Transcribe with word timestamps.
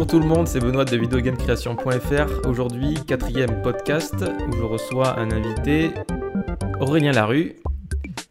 Bonjour 0.00 0.12
tout 0.12 0.26
le 0.26 0.34
monde, 0.34 0.48
c'est 0.48 0.60
Benoît 0.60 0.86
de 0.86 0.96
videogamecreation.fr. 0.96 2.48
Aujourd'hui, 2.48 2.94
quatrième 3.06 3.60
podcast 3.60 4.14
où 4.48 4.52
je 4.56 4.62
reçois 4.62 5.18
un 5.18 5.30
invité, 5.30 5.90
Aurélien 6.80 7.12
Larue. 7.12 7.56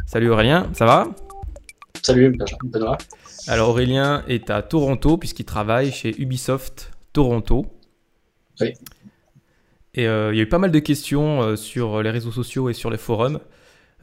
Salut 0.07 0.31
Aurélien, 0.31 0.67
ça 0.73 0.87
va? 0.87 1.09
Salut 2.01 2.35
Benoît. 2.63 2.97
Alors 3.47 3.69
Aurélien 3.69 4.23
est 4.27 4.49
à 4.49 4.63
Toronto 4.63 5.19
puisqu'il 5.19 5.45
travaille 5.45 5.91
chez 5.91 6.19
Ubisoft 6.19 6.89
Toronto. 7.13 7.67
Oui. 8.61 8.73
Et 9.93 10.07
euh, 10.07 10.33
il 10.33 10.37
y 10.37 10.39
a 10.39 10.43
eu 10.45 10.49
pas 10.49 10.57
mal 10.57 10.71
de 10.71 10.79
questions 10.79 11.43
euh, 11.43 11.55
sur 11.55 12.01
les 12.01 12.09
réseaux 12.09 12.31
sociaux 12.31 12.71
et 12.71 12.73
sur 12.73 12.89
les 12.89 12.97
forums 12.97 13.39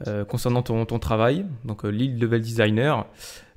euh, 0.05 0.25
concernant 0.25 0.61
ton, 0.61 0.85
ton, 0.85 0.99
travail, 0.99 1.45
donc 1.65 1.83
lead 1.83 2.21
level 2.21 2.41
designer. 2.41 3.05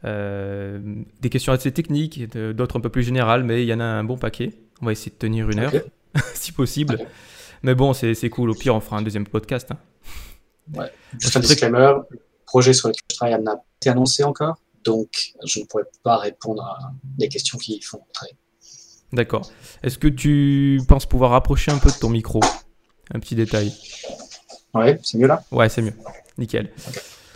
des 0.05 1.31
questions 1.31 1.53
assez 1.53 1.73
techniques, 1.73 2.31
d'autres 2.37 2.79
un 2.79 2.81
peu 2.81 2.89
plus 2.89 3.03
générales, 3.03 3.45
mais 3.45 3.63
il 3.63 3.69
y 3.69 3.75
en 3.75 3.81
a 3.81 3.85
un 3.85 4.05
bon 4.05 4.17
paquet. 4.17 4.53
On 4.81 4.87
va 4.87 4.93
essayer 4.93 5.11
de 5.11 5.17
tenir 5.17 5.51
une 5.51 5.59
heure, 5.59 5.73
si 6.35 6.53
possible. 6.53 6.99
Mais 7.63 7.75
bon, 7.75 7.93
c'est 7.93 8.31
cool. 8.31 8.51
Au 8.51 8.55
pire, 8.55 8.75
on 8.75 8.81
fera 8.81 8.97
un 8.97 9.03
deuxième 9.03 9.27
podcast. 9.27 9.71
Hein. 9.71 9.79
Ouais. 10.75 10.91
Juste 11.19 11.37
un 11.37 11.41
disclaimer, 11.41 11.93
le 12.11 12.19
projet 12.47 12.73
sur 12.73 12.89
lequel 12.89 13.03
je 13.11 13.17
travaille 13.17 13.43
n'a 13.43 13.57
pas 13.57 13.65
été 13.81 13.91
annoncé 13.91 14.25
encore, 14.25 14.57
donc 14.85 15.35
je 15.45 15.61
ne 15.61 15.65
pourrais 15.65 15.85
pas 16.03 16.17
répondre 16.17 16.63
à 16.63 16.93
des 17.19 17.29
questions 17.29 17.59
qui 17.59 17.81
font 17.83 18.01
travail. 18.13 18.35
D'accord. 19.13 19.51
Est-ce 19.83 19.99
que 19.99 20.09
tu 20.09 20.81
penses 20.87 21.07
pouvoir 21.07 21.33
rapprocher 21.33 21.73
un 21.73 21.79
peu 21.79 21.91
de 21.91 21.99
ton 21.99 22.11
micro? 22.11 22.41
Un 23.13 23.19
petit 23.19 23.35
détail. 23.35 23.73
Ouais, 24.75 24.99
c'est 25.03 25.19
mieux 25.19 25.27
là? 25.27 25.43
Ouais, 25.51 25.69
c'est 25.69 25.83
mieux. 25.83 25.95
Nickel. 26.39 26.71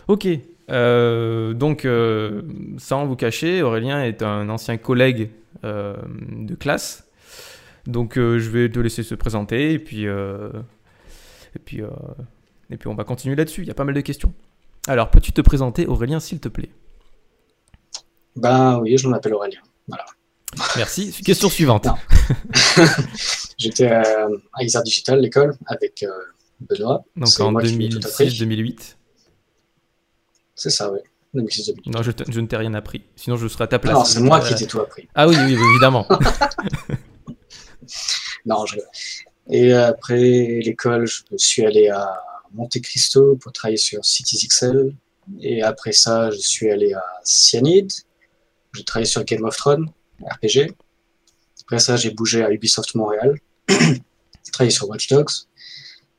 Ok. 0.07 0.27
Euh, 0.71 1.53
donc, 1.53 1.85
euh, 1.85 2.41
sans 2.77 3.05
vous 3.05 3.15
cacher, 3.15 3.61
Aurélien 3.61 4.03
est 4.03 4.23
un 4.23 4.49
ancien 4.49 4.77
collègue 4.77 5.31
euh, 5.63 5.95
de 6.31 6.55
classe. 6.55 7.07
Donc, 7.85 8.15
je 8.15 8.49
vais 8.49 8.69
te 8.69 8.79
laisser 8.79 9.03
se 9.03 9.13
présenter 9.13 9.73
et 9.73 9.79
puis, 9.79 10.05
et 10.05 11.59
puis, 11.63 11.81
et 12.71 12.77
puis 12.77 12.87
on 12.87 12.95
va 12.95 13.03
continuer 13.03 13.35
là-dessus. 13.35 13.61
Il 13.61 13.67
y 13.67 13.71
a 13.71 13.75
pas 13.75 13.83
mal 13.83 13.93
de 13.93 14.01
questions. 14.01 14.33
Alors, 14.87 15.11
peux-tu 15.11 15.31
te 15.31 15.41
présenter, 15.41 15.85
Aurélien, 15.85 16.19
s'il 16.19 16.39
te 16.39 16.47
plaît? 16.47 16.71
Ben 18.35 18.79
oui, 18.79 18.97
je 18.97 19.07
m'appelle 19.07 19.35
Aurélien. 19.35 19.61
Voilà. 19.87 20.05
Merci. 20.77 21.11
Question 21.23 21.47
suivante. 21.47 21.87
J'étais 23.59 23.91
à 23.91 24.27
Isard 24.61 24.81
Digital, 24.81 25.19
l'école, 25.19 25.55
avec 25.67 26.03
Benoît. 26.59 27.03
Donc 27.15 27.39
en 27.39 27.53
2006-2008 27.53 28.95
C'est 30.55 30.69
ça, 30.69 30.91
oui. 30.91 30.99
2006-2008. 31.35 31.91
Non, 31.91 32.01
je, 32.01 32.11
je 32.29 32.39
ne 32.39 32.47
t'ai 32.47 32.57
rien 32.57 32.73
appris. 32.73 33.03
Sinon, 33.15 33.35
je 33.35 33.47
serais 33.47 33.65
à 33.65 33.67
ta 33.67 33.79
place. 33.79 33.93
Non, 33.93 34.05
c'est 34.05 34.21
moi 34.21 34.39
qui 34.39 34.55
t'ai 34.55 34.67
tout 34.67 34.79
appris. 34.79 35.07
Ah 35.13 35.27
oui, 35.27 35.35
oui, 35.37 35.53
évidemment. 35.53 36.07
non, 38.45 38.65
je... 38.65 38.77
Et 39.49 39.73
après 39.73 40.59
l'école, 40.63 41.07
je 41.07 41.37
suis 41.37 41.65
allé 41.65 41.89
à 41.89 42.21
Monte 42.53 42.81
Cristo 42.81 43.35
pour 43.35 43.51
travailler 43.51 43.77
sur 43.77 44.01
XL. 44.01 44.95
Et 45.41 45.61
après 45.61 45.91
ça, 45.91 46.31
je 46.31 46.37
suis 46.37 46.69
allé 46.69 46.93
à 46.93 47.03
Cyanide. 47.23 47.91
J'ai 48.73 48.83
travaillé 48.83 49.05
sur 49.05 49.23
Game 49.23 49.43
of 49.43 49.55
Thrones. 49.57 49.89
RPG. 50.21 50.73
Après 51.63 51.79
ça, 51.79 51.97
j'ai 51.97 52.11
bougé 52.11 52.43
à 52.43 52.51
Ubisoft 52.51 52.95
Montréal. 52.95 53.39
j'ai 53.69 54.51
travaillé 54.51 54.71
sur 54.71 54.89
Watch 54.89 55.09
Dogs. 55.09 55.31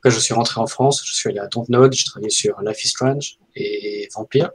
Après, 0.07 0.15
je 0.15 0.23
suis 0.23 0.33
rentré 0.33 0.61
en 0.61 0.67
France. 0.67 1.03
Je 1.05 1.13
suis 1.13 1.27
allé 1.27 1.39
à 1.39 1.47
Dontnod. 1.47 1.91
J'ai 1.91 2.05
travaillé 2.05 2.29
sur 2.29 2.61
Life 2.61 2.85
is 2.85 2.87
Strange 2.87 3.39
et 3.55 4.07
Vampire. 4.15 4.51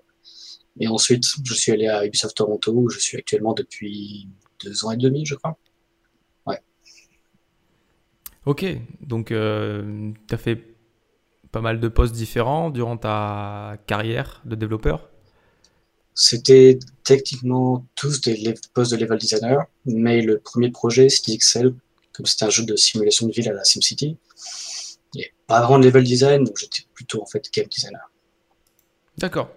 Et 0.81 0.89
ensuite, 0.89 1.25
je 1.45 1.53
suis 1.53 1.73
allé 1.73 1.89
à 1.89 2.07
Ubisoft 2.07 2.35
Toronto 2.35 2.73
où 2.73 2.89
je 2.89 2.99
suis 2.99 3.19
actuellement 3.19 3.53
depuis 3.53 4.31
deux 4.65 4.87
ans 4.87 4.93
et 4.93 4.97
demi, 4.97 5.27
je 5.27 5.35
crois. 5.35 5.59
Ouais. 6.47 6.59
Ok. 8.47 8.65
Donc, 9.03 9.31
euh, 9.31 10.13
tu 10.27 10.35
as 10.35 10.39
fait 10.39 10.75
pas 11.51 11.61
mal 11.61 11.81
de 11.81 11.89
postes 11.89 12.15
différents 12.15 12.71
durant 12.71 12.97
ta 12.97 13.77
carrière 13.87 14.41
de 14.47 14.55
développeur? 14.55 15.11
C'était 16.15 16.79
techniquement 17.05 17.87
tous 17.95 18.23
des 18.23 18.55
postes 18.73 18.93
de 18.93 18.97
level 18.97 19.19
designer, 19.19 19.67
mais 19.85 20.23
le 20.23 20.39
premier 20.39 20.71
projet, 20.71 21.11
c'était 21.11 21.37
XL, 21.37 21.75
comme 22.15 22.25
c'était 22.25 22.47
un 22.47 22.51
jeu 22.51 22.65
de 22.65 22.75
simulation 22.75 23.27
de 23.27 23.33
ville 23.33 23.51
à 23.51 23.53
la 23.53 23.65
SimCity. 23.65 24.17
Il 25.15 25.19
n'y 25.19 25.25
avait 25.25 25.35
pas 25.47 25.61
vraiment 25.61 25.79
de 25.79 25.85
level 25.85 26.05
design, 26.05 26.45
donc 26.45 26.57
j'étais 26.59 26.85
plutôt 26.95 27.23
en 27.23 27.27
fait 27.27 27.49
game 27.53 27.67
designer. 27.67 28.11
D'accord. 29.19 29.51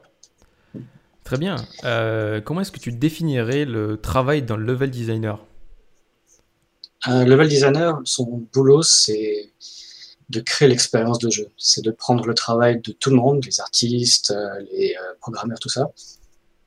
Très 1.23 1.37
bien. 1.37 1.55
Euh, 1.83 2.39
comment 2.39 2.61
est-ce 2.61 2.71
que 2.71 2.79
tu 2.79 2.91
définirais 2.91 3.65
le 3.65 3.97
travail 3.99 4.43
d'un 4.43 4.57
level 4.57 4.91
designer? 4.91 5.43
Un 7.03 7.25
level 7.25 7.47
designer, 7.47 7.99
son 8.03 8.47
boulot, 8.53 8.83
c'est 8.83 9.51
de 10.29 10.39
créer 10.39 10.67
l'expérience 10.67 11.19
de 11.19 11.29
jeu. 11.29 11.47
C'est 11.57 11.83
de 11.83 11.91
prendre 11.91 12.25
le 12.25 12.33
travail 12.33 12.79
de 12.81 12.91
tout 12.91 13.09
le 13.09 13.15
monde, 13.15 13.45
les 13.45 13.59
artistes, 13.59 14.31
euh, 14.31 14.65
les 14.71 14.95
euh, 14.95 15.13
programmeurs, 15.19 15.59
tout 15.59 15.69
ça, 15.69 15.91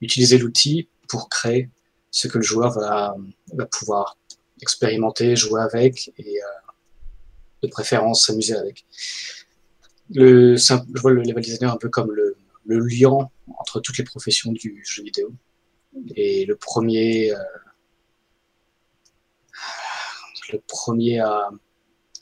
utiliser 0.00 0.38
l'outil 0.38 0.88
pour 1.09 1.28
créer 1.28 1.70
ce 2.10 2.28
que 2.28 2.38
le 2.38 2.44
joueur 2.44 2.72
va, 2.72 3.16
va 3.53 3.66
pouvoir 3.66 4.16
expérimenter, 4.60 5.37
jouer 5.37 5.60
avec 5.60 6.12
et 6.19 6.38
euh, 6.38 6.67
de 7.62 7.69
préférence 7.69 8.26
s'amuser 8.26 8.54
avec. 8.54 8.86
Le, 10.10 10.56
je 10.56 11.00
vois 11.00 11.10
le 11.10 11.22
level 11.22 11.42
designer 11.42 11.72
un 11.72 11.76
peu 11.76 11.88
comme 11.88 12.12
le, 12.12 12.36
le 12.66 12.78
liant 12.78 13.30
entre 13.58 13.80
toutes 13.80 13.98
les 13.98 14.04
professions 14.04 14.52
du 14.52 14.82
jeu 14.86 15.02
vidéo. 15.02 15.32
Et 16.16 16.46
le 16.46 16.56
premier, 16.56 17.32
euh, 17.32 17.38
le 20.52 20.60
premier 20.66 21.19
à 21.20 21.50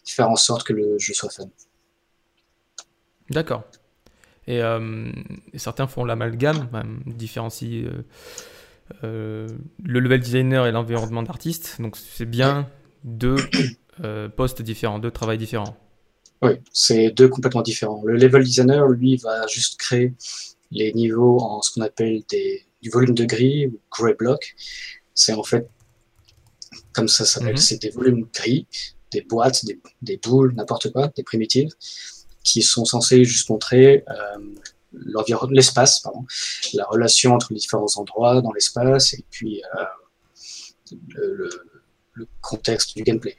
faire 0.07 0.31
en 0.31 0.37
sorte 0.37 0.67
que 0.67 0.73
le 0.73 0.99
jeu 0.99 1.13
soit 1.13 1.31
fun. 1.31 1.49
D'accord. 3.31 3.65
Euh, 4.49 5.13
et, 5.53 5.59
certains 5.59 5.87
font 5.87 6.05
l'amalgame, 6.05 6.69
différencient 7.07 7.69
euh, 7.69 8.03
euh, 9.03 9.49
le 9.83 10.01
level 10.01 10.21
designer 10.21 10.67
et 10.67 10.73
l'environnement 10.73 11.23
d'artiste. 11.23 11.81
Donc 11.81 11.97
c'est 11.97 12.27
bien 12.27 12.69
deux 13.05 13.37
postes 14.37 14.63
différents, 14.63 14.99
deux 14.99 15.11
travails 15.11 15.39
différents. 15.39 15.77
Oui, 16.43 16.53
c'est 16.73 17.11
deux 17.11 17.29
complètement 17.29 17.63
différents. 17.63 18.03
Le 18.05 18.17
level 18.17 18.45
designer, 18.45 18.87
lui, 18.89 19.17
va 19.17 19.47
juste 19.47 19.79
créer 19.79 20.15
les 20.71 20.93
niveaux 20.93 21.39
en 21.41 21.63
ce 21.63 21.73
qu'on 21.73 21.81
appelle 21.81 22.23
des, 22.29 22.67
du 22.83 22.91
volume 22.91 23.15
de 23.15 23.25
gris 23.25 23.67
ou 23.67 23.81
gray 23.91 24.15
block. 24.15 24.55
C'est 25.15 25.33
en 25.33 25.43
fait, 25.43 25.69
comme 26.93 27.09
ça 27.09 27.25
s'appelle, 27.25 27.53
mhm. 27.53 27.57
c'est 27.57 27.81
des 27.81 27.91
volumes 27.91 28.27
gris, 28.35 28.67
des 29.13 29.23
boîtes, 29.23 29.65
des, 29.65 29.81
des 30.03 30.19
boules, 30.19 30.55
n'importe 30.55 30.93
quoi, 30.93 31.09
des 31.17 31.23
primitives 31.23 31.71
qui 32.47 32.63
sont 32.63 32.85
censés 32.85 33.25
juste 33.25 33.51
montrer 33.51 34.05
euh, 34.09 34.39
l'espace, 35.51 36.03
la 36.75 36.85
relation 36.85 37.35
entre 37.35 37.49
les 37.51 37.59
différents 37.59 37.97
endroits 37.97 38.41
dans 38.41 38.53
l'espace 38.53 39.15
et 39.15 39.25
puis 39.31 39.63
euh, 39.77 40.97
le, 41.09 41.51
contexte 42.41 42.97
du 42.97 43.03
gameplay. 43.03 43.37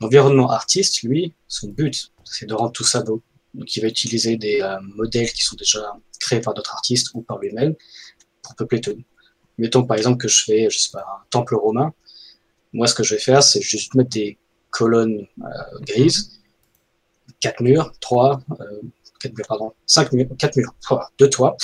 L'environnement 0.00 0.50
artiste, 0.50 1.02
lui, 1.02 1.34
son 1.48 1.68
but, 1.68 2.12
c'est 2.24 2.46
de 2.46 2.54
rendre 2.54 2.72
tout 2.72 2.84
ça 2.84 3.02
beau. 3.02 3.22
Donc 3.54 3.74
il 3.76 3.80
va 3.80 3.88
utiliser 3.88 4.36
des 4.36 4.60
euh, 4.60 4.78
modèles 4.80 5.32
qui 5.32 5.42
sont 5.42 5.56
déjà 5.56 5.80
créés 6.20 6.40
par 6.40 6.54
d'autres 6.54 6.72
artistes 6.72 7.08
ou 7.14 7.22
par 7.22 7.38
lui-même 7.38 7.74
pour 8.42 8.54
peupler 8.54 8.80
tout. 8.80 8.96
Mettons 9.58 9.84
par 9.84 9.96
exemple 9.96 10.18
que 10.18 10.28
je 10.28 10.44
fais, 10.44 10.70
je 10.70 10.78
sais 10.78 10.90
pas, 10.92 11.00
un 11.00 11.24
temple 11.30 11.56
romain. 11.56 11.92
Moi, 12.72 12.86
ce 12.86 12.94
que 12.94 13.02
je 13.02 13.14
vais 13.14 13.20
faire, 13.20 13.42
c'est 13.42 13.60
juste 13.60 13.94
mettre 13.94 14.10
des 14.10 14.38
colonnes 14.70 15.26
grises 15.80 16.40
quatre 17.40 17.62
murs, 17.62 17.92
trois, 18.00 18.40
euh, 18.60 18.80
quatre 19.18 19.36
murs, 19.36 19.46
pardon, 19.48 19.72
cinq 19.86 20.12
murs, 20.12 20.28
quatre 20.38 20.56
murs, 20.56 20.74
deux 21.18 21.30
toits. 21.30 21.56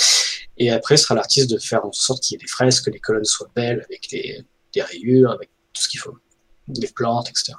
Et 0.57 0.71
après, 0.71 0.97
ce 0.97 1.03
sera 1.03 1.15
l'artiste 1.15 1.49
de 1.49 1.59
faire 1.59 1.85
en 1.85 1.91
sorte 1.91 2.23
qu'il 2.23 2.35
y 2.35 2.37
ait 2.37 2.43
des 2.43 2.47
fresques, 2.47 2.85
que 2.85 2.89
les 2.89 2.99
colonnes 2.99 3.25
soient 3.25 3.49
belles, 3.55 3.83
avec 3.85 4.09
des, 4.09 4.43
des 4.73 4.81
rayures, 4.81 5.31
avec 5.31 5.49
tout 5.73 5.81
ce 5.81 5.89
qu'il 5.89 5.99
faut, 5.99 6.17
des 6.67 6.87
plantes, 6.87 7.29
etc. 7.29 7.53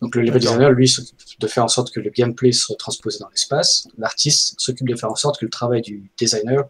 Donc 0.00 0.14
le 0.14 0.22
level 0.22 0.40
designer, 0.40 0.70
lui, 0.70 0.88
s'occupe 0.88 1.40
de 1.40 1.46
faire 1.46 1.64
en 1.64 1.68
sorte 1.68 1.92
que 1.92 2.00
le 2.00 2.10
gameplay 2.10 2.52
soit 2.52 2.76
transposé 2.76 3.18
dans 3.18 3.28
l'espace. 3.28 3.88
L'artiste 3.98 4.54
s'occupe 4.58 4.88
de 4.88 4.96
faire 4.96 5.10
en 5.10 5.16
sorte 5.16 5.38
que 5.38 5.44
le 5.44 5.50
travail 5.50 5.82
du 5.82 6.10
designer 6.16 6.64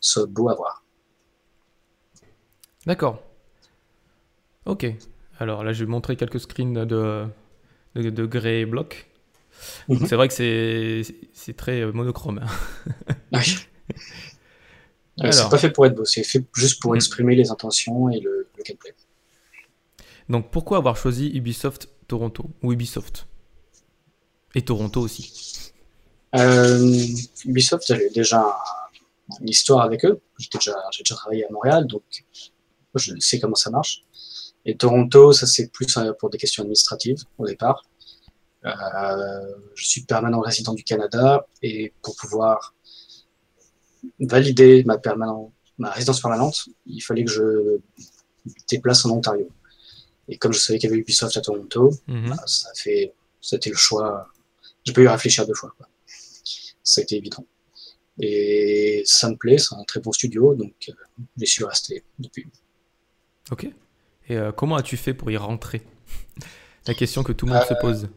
soit 0.00 0.26
beau 0.26 0.48
à 0.48 0.54
voir. 0.54 0.84
D'accord. 2.86 3.22
Ok. 4.66 4.86
Alors 5.38 5.64
là, 5.64 5.72
je 5.72 5.84
vais 5.84 5.90
montrer 5.90 6.16
quelques 6.16 6.40
screens 6.40 6.86
de, 6.86 7.26
de, 7.94 8.10
de 8.10 8.26
grès 8.26 8.64
bloc. 8.64 9.10
Mhm. 9.88 10.06
C'est 10.06 10.16
vrai 10.16 10.28
que 10.28 10.34
c'est 10.34 11.56
très 11.56 11.80
euh, 11.80 11.92
monochrome. 11.92 12.40
oui. 13.32 13.56
c'est 15.32 15.50
pas 15.50 15.58
fait 15.58 15.70
pour 15.70 15.86
être 15.86 15.94
beau, 15.94 16.04
c'est 16.04 16.22
fait 16.22 16.44
juste 16.54 16.80
pour 16.80 16.92
mhm. 16.92 16.96
exprimer 16.96 17.34
les 17.34 17.50
intentions 17.50 18.08
et 18.10 18.20
le, 18.20 18.48
gameplay. 18.64 18.94
Donc 20.28 20.50
pourquoi 20.50 20.78
avoir 20.78 20.96
choisi 20.96 21.30
Ubisoft 21.34 21.88
Toronto 22.10 22.44
ou 22.64 22.72
Ubisoft 22.72 23.28
Et 24.56 24.62
Toronto 24.62 25.00
aussi 25.00 25.72
euh, 26.34 27.06
Ubisoft, 27.44 27.84
j'avais 27.86 28.10
déjà 28.10 28.56
une 29.40 29.48
histoire 29.48 29.82
avec 29.82 30.04
eux. 30.04 30.20
J'ai 30.38 30.48
déjà, 30.52 30.72
travaillé 31.16 31.44
à 31.44 31.50
Montréal, 31.50 31.86
donc 31.86 32.02
je 32.94 33.14
sais 33.18 33.38
comment 33.38 33.54
ça 33.54 33.70
marche. 33.70 34.02
Et 34.64 34.76
Toronto, 34.76 35.32
ça 35.32 35.46
c'est 35.46 35.70
plus 35.72 35.86
pour 36.18 36.30
des 36.30 36.38
questions 36.38 36.62
administratives 36.62 37.22
au 37.38 37.46
départ. 37.46 37.84
Euh, 38.64 38.70
je 39.74 39.84
suis 39.86 40.02
permanent 40.02 40.40
résident 40.40 40.74
du 40.74 40.82
Canada 40.82 41.46
et 41.62 41.92
pour 42.02 42.14
pouvoir 42.16 42.74
valider 44.18 44.82
ma, 44.84 45.00
ma 45.78 45.90
résidence 45.90 46.20
permanente, 46.20 46.68
il 46.86 47.00
fallait 47.00 47.24
que 47.24 47.30
je 47.30 47.78
déplace 48.68 49.04
en 49.04 49.10
Ontario. 49.10 49.48
Et 50.30 50.38
comme 50.38 50.52
je 50.52 50.60
savais 50.60 50.78
qu'il 50.78 50.88
y 50.88 50.92
avait 50.92 51.00
Ubisoft 51.00 51.36
à 51.36 51.40
Toronto, 51.40 51.92
mhm. 52.06 52.30
bah, 52.30 52.42
ça 52.46 52.70
fait, 52.76 53.12
c'était 53.40 53.70
le 53.70 53.76
choix. 53.76 54.28
J'ai 54.84 54.92
pas 54.92 55.00
eu 55.02 55.08
à 55.08 55.12
réfléchir 55.12 55.46
deux 55.46 55.54
fois. 55.54 55.74
Quoi. 55.76 55.88
Ça 56.84 57.00
a 57.00 57.02
été 57.02 57.16
évident. 57.16 57.44
Et 58.20 59.02
ça 59.06 59.28
me 59.28 59.36
plaît, 59.36 59.58
c'est 59.58 59.74
un 59.74 59.82
très 59.84 60.00
bon 60.00 60.12
studio, 60.12 60.54
donc 60.54 60.72
euh, 60.88 60.92
j'y 61.36 61.46
suis 61.46 61.64
resté 61.64 62.04
depuis. 62.18 62.46
Ok. 63.50 63.64
Et 64.28 64.36
euh, 64.36 64.52
comment 64.52 64.76
as-tu 64.76 64.96
fait 64.96 65.14
pour 65.14 65.30
y 65.30 65.36
rentrer? 65.36 65.82
La 66.86 66.94
question 66.94 67.24
que 67.24 67.32
tout 67.32 67.46
le 67.46 67.52
monde 67.52 67.64
se 67.64 67.74
euh, 67.74 67.80
pose. 67.80 68.08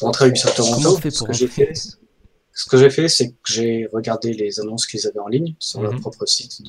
Rentrer 0.00 0.24
à 0.24 0.28
Ubisoft 0.28 0.56
Toronto, 0.56 0.98
ce 1.10 1.24
que 1.24 1.32
j'ai 1.32 1.48
fait, 1.48 1.72
ce 1.74 2.66
que 2.70 2.78
j'ai 2.78 2.90
fait, 2.90 3.08
c'est 3.08 3.30
que 3.30 3.36
j'ai 3.44 3.86
regardé 3.92 4.32
les 4.32 4.60
annonces 4.60 4.86
qu'ils 4.86 5.06
avaient 5.06 5.20
en 5.20 5.28
ligne 5.28 5.54
sur 5.58 5.82
leur 5.82 5.92
mhm. 5.92 6.00
propre 6.00 6.24
site 6.24 6.62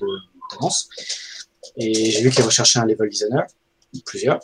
d'annonce, 0.51 0.89
et 1.77 2.11
j'ai 2.11 2.21
vu 2.21 2.29
qu'ils 2.29 2.43
recherchaient 2.43 2.79
un 2.79 2.85
level 2.85 3.09
designer, 3.09 3.45
plusieurs. 4.03 4.39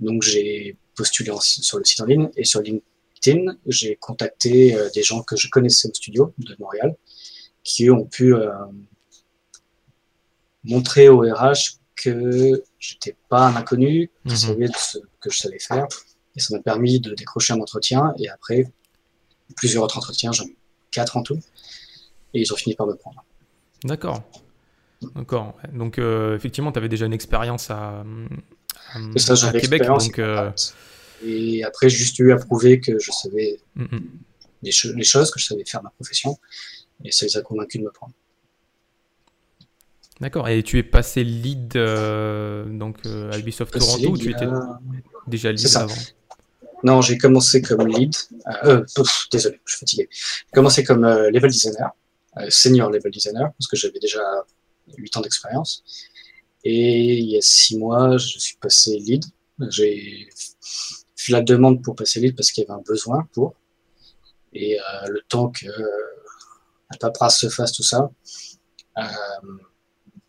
Donc 0.00 0.22
j'ai 0.22 0.76
postulé 0.94 1.32
sur 1.40 1.78
le 1.78 1.84
site 1.84 2.00
en 2.00 2.06
ligne 2.06 2.28
et 2.36 2.44
sur 2.44 2.60
LinkedIn, 2.60 3.56
j'ai 3.66 3.96
contacté 3.96 4.76
des 4.94 5.02
gens 5.02 5.22
que 5.22 5.36
je 5.36 5.48
connaissais 5.48 5.88
au 5.88 5.94
studio 5.94 6.34
de 6.38 6.54
Montréal, 6.58 6.94
qui 7.64 7.90
ont 7.90 8.04
pu 8.04 8.34
montrer 10.64 11.08
au 11.08 11.20
RH 11.20 11.78
que 11.96 12.62
j'étais 12.78 13.16
pas 13.28 13.46
un 13.46 13.56
inconnu, 13.56 14.10
mhm. 14.24 14.36
savait 14.36 14.68
ce 14.76 14.98
que 15.20 15.30
je 15.30 15.38
savais 15.38 15.58
faire. 15.58 15.86
Et 16.34 16.40
ça 16.40 16.56
m'a 16.56 16.62
permis 16.62 17.00
de 17.00 17.14
décrocher 17.14 17.52
un 17.52 17.60
entretien. 17.60 18.14
Et 18.18 18.28
après, 18.28 18.64
plusieurs 19.56 19.84
autres 19.84 19.98
entretiens, 19.98 20.32
j'en 20.32 20.44
ai 20.44 20.56
quatre 20.90 21.16
en 21.16 21.22
tout. 21.22 21.38
Et 22.34 22.40
ils 22.40 22.52
ont 22.52 22.56
fini 22.56 22.74
par 22.74 22.86
me 22.86 22.94
prendre. 22.94 23.22
D'accord. 23.84 24.22
D'accord. 25.14 25.54
Donc, 25.72 25.98
euh, 25.98 26.36
effectivement, 26.36 26.72
tu 26.72 26.78
avais 26.78 26.88
déjà 26.88 27.06
une 27.06 27.12
expérience 27.12 27.70
à, 27.70 28.04
à, 28.94 29.52
Québec. 29.52 29.82
Donc, 29.84 30.18
euh, 30.18 30.50
Et 31.24 31.64
après, 31.64 31.88
j'ai 31.88 31.98
juste 31.98 32.18
eu 32.18 32.32
à 32.32 32.36
prouver 32.36 32.80
que 32.80 32.98
je 32.98 33.10
savais 33.10 33.60
mm, 33.76 33.82
mm. 33.82 34.00
les, 34.62 34.72
les, 34.94 35.04
choses, 35.04 35.30
que 35.30 35.40
je 35.40 35.46
savais 35.46 35.64
faire 35.64 35.82
ma 35.82 35.90
profession. 35.90 36.38
Et 37.04 37.10
ça 37.10 37.26
les 37.26 37.36
a 37.36 37.42
convaincus 37.42 37.80
de 37.80 37.86
me 37.86 37.90
prendre. 37.90 38.14
D'accord. 40.22 40.48
Et 40.48 40.62
tu 40.62 40.78
es 40.78 40.84
passé 40.84 41.24
lead 41.24 41.74
euh, 41.74 42.64
donc, 42.64 42.98
euh, 43.06 43.32
à 43.32 43.38
Ubisoft 43.38 43.76
Toronto 43.76 44.10
ou 44.10 44.16
tu 44.16 44.30
étais 44.30 44.46
déjà 45.26 45.50
lead 45.50 45.68
avant? 45.74 45.94
Non, 46.84 47.02
j'ai 47.02 47.18
commencé 47.18 47.60
comme 47.60 47.88
lead. 47.88 48.14
Euh, 48.64 48.84
désolé, 49.32 49.60
je 49.64 49.72
suis 49.72 49.80
fatigué. 49.80 50.08
J'ai 50.12 50.54
commencé 50.54 50.84
comme 50.84 51.04
level 51.04 51.50
designer, 51.50 51.90
senior 52.50 52.88
level 52.90 53.10
designer, 53.10 53.50
parce 53.58 53.66
que 53.66 53.76
j'avais 53.76 53.98
déjà 53.98 54.20
8 54.96 55.16
ans 55.16 55.20
d'expérience. 55.22 55.82
Et 56.64 57.18
il 57.18 57.30
y 57.30 57.36
a 57.36 57.40
6 57.40 57.78
mois, 57.78 58.16
je 58.18 58.38
suis 58.38 58.56
passé 58.56 58.98
lead. 58.98 59.24
J'ai 59.68 60.28
fait 61.16 61.32
la 61.32 61.42
demande 61.42 61.82
pour 61.82 61.94
passer 61.94 62.20
lead 62.20 62.36
parce 62.36 62.50
qu'il 62.52 62.62
y 62.62 62.66
avait 62.66 62.78
un 62.78 62.82
besoin 62.82 63.28
pour. 63.32 63.54
Et 64.52 64.78
le 65.08 65.20
temps 65.28 65.50
que 65.50 65.66
la 65.66 66.98
paperasse 67.00 67.40
se 67.40 67.48
fasse, 67.48 67.72
tout 67.72 67.82
ça, 67.82 68.10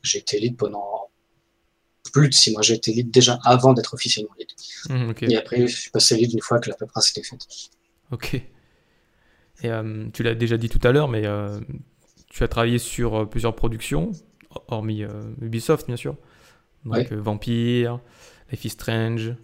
j'ai 0.01 0.19
été 0.19 0.39
lead 0.39 0.57
pendant 0.57 1.09
plus 2.13 2.29
de 2.29 2.33
six 2.33 2.51
mois. 2.51 2.61
J'ai 2.61 2.75
été 2.75 2.93
lead 2.93 3.11
déjà 3.11 3.39
avant 3.43 3.73
d'être 3.73 3.93
officiellement 3.93 4.33
lead. 4.39 4.49
Mmh, 4.89 5.31
Et 5.31 5.37
après, 5.37 5.67
je 5.67 5.75
suis 5.75 5.91
passé 5.91 6.15
lead 6.15 6.31
une 6.33 6.41
fois 6.41 6.59
que 6.59 6.69
la 6.69 6.75
paperasse 6.75 7.09
était 7.11 7.23
faite. 7.23 7.45
Ok. 8.11 8.35
Et 8.35 9.69
euh, 9.71 10.07
tu 10.13 10.23
l'as 10.23 10.35
déjà 10.35 10.57
dit 10.57 10.69
tout 10.69 10.85
à 10.85 10.91
l'heure, 10.91 11.07
mais 11.07 11.25
euh, 11.25 11.59
tu 12.29 12.43
as 12.43 12.47
travaillé 12.47 12.77
sur 12.77 13.15
euh, 13.15 13.25
plusieurs 13.25 13.55
productions, 13.55 14.11
hormis 14.67 15.03
Ubisoft, 15.41 15.87
bien 15.87 15.95
sûr. 15.95 16.15
Donc 16.85 17.11
Vampire, 17.11 17.99
Life 18.51 18.65
is 18.65 18.69
Strange. 18.69 19.35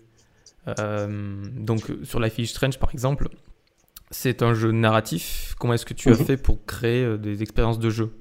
donc 0.68 1.92
sur 2.04 2.20
Life 2.20 2.40
is 2.40 2.48
Strange, 2.48 2.80
par 2.80 2.92
exemple, 2.92 3.30
c'est 4.12 4.42
un 4.42 4.54
jeu 4.54 4.72
narratif. 4.72 5.56
Comment 5.60 5.74
est-ce 5.74 5.86
que 5.86 5.94
tu 5.94 6.10
as 6.10 6.18
mhm. 6.18 6.26
fait 6.26 6.38
pour 6.38 6.66
créer 6.66 7.18
des 7.18 7.42
expériences 7.42 7.80
de 7.80 7.90
jeu 7.90 8.12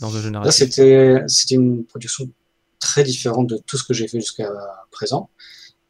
dans 0.00 0.16
un 0.16 0.30
Là, 0.30 0.50
c'était, 0.50 1.22
c'était 1.26 1.56
une 1.56 1.84
production 1.84 2.30
très 2.80 3.04
différente 3.04 3.46
de 3.46 3.58
tout 3.58 3.76
ce 3.76 3.84
que 3.84 3.94
j'ai 3.94 4.08
fait 4.08 4.18
jusqu'à 4.18 4.50
présent, 4.90 5.30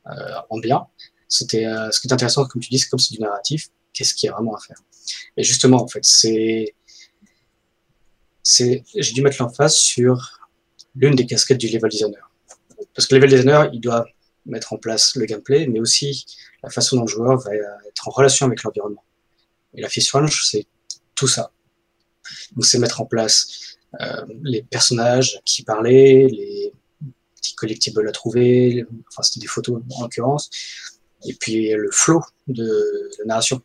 euh, 0.06 0.12
en 0.50 0.58
bien. 0.58 0.87
C'était, 1.28 1.64
euh, 1.64 1.90
ce 1.93 2.00
qui 2.00 2.08
est 2.08 2.12
intéressant, 2.12 2.44
comme 2.44 2.61
tu 2.61 2.69
dis, 2.69 2.78
c'est 2.78 2.88
comme 2.88 2.99
c'est 2.99 3.14
du 3.14 3.20
narratif, 3.20 3.69
qu'est-ce 3.93 4.14
qu'il 4.14 4.26
y 4.26 4.31
a 4.31 4.34
vraiment 4.34 4.55
à 4.55 4.61
faire? 4.61 4.76
Et 5.37 5.44
justement, 5.44 5.82
en 5.82 5.88
fait, 5.88 6.05
c'est, 6.05 6.75
c'est, 8.43 8.85
j'ai 8.95 9.13
dû 9.13 9.23
mettre 9.23 9.37
l'emphase 9.41 9.77
sur 9.77 10.41
l'une 10.95 11.15
des 11.15 11.27
casquettes 11.27 11.59
du 11.59 11.69
level 11.69 11.91
designer. 11.91 12.31
Parce 12.95 13.07
que 13.07 13.15
le 13.15 13.21
level 13.21 13.31
designer, 13.31 13.71
il 13.73 13.81
doit 13.81 14.07
mettre 14.47 14.73
en 14.73 14.77
place 14.77 15.15
le 15.17 15.27
gameplay, 15.27 15.67
mais 15.67 15.81
aussi 15.81 16.27
la 16.63 16.71
façon 16.71 16.97
dont 16.97 17.03
le 17.03 17.09
joueur 17.09 17.39
va 17.39 17.55
être 17.55 18.09
en 18.09 18.11
relation 18.11 18.47
avec 18.47 18.63
l'environnement. 18.63 19.05
Et 19.75 19.81
la 19.81 19.89
Fish 19.89 20.11
Ranch, 20.13 20.45
c'est 20.51 20.67
tout 21.15 21.29
ça. 21.29 21.53
Donc, 22.53 22.65
c'est 22.65 22.79
mettre 22.79 23.01
en 23.01 23.07
place 23.07 23.77
euh, 24.01 24.25
les 24.43 24.63
personnages 24.63 25.41
qui 25.45 25.63
parlaient, 25.63 26.29
les 26.29 26.73
petits 27.37 27.55
collectibles 27.55 28.07
à 28.09 28.13
trouver, 28.13 28.85
enfin 29.09 29.23
c'était 29.23 29.41
des 29.41 29.47
photos 29.47 29.83
en 29.97 30.03
l'occurrence, 30.03 30.51
et 31.27 31.35
puis 31.35 31.71
le 31.73 31.91
flow 31.91 32.23
de 32.47 33.11
la 33.19 33.25
narration. 33.25 33.63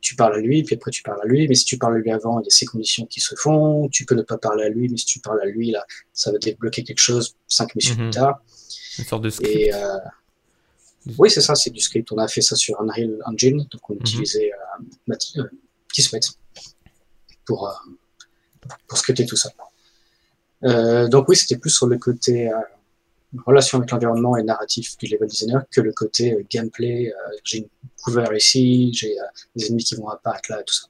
Tu 0.00 0.14
parles 0.14 0.34
à 0.34 0.38
lui, 0.38 0.62
puis 0.62 0.76
après 0.76 0.90
tu 0.90 1.02
parles 1.02 1.20
à 1.22 1.26
lui, 1.26 1.48
mais 1.48 1.54
si 1.54 1.64
tu 1.64 1.76
parles 1.76 1.96
à 1.96 1.98
lui 1.98 2.10
avant, 2.10 2.40
il 2.40 2.44
y 2.44 2.46
a 2.46 2.50
ces 2.50 2.66
conditions 2.66 3.06
qui 3.06 3.20
se 3.20 3.34
font, 3.34 3.88
tu 3.88 4.04
peux 4.04 4.14
ne 4.14 4.22
pas 4.22 4.38
parler 4.38 4.64
à 4.64 4.68
lui, 4.68 4.88
mais 4.88 4.96
si 4.96 5.06
tu 5.06 5.18
parles 5.20 5.40
à 5.42 5.46
lui, 5.46 5.70
là, 5.70 5.84
ça 6.12 6.30
va 6.30 6.38
débloquer 6.38 6.84
quelque 6.84 7.00
chose 7.00 7.36
cinq 7.48 7.74
missions 7.74 7.96
plus 7.96 8.04
mhm. 8.04 8.12
tard. 8.12 8.42
Une 8.98 9.04
sorte 9.04 9.22
de 9.22 9.30
script. 9.30 9.50
Et, 9.50 9.74
euh, 9.74 9.98
oui, 11.18 11.30
c'est 11.30 11.40
ça, 11.40 11.54
c'est 11.54 11.70
du 11.70 11.80
script. 11.80 12.12
On 12.12 12.18
a 12.18 12.28
fait 12.28 12.42
ça 12.42 12.54
sur 12.54 12.80
Unreal 12.80 13.18
Engine, 13.26 13.66
donc 13.70 13.90
on 13.90 13.94
mhm. 13.94 14.00
utilisait 14.00 14.52
euh, 14.52 15.14
euh, 15.38 15.44
Kismet 15.92 16.20
pour, 17.44 17.72
pour 18.86 18.98
scripter 18.98 19.26
tout 19.26 19.36
ça. 19.36 19.50
Euh, 20.64 21.08
donc 21.08 21.28
oui, 21.28 21.36
c'était 21.36 21.56
plus 21.56 21.70
sur 21.70 21.86
le 21.86 21.98
côté 21.98 22.50
euh, 22.50 22.56
relation 23.44 23.78
avec 23.78 23.90
l'environnement 23.90 24.36
et 24.36 24.42
narratif 24.42 24.96
du 24.98 25.06
level 25.06 25.28
designer 25.28 25.62
que 25.70 25.80
le 25.80 25.92
côté 25.92 26.32
euh, 26.32 26.44
gameplay. 26.50 27.12
j'ai 27.44 27.58
une 27.58 27.68
couvert 28.02 28.32
ici, 28.34 28.92
j'ai 28.94 29.16
des 29.56 29.66
ennemis 29.66 29.84
qui 29.84 29.94
vont 29.96 30.08
apparaître 30.08 30.50
là 30.50 30.60
et 30.60 30.64
tout 30.64 30.74
ça. 30.74 30.86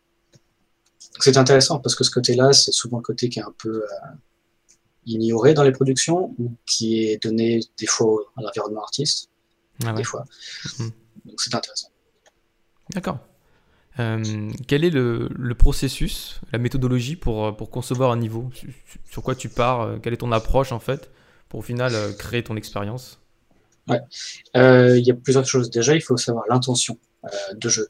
C'est 1.20 1.36
intéressant 1.36 1.80
parce 1.80 1.96
que 1.96 2.04
ce 2.04 2.10
côté-là, 2.10 2.52
c'est 2.52 2.70
souvent 2.70 2.98
le 2.98 3.02
côté 3.02 3.28
qui 3.28 3.40
est 3.40 3.42
un 3.42 3.54
peu 3.58 3.82
ignoré 5.04 5.54
dans 5.54 5.64
les 5.64 5.72
productions 5.72 6.34
ou 6.38 6.54
qui 6.64 7.04
est 7.04 7.22
donné 7.22 7.60
des 7.78 7.86
fois 7.86 8.20
à 8.36 8.42
l'environnement 8.42 8.82
artiste, 8.82 9.30
ah 9.84 9.92
des 9.94 10.04
fois. 10.04 10.24
Mhm. 10.78 10.92
Donc 11.24 11.40
c'est 11.40 11.54
intéressant. 11.54 11.88
D'accord. 12.94 13.18
Euh, 13.98 14.50
quel 14.68 14.84
est 14.84 14.90
le, 14.90 15.54
processus, 15.54 16.40
la 16.52 16.58
méthodologie 16.58 17.16
pour, 17.16 17.46
euh, 17.46 17.52
pour 17.52 17.70
concevoir 17.70 18.12
un 18.12 18.16
niveau? 18.16 18.50
Sur, 19.10 19.22
quoi 19.22 19.34
tu 19.34 19.48
pars? 19.48 19.80
Euh, 19.80 19.98
Quelle 19.98 20.12
est 20.12 20.18
ton 20.18 20.30
approche 20.30 20.72
en 20.72 20.78
fait? 20.78 21.10
Pour 21.48 21.60
au 21.60 21.62
final 21.62 21.92
créer 22.18 22.42
ton 22.42 22.56
expérience. 22.56 23.20
Ouais, 23.86 24.00
il 24.54 25.06
y 25.06 25.10
a 25.10 25.14
plusieurs 25.14 25.46
choses. 25.46 25.70
Déjà, 25.70 25.94
il 25.94 26.02
faut 26.02 26.16
savoir 26.16 26.44
l'intention 26.48 26.98
de 27.54 27.68
jeu. 27.68 27.88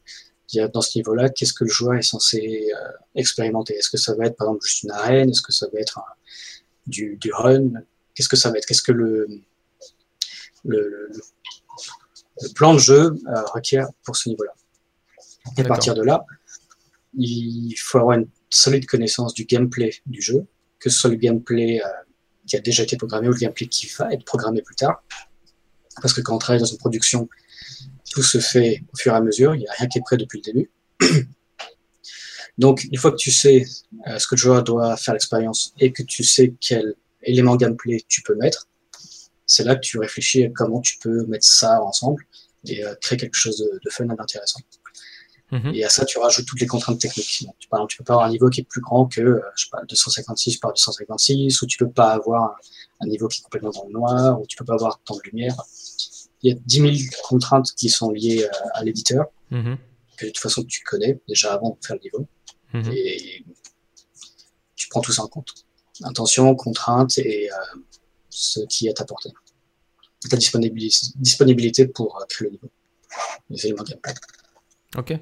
Dans 0.73 0.81
ce 0.81 0.97
niveau-là, 0.97 1.29
qu'est-ce 1.29 1.53
que 1.53 1.65
le 1.65 1.69
joueur 1.69 1.95
est 1.95 2.01
censé 2.01 2.71
expérimenter? 3.15 3.75
Est-ce 3.75 3.89
que 3.89 3.97
ça 3.97 4.15
va 4.15 4.25
être 4.27 4.37
par 4.37 4.47
exemple 4.47 4.65
juste 4.65 4.83
une 4.83 4.91
arène? 4.91 5.29
Est-ce 5.29 5.41
que 5.41 5.51
ça 5.51 5.67
va 5.71 5.79
être 5.79 5.99
du, 6.87 7.17
du 7.17 7.31
run? 7.33 7.71
Qu'est-ce 8.15 8.29
que 8.29 8.37
ça 8.37 8.49
va 8.49 8.57
être? 8.57 8.65
Qu'est-ce 8.65 8.81
que 8.81 8.91
le, 8.93 9.27
le, 10.65 11.11
le, 12.41 12.49
plan 12.55 12.73
de 12.73 12.79
jeu 12.79 13.13
requiert 13.53 13.89
pour 14.03 14.15
ce 14.15 14.29
niveau-là? 14.29 14.53
Et 15.57 15.61
à 15.61 15.65
partir 15.65 15.93
de 15.95 16.03
là, 16.03 16.25
il 17.17 17.75
faut 17.77 17.99
avoir 17.99 18.17
une 18.17 18.27
solide 18.49 18.85
connaissance 18.85 19.33
du 19.33 19.45
gameplay 19.45 19.91
du 20.05 20.21
jeu, 20.21 20.45
que 20.79 20.89
ce 20.89 20.97
soit 20.97 21.09
le 21.09 21.15
gameplay 21.15 21.81
euh, 21.83 21.87
qui 22.49 22.57
a 22.57 22.59
déjà 22.59 22.83
été 22.83 22.97
programmé 22.97 23.29
ou 23.29 23.31
le 23.31 23.37
gameplay 23.37 23.67
qui 23.67 23.87
va 23.97 24.11
être 24.11 24.25
programmé 24.25 24.61
plus 24.61 24.75
tard. 24.75 25.03
Parce 26.01 26.13
que 26.13 26.21
quand 26.21 26.35
on 26.35 26.39
travaille 26.39 26.59
dans 26.59 26.65
une 26.65 26.77
production, 26.77 27.29
tout 28.11 28.23
se 28.23 28.39
fait 28.39 28.83
au 28.91 28.97
fur 28.97 29.13
et 29.13 29.15
à 29.15 29.21
mesure, 29.21 29.55
il 29.55 29.59
n'y 29.59 29.67
a 29.67 29.71
rien 29.73 29.87
qui 29.87 29.99
est 29.99 30.01
prêt 30.01 30.17
depuis 30.17 30.41
le 30.43 30.51
début. 30.51 30.71
Donc, 32.57 32.83
une 32.91 32.97
fois 32.97 33.11
que 33.11 33.17
tu 33.17 33.31
sais 33.31 33.65
euh, 34.07 34.19
ce 34.19 34.27
que 34.27 34.35
le 34.35 34.39
joueur 34.39 34.63
doit 34.63 34.97
faire 34.97 35.13
l'expérience 35.13 35.73
et 35.79 35.93
que 35.93 36.03
tu 36.03 36.23
sais 36.23 36.53
quel 36.59 36.95
élément 37.23 37.55
gameplay 37.55 38.03
tu 38.07 38.21
peux 38.21 38.35
mettre, 38.35 38.67
c'est 39.45 39.63
là 39.63 39.75
que 39.75 39.81
tu 39.81 39.97
réfléchis 39.97 40.43
à 40.43 40.49
comment 40.49 40.81
tu 40.81 40.97
peux 40.97 41.25
mettre 41.27 41.45
ça 41.45 41.81
ensemble 41.83 42.25
et 42.65 42.83
euh, 42.83 42.95
créer 43.01 43.17
quelque 43.17 43.35
chose 43.35 43.57
de, 43.57 43.79
de 43.83 43.89
fun 43.89 44.05
et 44.05 44.15
d'intéressant. 44.15 44.59
Mhm. 45.51 45.73
Et 45.73 45.83
à 45.83 45.89
ça, 45.89 46.05
tu 46.05 46.19
rajoutes 46.19 46.45
toutes 46.45 46.59
les 46.61 46.67
contraintes 46.67 46.99
techniques. 46.99 47.43
Donc, 47.45 47.55
par 47.69 47.79
exemple, 47.79 47.91
tu 47.91 47.97
peux 47.97 48.03
pas 48.03 48.13
avoir 48.13 48.27
un 48.27 48.31
niveau 48.31 48.49
qui 48.49 48.61
est 48.61 48.63
plus 48.63 48.81
grand 48.81 49.07
que, 49.07 49.21
euh, 49.21 49.41
je 49.55 49.63
sais 49.65 49.69
pas, 49.71 49.81
256 49.87 50.57
par 50.57 50.71
256, 50.73 51.61
ou 51.61 51.65
tu 51.65 51.77
peux 51.77 51.89
pas 51.89 52.11
avoir 52.11 52.55
un 53.01 53.07
niveau 53.07 53.27
qui 53.27 53.39
est 53.39 53.43
complètement 53.43 53.71
dans 53.71 53.85
le 53.85 53.91
noir, 53.93 54.39
ou 54.39 54.45
tu 54.45 54.55
peux 54.57 54.65
pas 54.65 54.73
avoir 54.75 54.99
tant 55.05 55.15
de 55.15 55.21
lumière. 55.23 55.55
Il 56.43 56.51
y 56.51 56.55
a 56.55 56.59
10 56.65 56.81
000 56.81 56.93
contraintes 57.23 57.71
qui 57.75 57.89
sont 57.89 58.11
liées 58.11 58.43
euh, 58.43 58.67
à 58.75 58.83
l'éditeur, 58.83 59.25
Mhm. 59.51 59.77
que 60.17 60.25
de 60.25 60.31
toute 60.31 60.37
façon 60.43 60.63
tu 60.63 60.83
connais 60.83 61.19
déjà 61.27 61.53
avant 61.53 61.71
de 61.81 61.85
faire 61.85 61.95
le 61.95 62.01
niveau, 62.03 62.27
Mhm. 62.73 62.91
et 62.93 63.43
tu 64.75 64.87
prends 64.89 65.01
tout 65.01 65.11
ça 65.11 65.23
en 65.23 65.27
compte. 65.27 65.53
Intention, 66.03 66.53
contrainte 66.55 67.17
et 67.17 67.49
euh, 67.51 67.55
ce 68.29 68.59
qui 68.69 68.87
est 68.87 68.91
à 68.91 68.93
ta 68.93 69.05
portée. 69.05 69.31
Ta 70.29 70.37
disponibilité, 70.37 71.07
disponibilité 71.15 71.87
pour 71.87 72.23
créer 72.29 72.47
le 72.49 72.51
niveau. 72.51 72.69
Les 73.49 73.65
éléments 73.65 73.83
gameplay. 73.83 74.13
Ok. 74.97 75.13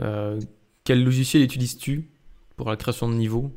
Euh, 0.00 0.40
quel 0.84 1.04
logiciel 1.04 1.42
utilises-tu 1.42 2.10
pour 2.56 2.68
la 2.70 2.76
création 2.76 3.08
de 3.08 3.14
niveau 3.14 3.50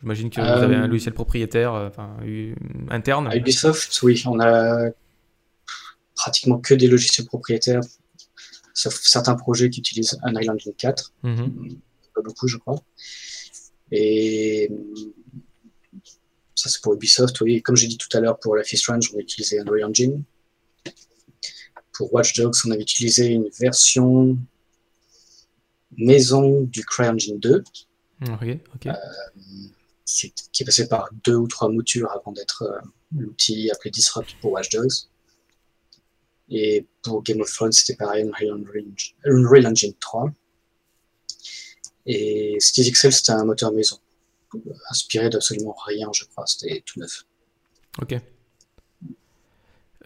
J'imagine 0.00 0.30
que 0.30 0.40
vous 0.40 0.46
Euh, 0.46 0.62
avez 0.64 0.74
un 0.76 0.86
logiciel 0.88 1.14
propriétaire, 1.14 1.74
euh, 1.74 1.88
enfin 1.88 2.16
euh, 2.24 2.54
interne. 2.90 3.28
À 3.28 3.36
Ubisoft, 3.36 4.02
oui, 4.02 4.22
on 4.26 4.40
a 4.40 4.90
pratiquement 6.16 6.58
que 6.58 6.74
des 6.74 6.88
logiciels 6.88 7.26
propriétaires, 7.26 7.80
sauf 8.74 9.00
certains 9.02 9.34
projets 9.36 9.70
qui 9.70 9.80
utilisent 9.80 10.18
Unreal 10.22 10.50
Engine 10.50 10.72
4, 10.76 11.12
Mhm. 11.22 11.76
pas 12.14 12.22
beaucoup, 12.22 12.48
je 12.48 12.56
crois. 12.56 12.82
Et 13.92 14.70
ça, 16.54 16.68
c'est 16.68 16.80
pour 16.82 16.94
Ubisoft, 16.94 17.40
oui. 17.40 17.62
Comme 17.62 17.76
j'ai 17.76 17.86
dit 17.88 17.98
tout 17.98 18.14
à 18.16 18.20
l'heure, 18.20 18.38
pour 18.38 18.56
Life 18.56 18.72
is 18.72 18.78
Strange, 18.78 19.10
on 19.14 19.18
a 19.18 19.20
utilisé 19.20 19.58
Unreal 19.60 19.84
Engine. 19.90 20.22
Pour 21.92 22.12
Watch 22.14 22.34
Dogs, 22.36 22.54
on 22.66 22.70
avait 22.70 22.82
utilisé 22.82 23.26
une 23.28 23.48
version 23.60 24.36
maison 25.96 26.62
du 26.62 26.84
CryEngine 26.84 27.38
2, 27.38 27.64
Ok, 28.30 28.46
ok. 28.74 28.88
qui, 30.04 30.32
qui 30.52 30.62
est 30.62 30.66
passé 30.66 30.88
par 30.88 31.08
deux 31.24 31.34
ou 31.34 31.48
trois 31.48 31.68
moutures 31.68 32.10
avant 32.12 32.32
d'être 32.32 32.62
euh, 32.62 32.80
l'outil 33.16 33.70
appelé 33.70 33.90
Disrupt 33.90 34.36
pour 34.40 34.52
Watch 34.52 34.68
Dogs. 34.70 35.08
Et 36.48 36.86
pour 37.02 37.22
Game 37.22 37.40
of 37.40 37.50
Thrones, 37.52 37.72
c'était 37.72 37.96
pareil, 37.96 38.24
Unreal 38.24 38.52
Engine, 38.92 39.14
Unreal 39.24 39.66
Engine 39.66 39.94
3. 39.98 40.30
Et 42.06 42.56
CityXL, 42.58 43.12
c'était 43.12 43.32
un 43.32 43.44
moteur 43.44 43.72
maison, 43.72 43.98
inspiré 44.90 45.30
d'absolument 45.30 45.74
rien, 45.86 46.08
je 46.12 46.24
crois, 46.24 46.46
c'était 46.46 46.82
tout 46.84 46.98
neuf. 47.00 47.24
Ok. 48.00 48.14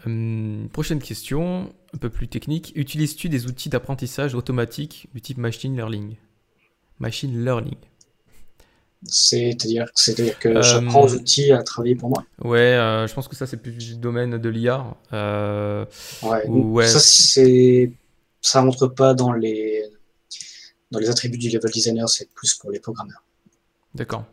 Hum, 0.06 0.68
prochaine 0.72 1.00
question, 1.00 1.72
un 1.94 1.98
peu 1.98 2.10
plus 2.10 2.28
technique. 2.28 2.72
Utilises-tu 2.76 3.28
des 3.28 3.46
outils 3.46 3.68
d'apprentissage 3.68 4.34
automatique 4.34 5.08
du 5.14 5.20
type 5.20 5.38
machine 5.38 5.76
learning? 5.76 6.16
Machine 7.00 7.44
learning. 7.44 7.76
C'est-à-dire 9.08 9.86
c'est-à-dire 9.94 10.38
que 10.38 10.48
Euh, 10.48 10.62
j'apprends 10.62 11.02
aux 11.04 11.14
outils 11.14 11.52
à 11.52 11.62
travailler 11.62 11.94
pour 11.94 12.08
moi. 12.08 12.25
Ouais, 12.42 12.58
euh, 12.58 13.06
je 13.06 13.14
pense 13.14 13.28
que 13.28 13.36
ça 13.36 13.46
c'est 13.46 13.58
plus 13.58 13.72
du 13.72 13.96
domaine 13.96 14.38
de 14.38 14.48
l'IA. 14.48 14.96
Euh, 15.12 15.84
Ouais. 16.22 16.46
Ouais. 16.48 16.86
Ça, 16.86 16.98
c'est, 16.98 17.92
ça 18.40 18.62
rentre 18.62 18.86
pas 18.88 19.12
dans 19.14 19.32
les, 19.32 19.84
dans 20.90 20.98
les 20.98 21.10
attributs 21.10 21.38
du 21.38 21.50
level 21.50 21.70
designer, 21.70 22.08
c'est 22.08 22.30
plus 22.32 22.54
pour 22.54 22.70
les 22.70 22.80
programmeurs. 22.80 23.22
D'accord. 23.94 24.25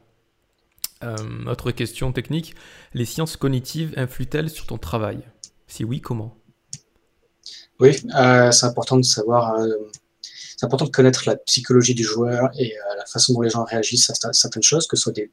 Euh, 1.03 1.45
autre 1.47 1.71
question 1.71 2.11
technique. 2.13 2.55
Les 2.93 3.05
sciences 3.05 3.35
cognitives 3.35 3.93
influent-elles 3.97 4.49
sur 4.49 4.65
ton 4.65 4.77
travail? 4.77 5.19
Si 5.67 5.83
oui, 5.83 6.01
comment? 6.01 6.37
Oui, 7.79 7.97
euh, 8.15 8.51
c'est 8.51 8.65
important 8.65 8.97
de 8.97 9.03
savoir, 9.03 9.59
euh, 9.59 9.67
c'est 10.21 10.65
important 10.65 10.85
de 10.85 10.91
connaître 10.91 11.23
la 11.25 11.35
psychologie 11.35 11.95
du 11.95 12.03
joueur 12.03 12.49
et 12.57 12.77
euh, 12.77 12.95
la 12.97 13.05
façon 13.05 13.33
dont 13.33 13.41
les 13.41 13.49
gens 13.49 13.63
réagissent 13.63 14.09
à 14.09 14.13
cer- 14.13 14.33
certaines 14.33 14.63
choses, 14.63 14.87
que 14.87 14.95
ce 14.95 15.03
soit 15.03 15.13
des 15.13 15.31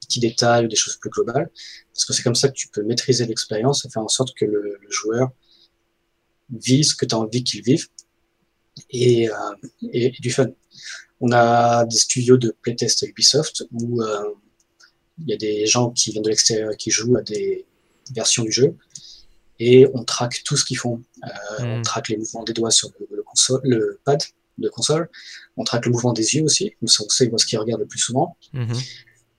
petits 0.00 0.20
détails 0.20 0.64
ou 0.64 0.68
des 0.68 0.76
choses 0.76 0.96
plus 0.96 1.10
globales, 1.10 1.50
parce 1.92 2.04
que 2.04 2.12
c'est 2.12 2.22
comme 2.22 2.34
ça 2.34 2.48
que 2.48 2.54
tu 2.54 2.68
peux 2.68 2.82
maîtriser 2.82 3.26
l'expérience 3.26 3.84
et 3.84 3.90
faire 3.90 4.02
en 4.02 4.08
sorte 4.08 4.34
que 4.34 4.44
le, 4.44 4.78
joueur 4.88 5.30
vive 6.50 6.84
ce 6.84 6.94
que 6.94 7.04
tu 7.04 7.14
as 7.14 7.18
envie 7.18 7.44
qu'il 7.44 7.62
vive 7.62 7.86
et, 8.90 9.28
du 10.20 10.30
fun. 10.30 10.46
On 11.20 11.32
a 11.32 11.84
des 11.84 11.96
studios 11.96 12.36
de 12.36 12.54
playtest 12.62 13.02
Ubisoft 13.02 13.64
où 13.72 14.02
il 15.18 15.28
y 15.28 15.32
a 15.32 15.36
des 15.36 15.66
gens 15.66 15.90
qui 15.90 16.12
viennent 16.12 16.22
de 16.22 16.28
l'extérieur 16.28 16.76
qui 16.76 16.90
jouent 16.90 17.16
à 17.16 17.22
des 17.22 17.66
versions 18.12 18.44
du 18.44 18.52
jeu 18.52 18.76
et 19.58 19.86
on 19.94 20.04
traque 20.04 20.42
tout 20.44 20.56
ce 20.56 20.64
qu'ils 20.64 20.78
font. 20.78 21.02
Euh. 21.24 21.28
On 21.78 21.82
traque 21.82 22.08
les 22.08 22.16
mouvements 22.16 22.44
des 22.44 22.52
doigts 22.52 22.70
sur 22.70 22.90
le, 23.00 23.06
le 23.16 23.22
console, 23.22 23.60
le 23.64 24.00
pad 24.04 24.22
de 24.58 24.68
console. 24.68 25.08
On 25.56 25.64
traque 25.64 25.86
le 25.86 25.92
mouvement 25.92 26.12
des 26.12 26.34
yeux 26.34 26.44
aussi, 26.44 26.72
comme 26.80 26.88
ça 26.88 27.04
on 27.04 27.08
sait 27.08 27.26
est-ce 27.26 27.46
qu'ils 27.46 27.58
regardent 27.58 27.80
le 27.82 27.86
plus 27.86 27.98
souvent. 27.98 28.36
Mhm. 28.52 28.74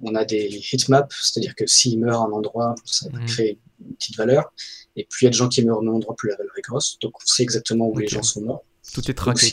On 0.02 0.14
a 0.16 0.26
des 0.26 0.62
heatmaps, 0.72 1.16
c'est-à-dire 1.24 1.56
que 1.56 1.66
s'il 1.66 2.00
meurt 2.00 2.22
à 2.22 2.28
un 2.28 2.32
endroit, 2.32 2.76
ça 2.86 3.10
va 3.10 3.20
Mhm. 3.20 3.26
créer 3.26 3.60
une 3.84 3.96
petite 3.96 4.16
valeur. 4.18 4.54
Et 4.96 5.06
plus 5.06 5.24
il 5.24 5.26
y 5.26 5.28
a 5.28 5.32
de 5.32 5.36
gens 5.36 5.48
qui 5.50 5.64
meurent 5.64 5.80
au 5.80 5.82
même 5.82 5.94
endroit, 5.96 6.16
plus 6.16 6.30
la 6.30 6.36
valeur 6.36 6.54
est 6.58 6.62
grosse. 6.62 6.98
Donc 7.02 7.14
on 7.16 7.26
sait 7.26 7.44
exactement 7.44 7.88
où 7.88 7.98
les 7.98 8.08
gens 8.08 8.22
sont 8.24 8.42
morts. 8.42 8.64
Tout 8.94 9.10
est 9.10 9.14
traqué, 9.14 9.52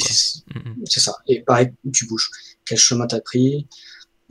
Mhm. 0.54 0.84
c'est 0.84 1.00
ça. 1.00 1.16
Et 1.26 1.40
pareil, 1.42 1.72
tu 1.92 2.06
bouges. 2.06 2.30
Quel 2.64 2.78
chemin 2.78 3.06
t'as 3.06 3.20
pris? 3.20 3.66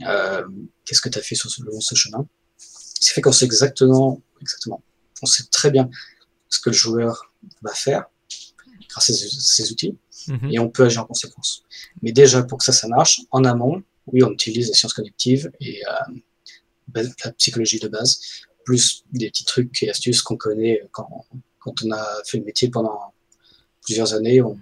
Euh, 0.02 0.44
Qu'est-ce 0.84 1.00
que 1.00 1.08
t'as 1.08 1.20
fait 1.22 1.34
sur 1.34 1.50
ce, 1.50 1.62
le 1.62 1.70
long 1.70 1.80
ce 1.80 1.94
chemin? 1.94 2.26
Ce 2.58 3.08
qui 3.08 3.14
fait 3.14 3.20
qu'on 3.20 3.32
sait 3.32 3.44
exactement, 3.44 4.20
exactement, 4.40 4.82
on 5.22 5.26
sait 5.26 5.44
très 5.50 5.70
bien 5.70 5.88
ce 6.48 6.60
que 6.60 6.70
le 6.70 6.76
joueur 6.76 7.32
va 7.62 7.72
faire 7.72 8.04
grâce 8.88 9.10
à 9.10 9.12
ces, 9.14 9.70
outils 9.72 9.96
Mhm. 10.28 10.50
et 10.52 10.58
on 10.58 10.70
peut 10.70 10.84
agir 10.84 11.02
en 11.02 11.06
conséquence. 11.06 11.64
Mais 12.00 12.10
déjà, 12.12 12.42
pour 12.42 12.56
que 12.58 12.64
ça, 12.64 12.72
ça 12.72 12.88
marche, 12.88 13.20
en 13.30 13.44
amont, 13.44 13.82
oui, 14.06 14.22
on 14.22 14.30
utilise 14.32 14.68
les 14.68 14.74
sciences 14.74 14.94
cognitives 14.94 15.50
et 15.60 15.82
euh, 15.86 16.14
base- 16.88 17.12
la 17.24 17.32
psychologie 17.32 17.78
de 17.78 17.88
base, 17.88 18.20
plus 18.64 19.04
des 19.12 19.28
petits 19.30 19.44
trucs 19.44 19.82
et 19.82 19.90
astuces 19.90 20.22
qu'on 20.22 20.36
connaît 20.38 20.80
quand, 20.92 21.26
quand 21.58 21.74
on 21.84 21.90
a 21.90 22.06
fait 22.24 22.38
le 22.38 22.44
métier 22.44 22.70
pendant 22.70 23.12
plusieurs 23.82 24.14
années. 24.14 24.40
On, 24.40 24.58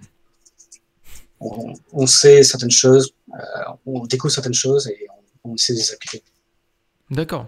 on, 1.39 1.73
on 1.93 2.07
sait 2.07 2.43
certaines 2.43 2.71
choses, 2.71 3.13
euh, 3.33 3.73
on 3.85 4.05
découvre 4.05 4.33
certaines 4.33 4.53
choses 4.53 4.87
et 4.87 5.07
on, 5.45 5.51
on 5.51 5.55
essaie 5.55 5.73
de 5.73 5.77
les 5.79 5.91
appliquer. 5.93 6.23
D'accord. 7.09 7.47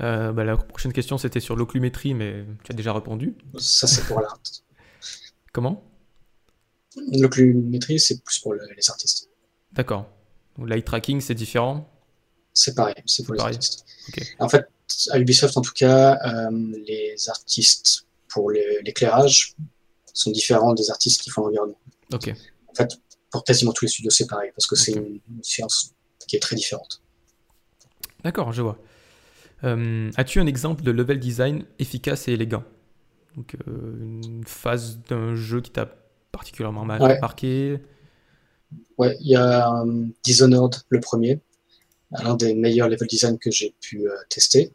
Euh, 0.00 0.32
bah, 0.32 0.44
la 0.44 0.56
prochaine 0.56 0.92
question 0.92 1.18
c'était 1.18 1.40
sur 1.40 1.56
l'occlumétrie, 1.56 2.14
mais 2.14 2.44
tu 2.64 2.72
as 2.72 2.74
déjà 2.74 2.92
répondu. 2.92 3.36
Ça, 3.58 3.86
c'est 3.86 4.02
pour 4.06 4.20
l'art. 4.20 4.40
Comment? 5.52 5.84
L'occlumétrie, 7.12 8.00
c'est 8.00 8.22
plus 8.22 8.38
pour 8.38 8.54
le- 8.54 8.66
les 8.76 8.90
artistes. 8.90 9.28
D'accord. 9.72 10.06
L'eye 10.58 10.82
tracking 10.82 11.20
c'est 11.20 11.34
différent? 11.34 11.88
C'est 12.52 12.74
pareil, 12.74 12.94
c'est 13.06 13.24
pour 13.24 13.34
les 13.34 13.38
pareil. 13.38 13.54
artistes. 13.54 13.84
En 14.38 14.48
fait, 14.48 14.66
à 15.10 15.18
Ubisoft, 15.18 15.56
en 15.56 15.60
tout 15.60 15.72
cas, 15.72 16.18
euh, 16.24 16.50
les 16.86 17.14
artistes 17.28 18.06
pour 18.28 18.50
l'éclairage 18.50 19.54
sont 20.12 20.30
différents 20.32 20.74
des 20.74 20.90
artistes 20.90 21.20
qui 21.22 21.30
font 21.30 21.42
l'environnement. 21.42 21.78
Ok. 22.12 22.34
En 22.68 22.74
fait, 22.74 22.98
pour 23.30 23.44
quasiment 23.44 23.72
tous 23.72 23.84
les 23.84 23.90
studios, 23.90 24.10
c'est 24.10 24.26
pareil, 24.26 24.50
parce 24.56 24.66
que 24.66 24.74
c'est 24.76 24.92
une 24.92 25.20
science 25.42 25.92
qui 26.26 26.36
est 26.36 26.40
très 26.40 26.56
différente. 26.56 27.00
D'accord, 28.24 28.52
je 28.52 28.62
vois. 28.62 28.78
Euh, 29.64 30.10
As-tu 30.16 30.40
un 30.40 30.46
exemple 30.46 30.82
de 30.82 30.90
level 30.90 31.18
design 31.18 31.64
efficace 31.78 32.28
et 32.28 32.32
élégant 32.32 32.64
Donc, 33.36 33.56
euh, 33.68 33.96
une 34.00 34.44
phase 34.46 35.00
d'un 35.08 35.34
jeu 35.34 35.60
qui 35.60 35.70
t'a 35.70 35.86
particulièrement 36.32 36.84
Ouais. 36.84 37.18
marqué 37.20 37.78
Ouais, 38.98 39.16
il 39.20 39.28
y 39.28 39.36
a 39.36 39.82
euh, 39.82 40.06
Dishonored, 40.22 40.76
le 40.88 41.00
premier, 41.00 41.40
l'un 42.12 42.36
des 42.36 42.54
meilleurs 42.54 42.88
level 42.88 43.08
design 43.08 43.38
que 43.38 43.50
j'ai 43.50 43.74
pu 43.80 44.08
euh, 44.08 44.14
tester. 44.28 44.72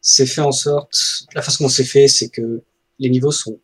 C'est 0.00 0.26
fait 0.26 0.40
en 0.40 0.52
sorte, 0.52 1.26
la 1.34 1.42
façon 1.42 1.64
dont 1.64 1.68
c'est 1.68 1.84
fait, 1.84 2.06
c'est 2.06 2.28
que 2.28 2.62
les 2.98 3.10
niveaux 3.10 3.32
sont 3.32 3.58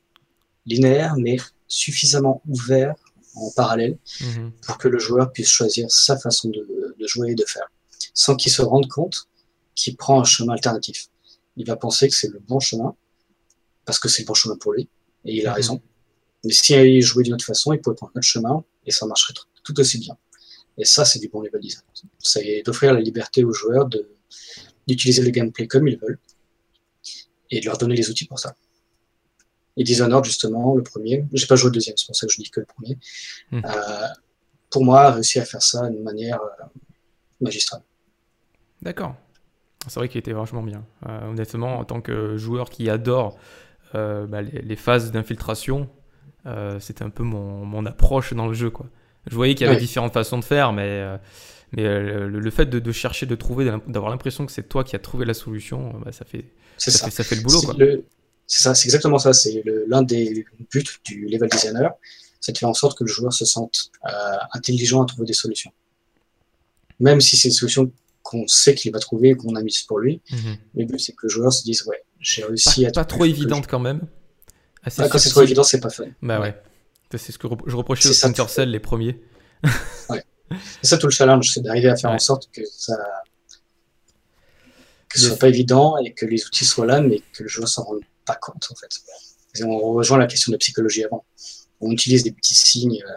linéaires, 0.67 1.15
mais 1.17 1.37
suffisamment 1.69 2.43
ouverts 2.49 2.97
en 3.35 3.51
parallèle 3.53 3.99
Mhm. 4.21 4.53
pour 4.67 4.79
que 4.79 4.89
le 4.89 4.99
joueur 4.99 5.33
puisse 5.33 5.49
choisir 5.49 5.91
sa 5.91 6.19
façon 6.19 6.49
de, 6.51 6.95
de 6.99 7.07
jouer 7.07 7.33
et 7.33 7.35
de 7.35 7.45
faire, 7.47 7.69
sans 8.15 8.37
qu'il 8.37 8.53
se 8.53 8.63
rende 8.63 8.89
compte 8.89 9.29
qu'il 9.75 9.97
prend 9.97 10.21
un 10.21 10.25
chemin 10.25 10.53
alternatif. 10.55 11.09
Il 11.57 11.67
va 11.67 11.77
penser 11.77 12.09
que 12.09 12.15
c'est 12.15 12.29
le 12.29 12.39
bon 12.41 12.61
chemin, 12.61 12.95
parce 13.85 13.99
que 13.99 14.09
c'est 14.09 14.23
le 14.23 14.27
bon 14.27 14.35
chemin 14.35 14.57
pour 14.57 14.73
lui, 14.75 14.89
et 15.25 15.37
il 15.37 15.47
a 15.47 15.51
Mhm. 15.51 15.57
raison. 15.57 15.83
Mais 16.45 16.53
si 16.53 16.73
il 16.75 17.03
jouait 17.03 17.23
d'une 17.25 17.35
autre 17.35 17.45
façon, 17.45 17.73
il 17.73 17.81
pourrait 17.81 17.97
prendre 17.97 18.13
un 18.15 18.19
autre 18.19 18.27
chemin, 18.27 18.65
et 18.87 18.91
ça 18.91 19.07
marcherait 19.07 19.35
tout- 19.35 19.47
tout 19.65 19.79
aussi 19.81 19.99
bien. 19.99 20.17
Et 20.79 20.85
ça, 20.85 21.05
c'est 21.05 21.19
du 21.19 21.29
bon 21.29 21.41
level 21.43 21.61
design. 21.61 21.83
C'est 22.19 22.63
d'offrir 22.65 22.93
la 22.95 23.01
liberté 23.01 23.45
aux 23.45 23.53
joueurs 23.53 23.87
de 23.87 24.09
d'utiliser 24.89 25.23
le 25.23 25.31
gameplay 25.31 25.69
comme 25.69 25.87
ils 25.87 25.97
veulent, 25.97 26.19
et 27.51 27.61
de 27.61 27.67
leur 27.67 27.79
donner 27.79 27.95
les 27.95 28.11
outils 28.11 28.25
pour 28.25 28.39
ça. 28.41 28.57
Et 29.77 29.85
Dishonored, 29.85 30.25
justement, 30.25 30.75
le 30.75 30.83
premier, 30.83 31.25
j'ai 31.33 31.47
pas 31.47 31.57
joué 31.57 31.69
au 31.69 31.73
deuxième, 31.73 31.97
c'est 31.97 32.07
pour 32.07 32.17
ça 32.17 32.27
que 32.27 32.33
je 32.33 32.41
dis 32.41 32.51
que 32.51 32.61
le 32.61 32.67
premier, 32.67 32.99
Mhm. 33.53 33.63
euh, 33.65 34.07
pour 34.71 34.85
moi, 34.85 35.03
a 35.03 35.11
réussi 35.13 35.39
à 35.39 35.45
faire 35.45 35.63
ça 35.63 35.89
d'une 35.89 36.03
manière 36.03 36.41
euh, 36.41 36.65
magistrale. 37.41 37.83
D'accord. 38.83 39.15
C'est 39.87 39.95
vrai 39.99 40.09
qu'il 40.09 40.19
était 40.19 40.33
vachement 40.33 40.63
bien. 40.63 40.85
Euh, 41.09 41.31
honnêtement, 41.31 41.79
en 41.79 41.85
tant 41.85 42.01
que 42.01 42.37
joueur 42.37 42.71
qui 42.71 42.89
adore 42.89 43.37
euh, 43.95 44.27
bah, 44.27 44.43
les, 44.43 44.63
les 44.63 44.77
phases 44.77 45.11
d'infiltration, 45.11 45.89
c'était 46.81 47.05
un 47.05 47.11
peu 47.11 47.23
mon, 47.23 47.65
mon, 47.65 47.87
approche 47.87 48.35
dans 48.35 48.49
le 48.49 48.55
jeu. 48.55 48.69
Quoi. 48.71 48.87
Je 49.31 49.35
voyais 49.37 49.55
qu'il 49.55 49.67
y 49.67 49.71
avait 49.71 49.79
différentes 49.79 50.13
façons 50.13 50.39
de 50.39 50.45
faire, 50.45 50.73
mais, 50.73 51.07
mais 51.71 51.83
le, 51.85 52.51
fait 52.51 52.67
de, 52.67 52.81
de, 52.81 52.93
chercher, 52.93 53.27
de 53.27 53.37
trouver, 53.37 53.71
d'avoir 53.87 54.11
l'impression 54.11 54.45
que 54.45 54.51
c'est 54.51 54.69
toi 54.69 54.83
qui 54.83 54.97
as 54.97 54.99
trouvé 54.99 55.25
la 55.25 55.35
solution, 55.35 56.01
bah, 56.05 56.11
ça, 56.11 56.25
fait, 56.25 56.47
ça, 56.79 56.91
Fait, 56.91 57.11
ça, 57.11 57.23
fait, 57.23 57.37
le 57.37 57.43
boulot. 57.43 57.61
C'est 58.47 58.63
ça, 58.63 58.75
c'est 58.75 58.87
exactement 58.87 59.19
ça. 59.19 59.33
C'est 59.33 59.63
l'un 59.87 60.03
des 60.03 60.45
buts 60.71 60.85
du 61.05 61.27
level 61.27 61.49
designer, 61.49 61.93
c'est 62.41 62.53
de 62.53 62.59
faire 62.59 62.69
en 62.69 62.75
sorte 62.75 62.99
que 62.99 63.05
le 63.05 63.11
joueur 63.11 63.33
se 63.33 63.45
sente 63.45 63.91
intelligent 64.53 65.03
à 65.03 65.07
trouver 65.07 65.27
des 65.27 65.33
solutions 65.33 65.73
même 67.03 67.21
si 67.21 67.37
c'est 67.37 67.49
une 67.49 67.55
solution 67.55 67.93
qu'on 68.23 68.47
sait 68.47 68.75
qu'il 68.75 68.93
va 68.93 69.01
trouver 69.01 69.31
et 69.31 69.35
qu'on 69.35 69.55
a 69.57 69.63
mise 69.63 69.83
pour 69.83 69.99
lui. 69.99 70.23
Mhm. 70.31 70.57
Le 70.77 70.85
but, 70.85 71.01
c'est 71.01 71.13
que 71.13 71.21
le 71.25 71.29
joueur 71.29 71.53
se 71.53 71.65
dise, 71.65 71.85
ouais, 71.87 72.03
j'ai 72.21 72.45
réussi 72.45 72.83
pas, 72.83 72.89
à... 72.89 72.93
Pas 72.93 73.05
trop 73.05 73.25
évidente 73.25 73.67
quand 73.67 73.81
même. 73.81 74.03
Ah, 74.85 75.09
quand 75.09 75.19
c'est 75.19 75.31
trop 75.31 75.43
évident, 75.43 75.65
c'est 75.65 75.81
pas 75.81 75.91
fun. 75.91 76.07
Bah 76.23 76.41
ouais. 76.41 76.55
C'est 77.11 77.33
ce 77.33 77.39
que 77.39 77.47
je 77.67 77.77
reprochais 77.77 78.09
au 78.09 78.13
Splinter 78.13 78.49
Cell, 78.49 78.71
les 78.71 78.81
premiers. 78.81 79.21
ouais. 80.09 80.25
C'est 80.81 80.89
ça 80.89 80.99
tout 80.99 81.07
le 81.09 81.13
challenge, 81.13 81.51
c'est 81.53 81.61
d'arriver 81.61 81.89
à 81.89 81.97
faire 81.97 82.11
en 82.11 82.19
sorte 82.19 82.49
que 82.53 82.63
ça 82.65 82.97
que 85.09 85.21
ce 85.21 85.29
soit 85.29 85.39
pas 85.39 85.49
évident 85.49 85.99
et 85.99 86.15
que 86.15 86.25
les 86.25 86.43
outils 86.47 86.65
soient 86.65 86.87
là, 86.87 87.03
mais 87.03 87.21
que 87.35 87.43
le 87.43 87.49
joueur 87.49 87.69
s'en 87.69 87.83
rende 87.83 88.01
pas 88.25 88.37
compte 88.37 88.69
en 88.71 88.75
fait. 88.75 89.65
on 89.65 89.93
rejoint 89.93 90.19
la 90.19 90.27
question 90.27 90.53
de 90.53 90.57
psychologie 90.57 91.05
avant. 91.05 91.25
On 91.81 91.91
utilise 91.91 92.23
des 92.23 92.33
petits 92.33 92.55
signes, 92.55 93.03
euh, 93.07 93.13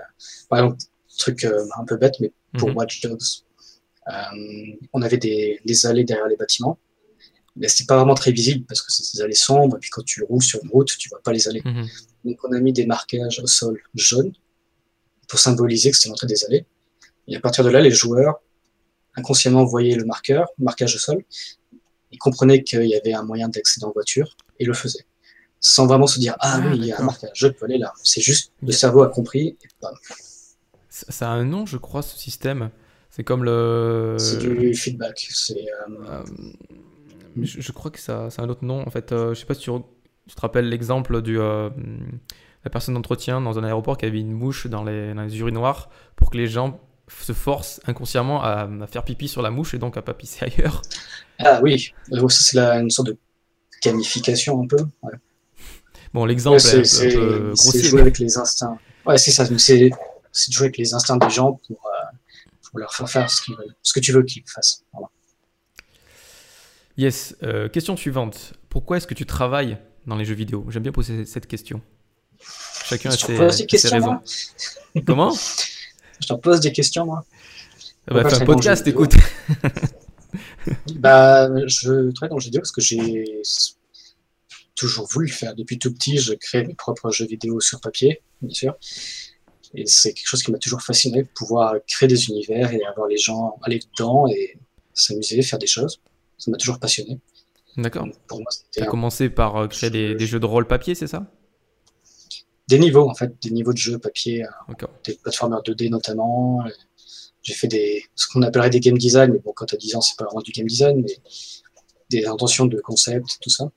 par 0.49 0.59
exemple, 0.59 0.79
truc 1.17 1.45
euh, 1.45 1.65
un 1.77 1.85
peu 1.85 1.97
bête, 1.97 2.15
mais 2.19 2.31
pour 2.57 2.69
mhm. 2.69 2.77
Watch 2.77 3.01
Dogs, 3.01 3.21
euh, 4.07 4.11
on 4.93 5.01
avait 5.01 5.17
des, 5.17 5.85
allées 5.85 6.03
derrière 6.03 6.27
les 6.27 6.35
bâtiments. 6.35 6.77
Mais 7.57 7.69
c'était 7.69 7.85
pas 7.85 7.95
vraiment 7.95 8.15
très 8.15 8.31
visible 8.31 8.65
parce 8.65 8.81
que 8.81 8.91
c'est 8.91 9.15
des 9.15 9.21
allées 9.21 9.33
sombres. 9.33 9.77
Et 9.77 9.79
puis 9.79 9.89
quand 9.89 10.03
tu 10.03 10.23
roules 10.23 10.43
sur 10.43 10.59
une 10.61 10.69
route, 10.69 10.91
tu 10.97 11.07
vois 11.09 11.21
pas 11.21 11.31
les 11.31 11.47
allées. 11.47 11.61
Mhm. 11.63 11.87
Donc 12.25 12.37
on 12.43 12.51
a 12.51 12.59
mis 12.59 12.73
des 12.73 12.85
marquages 12.85 13.39
au 13.39 13.47
sol 13.47 13.81
jaunes 13.93 14.33
pour 15.27 15.39
symboliser 15.39 15.91
que 15.91 15.97
c'était 15.97 16.09
l'entrée 16.09 16.27
des 16.27 16.43
allées. 16.45 16.65
Et 17.27 17.35
à 17.35 17.39
partir 17.39 17.63
de 17.63 17.69
là, 17.69 17.81
les 17.81 17.91
joueurs 17.91 18.41
inconsciemment 19.15 19.63
voyaient 19.63 19.95
le 19.95 20.05
marqueur, 20.05 20.47
le 20.59 20.65
marquage 20.65 20.95
au 20.95 20.99
sol. 20.99 21.23
Ils 22.11 22.17
comprenaient 22.17 22.63
qu'il 22.63 22.85
y 22.85 22.95
avait 22.95 23.13
un 23.13 23.23
moyen 23.23 23.49
d'accéder 23.49 23.85
en 23.85 23.91
voiture 23.91 24.37
et 24.59 24.65
le 24.65 24.73
faisaient. 24.73 25.05
Sans 25.59 25.87
vraiment 25.87 26.07
se 26.07 26.19
dire, 26.19 26.35
ah, 26.39 26.61
oui, 26.63 26.77
il 26.77 26.85
y 26.85 26.91
a 26.91 26.99
un 26.99 27.03
marquage, 27.03 27.31
je 27.33 27.47
peux 27.47 27.65
aller 27.65 27.77
là. 27.77 27.93
C'est 28.03 28.21
juste, 28.21 28.51
le 28.61 28.71
cerveau 28.71 29.01
a 29.03 29.09
compris 29.09 29.57
et 29.63 29.67
Ça 30.89 31.31
a 31.31 31.33
un 31.33 31.45
nom, 31.45 31.65
je 31.65 31.77
crois, 31.77 32.01
ce 32.01 32.17
système. 32.17 32.69
C'est 33.09 33.23
comme 33.23 33.45
le. 33.45 34.17
C'est 34.19 34.39
du 34.39 34.73
feedback. 34.75 35.27
C'est. 35.29 35.65
Euh, 35.89 35.95
euh, 36.09 36.23
je, 37.41 37.71
crois 37.71 37.89
que 37.89 37.99
ça, 37.99 38.29
c'est 38.29 38.41
un 38.41 38.49
autre 38.49 38.65
nom. 38.65 38.85
En 38.85 38.89
fait, 38.89 39.13
euh, 39.13 39.33
je 39.33 39.39
sais 39.39 39.45
pas 39.45 39.53
si 39.53 39.61
tu, 39.61 39.71
te 40.35 40.41
rappelles 40.41 40.67
l'exemple 40.67 41.21
du 41.21 41.37
la 41.37 42.71
personne 42.71 42.95
d'entretien 42.95 43.39
dans 43.39 43.57
un 43.59 43.63
aéroport 43.63 43.95
qui 43.97 44.05
avait 44.05 44.19
une 44.19 44.33
mouche 44.33 44.67
dans 44.67 44.83
les, 44.83 45.13
dans 45.13 45.21
les 45.21 45.39
urinoirs 45.39 45.89
pour 46.15 46.31
que 46.31 46.37
les 46.37 46.47
gens 46.47 46.81
se 47.07 47.33
forcent 47.33 47.81
inconsciemment 47.85 48.43
à, 48.43 48.67
faire 48.87 49.03
pipi 49.03 49.27
sur 49.27 49.41
la 49.41 49.51
mouche 49.51 49.73
et 49.73 49.77
donc 49.77 49.97
à 49.97 50.01
pas 50.01 50.13
pisser 50.13 50.45
ailleurs. 50.45 50.81
Ah 51.39 51.59
oui, 51.61 51.93
c'est 52.29 52.57
une 52.57 52.89
sorte 52.89 53.09
de 53.09 53.17
gamification 53.83 54.61
un 54.63 54.67
peu. 54.67 54.77
Bon, 56.13 56.25
l'exemple 56.25 56.57
est, 56.57 57.15
peu 57.15 57.51
grossier. 57.53 57.81
C'est 57.81 57.87
jouer 57.87 58.01
avec 58.01 58.19
les 58.19 58.37
instincts. 58.37 58.77
Ouais, 59.05 59.17
c'est 59.17 59.31
ça. 59.31 59.45
C'est 59.57 59.91
jouer 60.51 60.65
avec 60.65 60.77
les 60.77 60.93
instincts 60.93 61.17
des 61.17 61.29
gens 61.29 61.59
pour 61.67 61.79
leur 62.75 62.93
faire 62.93 63.09
faire 63.09 63.29
ce, 63.29 63.51
ce 63.81 63.93
que 63.93 63.99
tu 63.99 64.11
veux 64.11 64.23
qu'ils 64.23 64.43
fassent. 64.45 64.83
Yes. 66.97 67.35
Euh, 67.43 67.67
question 67.69 67.97
suivante. 67.97 68.53
Pourquoi 68.69 68.97
est-ce 68.97 69.07
que 69.07 69.13
tu 69.13 69.25
travailles 69.25 69.77
dans 70.07 70.15
les 70.15 70.25
jeux 70.25 70.35
vidéo? 70.35 70.65
J'aime 70.69 70.83
bien 70.83 70.91
poser 70.91 71.25
cette 71.25 71.47
question. 71.47 71.81
Chacun 72.85 73.09
a 73.09 73.17
ses, 73.17 73.89
raisons. 73.89 74.19
Comment? 75.05 75.35
Je 76.19 76.27
t'en 76.27 76.37
pose 76.37 76.59
des 76.59 76.71
questions, 76.71 77.05
moi. 77.05 77.25
Ah 78.07 78.13
bah, 78.13 78.29
fais 78.29 78.41
un 78.41 78.45
podcast, 78.45 78.85
écoute. 78.87 79.13
bah, 80.95 81.49
je 81.67 82.11
travaille 82.11 82.29
dans 82.29 82.35
le 82.35 82.41
jeu 82.41 82.45
vidéo 82.45 82.61
parce 82.61 82.71
que 82.71 82.81
j'ai 82.81 83.25
toujours 84.75 85.07
voulu 85.07 85.27
le 85.27 85.33
faire. 85.33 85.55
Depuis 85.55 85.79
tout 85.79 85.93
petit, 85.93 86.17
je 86.17 86.33
crée 86.33 86.63
mes 86.63 86.75
propres 86.75 87.11
jeux 87.11 87.25
vidéo 87.25 87.59
sur 87.59 87.79
papier, 87.79 88.21
bien 88.41 88.53
sûr. 88.53 88.75
Et 89.73 89.85
c'est 89.87 90.13
quelque 90.13 90.27
chose 90.27 90.43
qui 90.43 90.51
m'a 90.51 90.57
toujours 90.57 90.81
fasciné, 90.81 91.23
pouvoir 91.23 91.75
créer 91.87 92.07
des 92.07 92.27
univers 92.29 92.71
et 92.73 92.83
avoir 92.85 93.07
les 93.07 93.17
gens 93.17 93.57
aller 93.63 93.79
dedans 93.79 94.27
et 94.27 94.57
s'amuser, 94.93 95.41
faire 95.41 95.59
des 95.59 95.67
choses. 95.67 96.01
Ça 96.37 96.51
m'a 96.51 96.57
toujours 96.57 96.79
passionné. 96.79 97.19
D'accord. 97.77 98.07
Tu 98.71 98.81
as 98.81 98.85
commencé 98.85 99.29
par 99.29 99.57
euh, 99.57 99.67
créer 99.67 99.89
des, 99.89 100.25
jeux 100.25 100.39
de 100.39 100.45
rôle 100.45 100.67
papier, 100.67 100.95
c'est 100.95 101.07
ça? 101.07 101.25
Des 102.67 102.79
niveaux, 102.79 103.07
en 103.07 103.13
fait, 103.13 103.31
des 103.43 103.51
niveaux 103.51 103.73
de 103.73 103.77
jeux 103.77 103.99
papier, 103.99 104.43
euh, 104.43 104.87
des 105.05 105.15
plateformers 105.15 105.61
2D 105.61 105.89
notamment. 105.89 106.63
J'ai 107.43 107.53
fait 107.53 107.67
des, 107.67 108.03
ce 108.15 108.27
qu'on 108.27 108.41
appellerait 108.41 108.71
des 108.71 108.79
game 108.79 108.97
design, 108.97 109.31
mais 109.31 109.39
bon, 109.39 109.53
quand 109.55 109.65
tu 109.65 109.75
as 109.75 109.77
10 109.77 109.95
ans, 109.95 110.01
c'est 110.01 110.17
pas 110.17 110.25
vraiment 110.25 110.41
du 110.41 110.51
game 110.51 110.65
design, 110.65 111.03
mais 111.03 111.17
des 112.09 112.25
intentions 112.25 112.65
de 112.65 112.79
concept, 112.79 113.27
tout 113.39 113.51
ça. 113.51 113.71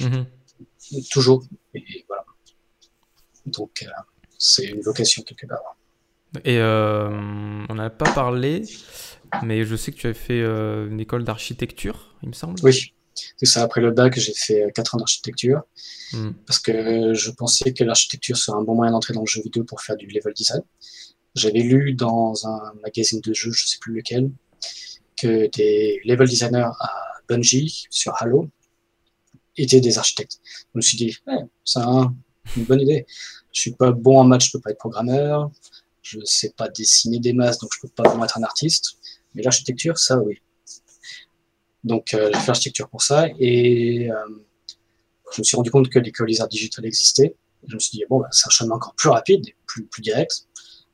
Mm-hmm. 0.00 1.08
Toujours. 1.10 1.44
Et 1.74 2.04
voilà. 2.08 2.24
Donc, 3.46 3.82
euh, 3.82 3.90
c'est 4.38 4.66
une 4.66 4.80
vocation 4.80 5.22
quelque 5.22 5.46
part. 5.46 5.76
Et 6.44 6.58
euh, 6.58 7.10
on 7.68 7.74
n'a 7.74 7.90
pas 7.90 8.10
parlé, 8.12 8.62
mais 9.42 9.64
je 9.64 9.76
sais 9.76 9.92
que 9.92 9.98
tu 9.98 10.06
as 10.06 10.14
fait 10.14 10.40
euh, 10.40 10.88
une 10.88 10.98
école 10.98 11.24
d'architecture, 11.24 12.16
il 12.22 12.30
me 12.30 12.34
semble. 12.34 12.58
Oui, 12.62 12.94
c'est 13.36 13.46
ça. 13.46 13.62
Après 13.62 13.80
le 13.80 13.90
bac, 13.90 14.18
j'ai 14.18 14.34
fait 14.34 14.72
4 14.74 14.94
ans 14.94 14.98
d'architecture 14.98 15.62
hmm. 16.12 16.30
parce 16.46 16.58
que 16.58 17.14
je 17.14 17.30
pensais 17.30 17.72
que 17.72 17.84
l'architecture 17.84 18.36
serait 18.36 18.58
un 18.58 18.62
bon 18.62 18.74
moyen 18.74 18.92
d'entrer 18.92 19.14
dans 19.14 19.22
le 19.22 19.26
jeu 19.26 19.42
vidéo 19.42 19.64
pour 19.64 19.80
faire 19.80 19.96
du 19.96 20.06
level 20.06 20.32
design. 20.34 20.62
J'avais 21.34 21.60
lu 21.60 21.94
dans 21.94 22.46
un 22.46 22.72
magazine 22.82 23.20
de 23.20 23.32
jeux, 23.32 23.52
je 23.52 23.64
ne 23.64 23.68
sais 23.68 23.78
plus 23.80 23.94
lequel, 23.94 24.30
que 25.16 25.48
des 25.50 26.00
level 26.04 26.28
designers 26.28 26.70
à 26.78 26.90
Bungie 27.28 27.86
sur 27.90 28.14
Halo 28.20 28.48
étaient 29.56 29.80
des 29.80 29.98
architectes. 29.98 30.40
Je 30.44 30.78
me 30.78 30.82
suis 30.82 30.96
dit, 30.96 31.16
c'est 31.64 31.80
une 31.80 32.64
bonne 32.64 32.80
idée. 32.80 33.06
Je 33.52 33.60
suis 33.60 33.72
pas 33.72 33.92
bon 33.92 34.18
en 34.18 34.24
maths, 34.24 34.44
je 34.44 34.50
peux 34.52 34.60
pas 34.60 34.70
être 34.70 34.78
programmeur. 34.78 35.50
Je 36.02 36.18
sais 36.24 36.52
pas 36.56 36.68
dessiner 36.68 37.20
des 37.20 37.32
masses, 37.32 37.58
donc 37.58 37.70
je 37.74 37.80
peux 37.80 37.88
pas 37.88 38.02
vraiment 38.02 38.24
être 38.24 38.38
un 38.38 38.42
artiste. 38.42 38.96
Mais 39.34 39.42
l'architecture, 39.42 39.98
ça, 39.98 40.18
oui. 40.18 40.40
Donc, 41.84 42.14
euh, 42.14 42.30
j'ai 42.32 42.40
fait 42.40 42.46
l'architecture 42.46 42.88
pour 42.88 43.02
ça. 43.02 43.26
Et 43.38 44.10
euh, 44.10 44.14
je 45.34 45.40
me 45.40 45.44
suis 45.44 45.56
rendu 45.56 45.70
compte 45.70 45.88
que 45.88 45.98
l'école 45.98 46.28
des 46.28 46.40
arts 46.40 46.48
digitales 46.48 46.86
existait. 46.86 47.34
je 47.66 47.74
me 47.74 47.80
suis 47.80 47.98
dit, 47.98 48.04
bon, 48.08 48.20
bah, 48.20 48.28
c'est 48.30 48.46
un 48.46 48.50
chemin 48.50 48.76
encore 48.76 48.94
plus 48.94 49.08
rapide 49.08 49.46
et 49.48 49.56
plus, 49.66 49.84
plus 49.86 50.02
direct. 50.02 50.46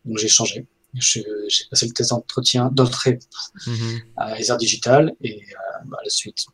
Donc, 0.05 0.19
j'ai 0.19 0.29
changé. 0.29 0.67
J'ai 0.95 1.25
passé 1.71 1.87
le 1.87 1.93
test 1.93 2.11
d'entretien 2.11 2.71
d'entrée 2.73 3.19
mm-hmm. 3.67 4.03
à 4.17 4.39
les 4.39 4.51
arts 4.51 4.57
digitales 4.57 5.15
et 5.21 5.43
euh, 5.43 5.85
bah, 5.87 5.99
la 6.03 6.11
suite, 6.11 6.47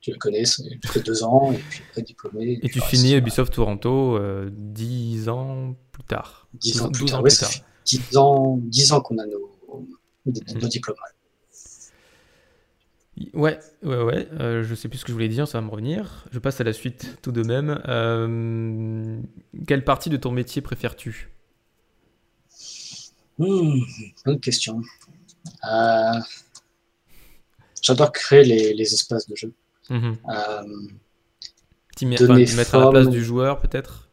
tu 0.00 0.10
le 0.10 0.18
connais, 0.18 0.44
fait 0.44 1.00
deux 1.00 1.22
ans 1.22 1.52
et 1.52 1.58
puis 1.58 1.82
après 1.88 2.02
diplômé. 2.02 2.58
Et, 2.62 2.68
tu 2.68 2.80
finis 2.80 3.14
Ubisoft 3.14 3.52
Toronto 3.52 4.16
euh, 4.16 4.50
dix 4.52 5.28
ans 5.28 5.76
plus 5.92 6.04
tard. 6.04 6.48
Dix 6.54 6.80
ans 6.80 6.90
plus 6.90 7.04
tard, 7.04 7.22
oui, 7.22 7.30
ça 7.30 7.46
fait 7.46 7.62
dix 7.84 8.16
ans, 8.16 8.58
dix 8.60 8.92
ans 8.92 9.00
qu'on 9.00 9.18
a 9.18 9.26
nos, 9.26 9.58
nos, 10.26 10.68
diplômes. 10.68 10.96
Ouais, 13.34 13.58
ouais, 13.82 14.02
ouais. 14.02 14.28
Euh, 14.40 14.62
je 14.62 14.74
sais 14.74 14.88
plus 14.88 14.98
ce 14.98 15.04
que 15.04 15.08
je 15.08 15.14
voulais 15.14 15.28
dire, 15.28 15.46
ça 15.46 15.58
va 15.58 15.66
me 15.66 15.70
revenir. 15.70 16.26
Je 16.30 16.38
passe 16.38 16.60
à 16.60 16.64
la 16.64 16.72
suite 16.72 17.18
tout 17.22 17.32
de 17.32 17.42
même. 17.42 17.80
Euh, 17.88 19.20
quelle 19.66 19.84
partie 19.84 20.10
de 20.10 20.16
ton 20.16 20.30
métier 20.30 20.62
préfères-tu? 20.62 21.30
Hmm, 23.38 23.80
Bonne 24.24 24.40
question. 24.40 24.80
Euh, 25.70 26.20
j'adore 27.82 28.12
créer 28.12 28.44
les, 28.44 28.74
les, 28.74 28.94
espaces 28.94 29.28
de 29.28 29.36
jeu. 29.36 29.52
Mmh. 29.90 30.12
Euh, 30.28 30.62
mettre 32.06 32.74
à 32.74 32.78
la 32.78 32.90
place 32.90 33.08
du 33.08 33.24
joueur, 33.24 33.60
peut-être? 33.60 34.08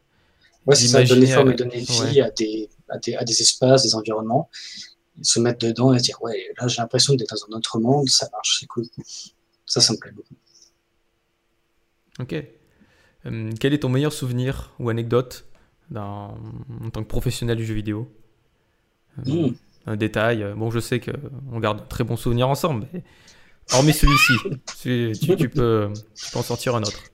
Ouais, 0.66 0.74
c'est 0.76 0.88
ça, 0.88 1.02
donner 1.02 1.26
forme 1.26 1.52
et 1.52 1.54
donner 1.54 1.80
vie 1.80 2.20
à, 2.20 2.30
des, 2.30 2.68
à, 2.88 2.98
des, 2.98 3.14
à, 3.14 3.24
des, 3.24 3.40
espaces, 3.40 3.82
des 3.82 3.94
environnements, 3.94 4.50
se 5.22 5.40
mettre 5.40 5.58
dedans 5.66 5.92
et 5.92 5.98
se 5.98 6.04
dire, 6.04 6.22
ouais, 6.22 6.52
là 6.58 6.68
j'ai 6.68 6.80
l'impression 6.80 7.14
d'être 7.14 7.34
dans 7.34 7.54
un 7.54 7.58
autre 7.58 7.78
monde, 7.78 8.08
ça 8.08 8.28
marche, 8.32 8.58
c'est 8.60 8.66
cool. 8.66 8.84
Ça, 9.66 9.80
ça 9.80 9.92
me 9.92 9.98
plaît 9.98 10.12
beaucoup. 10.12 10.34
Ok. 12.18 12.34
Euh, 13.26 13.50
quel 13.60 13.74
est 13.74 13.80
ton 13.80 13.88
meilleur 13.88 14.12
souvenir 14.12 14.72
ou 14.78 14.88
anecdote 14.88 15.46
en 15.94 16.34
tant 16.92 17.02
que 17.02 17.08
professionnel 17.08 17.56
du 17.56 17.64
jeu 17.64 17.74
vidéo? 17.74 18.12
Euh, 19.18 19.48
mmh. 19.48 19.56
Un 19.86 19.96
détail. 19.96 20.54
Bon, 20.56 20.70
je 20.70 20.78
sais 20.78 21.00
qu'on 21.00 21.60
garde 21.60 21.88
très 21.88 22.04
bons 22.04 22.16
souvenirs 22.16 22.48
ensemble, 22.48 22.86
mais 22.92 23.02
Hormis 23.72 23.92
celui-ci, 23.92 24.32
tu, 25.36 25.48
peux, 25.48 25.92
en 26.34 26.42
sortir 26.42 26.74
un 26.76 26.82
autre. 26.82 27.02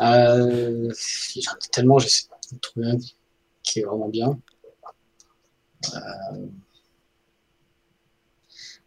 Euh, 0.00 0.92
J'en 1.40 1.52
ai 1.52 1.68
tellement, 1.70 2.00
j'essaie 2.00 2.26
de 2.50 2.58
trouver 2.58 2.90
un 2.90 2.96
qui 3.62 3.78
est 3.78 3.84
vraiment 3.84 4.08
bien. 4.08 4.36
Euh, 5.94 6.46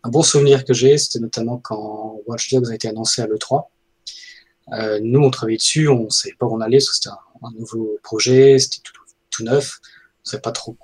un 0.04 0.10
bon 0.10 0.24
souvenir 0.24 0.66
que 0.66 0.74
j'ai, 0.74 0.98
c'était 0.98 1.20
notamment 1.20 1.58
quand 1.58 2.20
Watch 2.26 2.52
Dogs 2.52 2.70
a 2.72 2.76
été 2.76 2.88
annoncé 2.88 3.22
à 3.22 3.28
l'E3. 3.28 3.68
Euh, 4.74 5.00
nous, 5.02 5.20
on 5.22 5.30
travaillait 5.30 5.58
dessus, 5.58 5.88
on 5.88 6.06
ne 6.06 6.10
savait 6.10 6.36
pas 6.36 6.46
où 6.46 6.56
on 6.56 6.62
allait, 6.62 6.80
c'était 6.80 7.10
un, 7.10 7.52
nouveau 7.58 8.00
projet, 8.04 8.58
c'était 8.60 8.82
tout, 8.84 8.94
tout 9.30 9.44
neuf, 9.44 9.80
on 10.26 10.30
savait 10.30 10.42
pas 10.42 10.52
trop, 10.52 10.78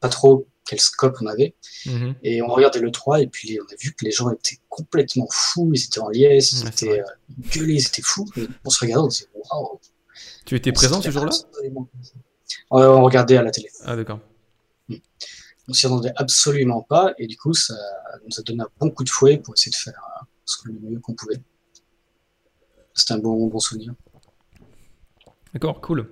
pas 0.00 0.08
trop 0.08 0.46
quel 0.64 0.80
scope 0.80 1.16
on 1.20 1.26
avait. 1.26 1.54
Mhm. 1.86 2.14
Et 2.22 2.42
on 2.42 2.48
regardait 2.48 2.80
le 2.80 2.90
3 2.90 3.22
et 3.22 3.26
puis 3.26 3.58
on 3.60 3.72
a 3.72 3.76
vu 3.80 3.92
que 3.92 4.04
les 4.04 4.12
gens 4.12 4.30
étaient 4.30 4.58
complètement 4.68 5.26
fous, 5.30 5.70
ils 5.74 5.84
étaient 5.84 6.00
en 6.00 6.08
liesse, 6.08 6.52
ils 6.52 6.68
étaient 6.68 7.00
euh, 7.00 7.04
gueulés, 7.54 7.74
ils 7.74 7.86
étaient 7.86 8.02
fous. 8.02 8.26
Et 8.36 8.46
on 8.64 8.70
se 8.70 8.80
regardait, 8.80 9.04
on 9.04 9.10
se 9.10 9.24
disait 9.24 9.30
waouh. 9.34 9.80
Tu 10.44 10.54
étais 10.54 10.72
présent 10.72 11.02
ce 11.02 11.10
jour-là? 11.10 11.32
on 12.70 13.02
regardait 13.02 13.36
à 13.36 13.42
la 13.42 13.50
télé. 13.50 13.68
Ah, 13.84 13.96
d'accord. 13.96 14.20
On 15.70 15.72
s'y 15.72 15.86
attendait 15.86 16.12
absolument 16.16 16.82
pas 16.82 17.14
et 17.16 17.28
du 17.28 17.36
coup 17.36 17.54
ça 17.54 17.74
nous 18.26 18.38
a 18.38 18.42
donné 18.42 18.62
un 18.62 18.68
bon 18.80 18.90
coup 18.90 19.04
de 19.04 19.08
fouet 19.08 19.38
pour 19.38 19.54
essayer 19.54 19.70
de 19.70 19.76
faire 19.76 19.94
euh, 20.20 20.24
ce 20.44 20.58
que 20.60 20.68
le 20.68 20.74
mieux 20.80 20.98
qu'on 20.98 21.14
pouvait. 21.14 21.36
C'était 22.92 23.14
un 23.14 23.18
bon, 23.18 23.46
bon 23.46 23.60
souvenir. 23.60 23.94
D'accord, 25.54 25.80
cool. 25.80 26.10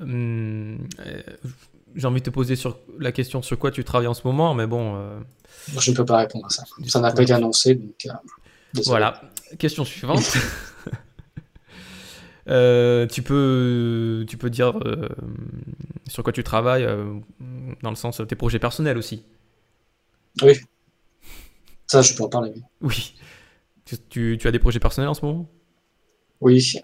Hum, 0.00 0.88
euh, 1.06 1.22
J'ai 1.94 2.06
envie 2.08 2.20
de 2.20 2.24
te 2.24 2.30
poser 2.30 2.56
sur 2.56 2.78
la 2.98 3.12
question 3.12 3.42
sur 3.42 3.56
quoi 3.58 3.70
tu 3.70 3.84
travailles 3.84 4.08
en 4.08 4.14
ce 4.14 4.26
moment, 4.26 4.54
mais 4.54 4.66
bon. 4.66 4.96
euh, 4.96 5.20
Je 5.78 5.92
ne 5.92 5.96
peux 5.96 6.04
pas 6.04 6.18
répondre 6.18 6.46
à 6.46 6.50
ça. 6.50 6.64
Ça 6.88 6.98
n'a 7.00 7.12
pas 7.12 7.22
été 7.22 7.32
annoncé, 7.32 7.76
donc 7.76 7.94
euh. 8.06 8.10
Voilà. 8.86 9.22
Question 9.56 9.84
suivante. 9.84 10.32
Euh, 12.48 13.06
tu 13.06 13.22
peux, 13.22 14.24
tu 14.28 14.36
peux 14.36 14.50
dire 14.50 14.78
euh, 14.84 15.08
sur 16.08 16.22
quoi 16.22 16.32
tu 16.32 16.44
travailles, 16.44 16.84
euh, 16.84 17.18
dans 17.82 17.90
le 17.90 17.96
sens 17.96 18.18
de 18.18 18.24
tes 18.24 18.36
projets 18.36 18.58
personnels 18.58 18.98
aussi. 18.98 19.22
Oui. 20.42 20.54
Ça, 21.86 22.02
je 22.02 22.14
peux 22.14 22.22
en 22.24 22.28
parler. 22.28 22.52
oui. 22.80 23.14
Tu, 23.84 23.96
tu- 24.08 24.38
tu 24.40 24.48
as 24.48 24.50
des 24.50 24.58
projets 24.58 24.80
personnels 24.80 25.08
en 25.10 25.14
ce 25.14 25.24
moment? 25.24 25.46
Oui, 26.40 26.76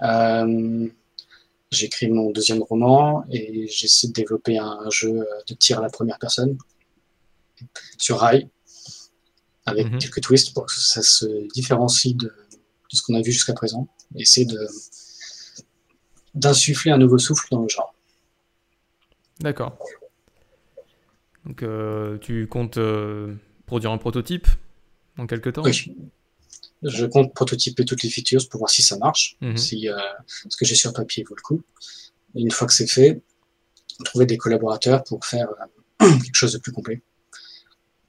écrit 1.83 2.09
mon 2.09 2.31
deuxième 2.31 2.63
roman 2.63 3.25
et 3.31 3.67
j'essaie 3.69 4.09
de 4.09 4.13
développer 4.13 4.59
un 4.59 4.89
jeu 4.91 5.27
de 5.49 5.55
tir 5.55 5.79
à 5.79 5.83
la 5.83 5.89
première 5.89 6.19
personne 6.19 6.59
sur 7.99 8.19
rail 8.19 8.49
avec 9.67 9.91
Mhm. 9.91 9.99
quelques 9.99 10.21
twists 10.23 10.53
pour 10.55 10.67
que 10.67 10.73
ça 10.73 11.03
se 11.03 11.27
différencie 11.55 12.15
de, 12.17 12.27
de 12.27 12.97
ce 12.97 13.03
qu'on 13.03 13.15
a 13.15 13.23
vu 13.23 13.33
jusqu'à 13.33 13.53
présent 13.55 13.89
essayer 14.17 14.47
de 14.47 14.59
d'insuffler 16.35 16.91
un 16.93 16.99
nouveau 16.99 17.19
souffle 17.19 17.47
dans 17.51 17.63
le 17.63 17.69
genre. 17.69 17.95
D'accord. 19.41 19.79
Donc 21.47 21.63
euh, 21.63 22.19
tu 22.19 22.47
comptes 22.47 22.77
euh, 22.77 23.35
produire 23.67 23.91
un 23.91 23.99
prototype 23.99 24.47
dans 25.17 25.27
quelques 25.27 25.55
temps? 25.55 25.63
Oui. 25.63 25.97
Je 26.83 27.05
compte 27.07 27.35
prototyper 27.35 27.85
toutes 27.85 28.03
les 28.03 28.09
features 28.11 28.49
pour 28.49 28.59
voir 28.61 28.71
si 28.71 28.83
ça 28.83 28.97
marche, 28.99 29.37
Mhm. 29.41 29.57
si 29.57 29.89
euh, 29.89 29.99
ce 30.27 30.57
que 30.57 30.65
j'ai 30.65 30.75
sur 30.75 30.93
papier 30.93 31.25
vaut 31.25 31.35
le 31.37 31.43
coup. 31.43 31.63
Et 32.35 32.41
une 32.41 32.51
fois 32.51 32.67
que 32.67 32.73
c'est 32.73 32.87
fait, 32.87 33.21
trouver 34.05 34.25
des 34.27 34.39
collaborateurs 34.39 35.05
pour 35.05 35.25
faire 35.25 35.49
quelque 35.99 36.35
chose 36.35 36.53
de 36.53 36.59
plus 36.59 36.73
complet. 36.73 37.03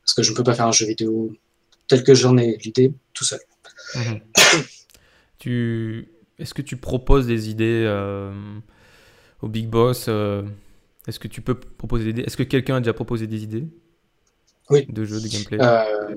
Parce 0.04 0.14
que 0.14 0.24
je 0.24 0.32
ne 0.32 0.36
peux 0.36 0.44
pas 0.44 0.54
faire 0.54 0.68
un 0.68 0.72
jeu 0.72 0.86
vidéo 0.86 1.36
tel 1.88 2.04
que 2.04 2.14
j'en 2.14 2.38
ai 2.38 2.58
l'idée 2.58 2.94
tout 3.14 3.26
seul. 3.26 3.40
Mhm. 3.96 4.22
tu... 5.40 6.08
Est-ce 6.42 6.56
que 6.56 6.64
tu 6.64 6.76
proposes 6.76 7.28
des 7.28 7.50
idées 7.50 7.84
euh, 7.86 8.34
au 9.42 9.48
Big 9.48 9.68
Boss 9.68 10.06
euh, 10.08 10.42
Est-ce 11.08 11.20
que 11.20 11.28
tu 11.28 11.42
peux 11.42 11.54
proposer 11.54 12.06
des 12.06 12.10
idées? 12.10 12.22
Est-ce 12.24 12.36
que 12.36 12.44
quelqu'un 12.44 12.78
a 12.78 12.80
déjà 12.80 12.94
proposé 12.94 13.28
des 13.28 13.44
idées? 13.44 13.68
Oui. 14.72 14.88
De 14.90 15.06
jeux, 15.06 15.22
de 15.22 15.28
gameplay? 15.28 15.60
Euh, 15.62 16.16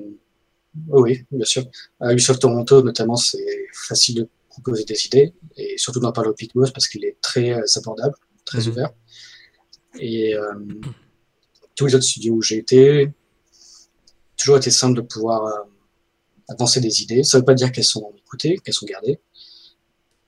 oui, 0.89 1.25
bien 1.31 1.45
sûr. 1.45 1.65
À 2.01 2.13
Ubisoft 2.13 2.41
Toronto, 2.41 2.83
notamment, 2.83 3.17
c'est 3.17 3.67
facile 3.75 4.15
de 4.15 4.29
proposer 4.49 4.85
des 4.85 5.07
idées, 5.07 5.35
et 5.57 5.77
surtout 5.77 6.01
d'en 6.01 6.13
parler 6.13 6.31
au 6.31 6.35
Big 6.35 6.51
Boss 6.55 6.71
parce 6.71 6.89
qu'il 6.89 7.05
est 7.05 7.17
très 7.21 7.55
abordable, 7.77 8.15
très 8.47 8.61
Mhm. 8.61 8.69
ouvert. 8.69 8.91
Et 9.99 10.35
tous 11.75 11.87
les 11.87 11.95
autres 11.95 12.05
studios 12.05 12.35
où 12.35 12.43
j'ai 12.43 12.59
été, 12.59 13.11
toujours 14.37 14.57
été 14.57 14.71
simple 14.71 14.97
de 14.97 15.01
pouvoir 15.03 15.67
avancer 16.49 16.81
des 16.81 17.03
idées. 17.03 17.25
Ça 17.25 17.39
ne 17.39 17.43
veut 17.43 17.47
pas 17.47 17.55
dire 17.55 17.73
qu'elles 17.73 17.85
sont 17.85 18.13
écoutées, 18.17 18.59
qu'elles 18.59 18.75
sont 18.75 18.87
gardées, 18.87 19.19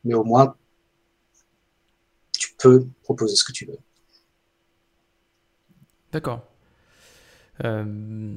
mais 0.06 0.14
au 0.14 0.24
moins, 0.24 0.56
tu 2.38 2.54
peux 2.58 2.86
proposer 3.02 3.36
ce 3.36 3.44
que 3.44 3.52
tu 3.52 3.66
veux. 3.66 3.78
D'accord. 6.12 6.42
Euh, 7.64 8.36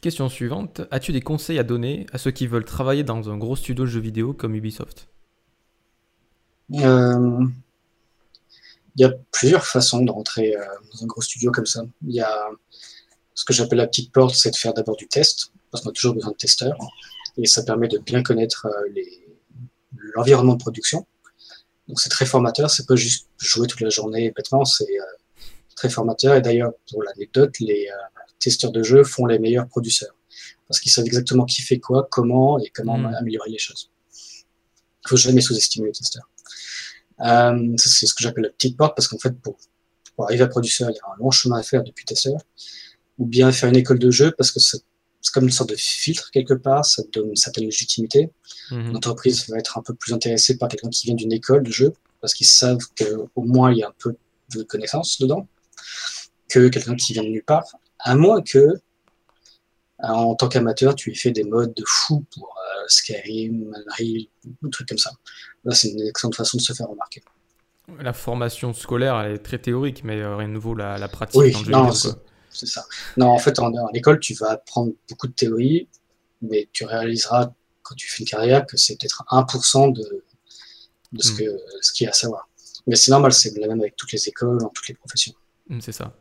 question 0.00 0.28
suivante. 0.28 0.82
As-tu 0.90 1.12
des 1.12 1.20
conseils 1.20 1.58
à 1.58 1.64
donner 1.64 2.06
à 2.12 2.18
ceux 2.18 2.30
qui 2.30 2.46
veulent 2.46 2.64
travailler 2.64 3.04
dans 3.04 3.30
un 3.30 3.36
gros 3.36 3.56
studio 3.56 3.84
de 3.84 3.90
jeux 3.90 4.00
vidéo 4.00 4.32
comme 4.32 4.54
Ubisoft? 4.54 5.08
Euh, 6.74 7.46
Il 8.96 9.02
y 9.02 9.04
a 9.04 9.12
plusieurs 9.32 9.66
façons 9.66 10.04
de 10.04 10.10
rentrer 10.10 10.56
euh, 10.56 10.64
dans 10.92 11.04
un 11.04 11.06
gros 11.06 11.22
studio 11.22 11.50
comme 11.50 11.66
ça. 11.66 11.84
Il 12.06 12.14
y 12.14 12.20
a 12.20 12.50
ce 13.34 13.44
que 13.44 13.52
j'appelle 13.52 13.78
la 13.78 13.86
petite 13.86 14.12
porte, 14.12 14.34
c'est 14.34 14.50
de 14.50 14.56
faire 14.56 14.74
d'abord 14.74 14.96
du 14.96 15.06
test, 15.06 15.52
parce 15.70 15.82
qu'on 15.82 15.90
a 15.90 15.92
toujours 15.92 16.14
besoin 16.14 16.32
de 16.32 16.36
testeurs, 16.36 16.76
et 17.36 17.46
ça 17.46 17.62
permet 17.62 17.88
de 17.88 17.98
bien 17.98 18.22
connaître 18.22 18.66
les- 18.92 19.27
l'environnement 19.96 20.54
de 20.54 20.58
production. 20.58 21.06
Donc 21.88 22.00
c'est 22.00 22.10
très 22.10 22.26
formateur, 22.26 22.70
c'est 22.70 22.86
pas 22.86 22.96
juste 22.96 23.28
jouer 23.38 23.66
toute 23.66 23.80
la 23.80 23.88
journée 23.88 24.30
bêtement, 24.36 24.64
c'est 24.64 24.84
euh, 24.84 25.04
très 25.74 25.88
formateur. 25.88 26.34
Et 26.34 26.42
d'ailleurs, 26.42 26.72
pour 26.90 27.02
l'anecdote, 27.02 27.58
les 27.60 27.88
euh, 27.88 28.20
testeurs 28.38 28.72
de 28.72 28.82
jeux 28.82 29.04
font 29.04 29.26
les 29.26 29.38
meilleurs 29.38 29.66
producteurs, 29.66 30.14
parce 30.66 30.80
qu'ils 30.80 30.92
savent 30.92 31.06
exactement 31.06 31.44
qui 31.46 31.62
fait 31.62 31.78
quoi, 31.78 32.06
comment 32.10 32.58
et 32.58 32.70
comment 32.74 32.98
Mm. 32.98 33.14
améliorer 33.14 33.50
les 33.50 33.58
choses. 33.58 33.90
Il 35.04 35.08
faut 35.08 35.16
jamais 35.16 35.40
sous-estimer 35.40 35.86
les 35.86 35.92
testeurs. 35.92 36.28
Euh, 37.20 37.76
ça, 37.76 37.88
c'est 37.88 38.06
ce 38.06 38.14
que 38.14 38.22
j'appelle 38.22 38.44
la 38.44 38.50
petite 38.50 38.76
porte, 38.76 38.94
parce 38.94 39.08
qu'en 39.08 39.18
fait, 39.18 39.32
pour, 39.40 39.56
pour 40.14 40.24
arriver 40.26 40.44
à 40.44 40.48
producteur, 40.48 40.90
il 40.90 40.94
y 40.94 40.98
a 40.98 41.12
un 41.12 41.16
long 41.18 41.30
chemin 41.30 41.58
à 41.58 41.62
faire 41.62 41.82
depuis 41.82 42.04
testeur, 42.04 42.38
ou 43.16 43.24
bien 43.24 43.50
faire 43.50 43.70
une 43.70 43.76
école 43.76 43.98
de 43.98 44.10
jeu, 44.10 44.32
parce 44.36 44.52
que 44.52 44.60
c'est 44.60 44.82
c'est 45.20 45.32
comme 45.32 45.44
une 45.44 45.50
sorte 45.50 45.70
de 45.70 45.76
filtre 45.76 46.30
quelque 46.30 46.54
part, 46.54 46.84
ça 46.84 47.02
donne 47.12 47.30
une 47.30 47.36
certaine 47.36 47.64
légitimité. 47.64 48.30
Mhm. 48.70 48.92
L'entreprise 48.92 49.48
va 49.48 49.58
être 49.58 49.78
un 49.78 49.82
peu 49.82 49.94
plus 49.94 50.12
intéressée 50.12 50.56
par 50.58 50.68
quelqu'un 50.68 50.90
qui 50.90 51.06
vient 51.06 51.16
d'une 51.16 51.32
école 51.32 51.62
de 51.62 51.70
jeu, 51.70 51.92
parce 52.20 52.34
qu'ils 52.34 52.46
savent 52.46 52.84
qu'au 52.96 53.42
moins 53.42 53.72
il 53.72 53.78
y 53.78 53.82
a 53.82 53.88
un 53.88 53.94
peu 53.98 54.16
de 54.54 54.62
connaissances 54.62 55.18
dedans, 55.20 55.46
que 56.48 56.68
quelqu'un 56.68 56.96
qui 56.96 57.12
vient 57.12 57.24
de 57.24 57.28
nulle 57.28 57.44
part, 57.44 57.64
à 57.98 58.14
moins 58.14 58.42
que, 58.42 58.74
en 60.00 60.34
tant 60.36 60.48
qu'amateur, 60.48 60.94
tu 60.94 61.10
aies 61.10 61.16
fait 61.16 61.32
des 61.32 61.44
modes 61.44 61.74
de 61.74 61.84
fou 61.84 62.24
pour 62.32 62.56
euh, 62.56 62.84
Skyrim, 62.86 63.74
Unreal, 63.74 64.26
ou 64.62 64.68
trucs 64.68 64.88
comme 64.88 64.98
ça. 64.98 65.10
Là, 65.64 65.74
c'est 65.74 65.88
une 65.90 66.06
excellente 66.06 66.36
façon 66.36 66.56
de 66.56 66.62
se 66.62 66.72
faire 66.72 66.88
remarquer. 66.88 67.22
La 68.00 68.12
formation 68.12 68.72
scolaire, 68.72 69.18
elle 69.20 69.34
est 69.34 69.38
très 69.38 69.58
théorique, 69.58 70.04
mais 70.04 70.20
euh, 70.20 70.36
rien 70.36 70.48
de 70.48 70.52
nouveau 70.52 70.74
la, 70.74 70.98
la 70.98 71.08
pratique 71.08 71.40
Oui, 71.40 71.52
dans 71.68 71.88
le 71.88 71.92
jeu. 71.92 72.10
C'est- 72.50 72.66
ça. 72.66 72.84
Non, 73.16 73.28
en 73.28 73.38
fait, 73.38 73.58
en, 73.58 73.72
en 73.74 73.88
école, 73.92 74.20
tu 74.20 74.34
vas 74.34 74.52
apprendre 74.52 74.92
beaucoup 75.08 75.26
de 75.28 75.32
théorie, 75.32 75.88
mais 76.42 76.68
tu 76.72 76.84
réaliseras 76.84 77.52
quand 77.82 77.94
tu 77.94 78.08
fais 78.08 78.22
une 78.22 78.28
carrière 78.28 78.66
que 78.66 78.76
c'est 78.76 78.96
peut-être 78.98 79.24
1% 79.30 79.88
de, 79.88 80.24
de 81.12 81.22
ce 81.22 81.32
Mm. 81.32 81.36
que 81.38 81.44
ce 81.80 81.92
qu'il 81.92 82.04
y 82.04 82.08
a 82.08 82.10
à 82.10 82.14
savoir. 82.14 82.48
Mais 82.86 82.96
c'est 82.96 83.10
normal, 83.10 83.32
c'est 83.32 83.56
la 83.58 83.68
même 83.68 83.80
avec 83.80 83.96
toutes 83.96 84.12
les 84.12 84.28
écoles, 84.28 84.58
dans 84.58 84.68
toutes 84.70 84.88
les 84.88 84.94
professions. 84.94 85.34
Mm, 85.68 85.80
C'est 85.80 85.92
ça. 85.92 86.14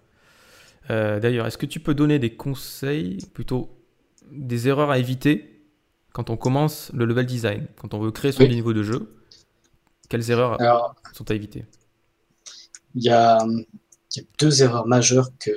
Euh, 0.89 1.19
D'ailleurs, 1.19 1.47
est-ce 1.47 1.57
que 1.57 1.65
tu 1.65 1.79
peux 1.79 1.93
donner 1.93 2.19
des 2.19 2.35
conseils, 2.35 3.17
plutôt 3.33 3.69
des 4.31 4.67
erreurs 4.67 4.91
à 4.91 4.99
éviter 4.99 5.61
quand 6.13 6.29
on 6.29 6.37
commence 6.37 6.91
le 6.93 7.05
level 7.05 7.25
design, 7.25 7.67
quand 7.79 7.93
on 7.93 7.99
veut 7.99 8.11
créer 8.11 8.31
son 8.31 8.43
Oui. 8.43 8.49
niveau 8.55 8.73
de 8.73 8.83
jeu? 8.83 9.15
Quelles 10.09 10.29
erreurs 10.31 10.59
Alors, 10.61 10.95
sont 11.13 11.29
à 11.31 11.35
éviter? 11.35 11.65
il 12.95 13.03
y 13.03 13.09
a, 13.09 13.37
il 13.45 14.17
y 14.17 14.19
a 14.21 14.23
deux 14.39 14.63
erreurs 14.63 14.87
majeures 14.87 15.29
que 15.39 15.51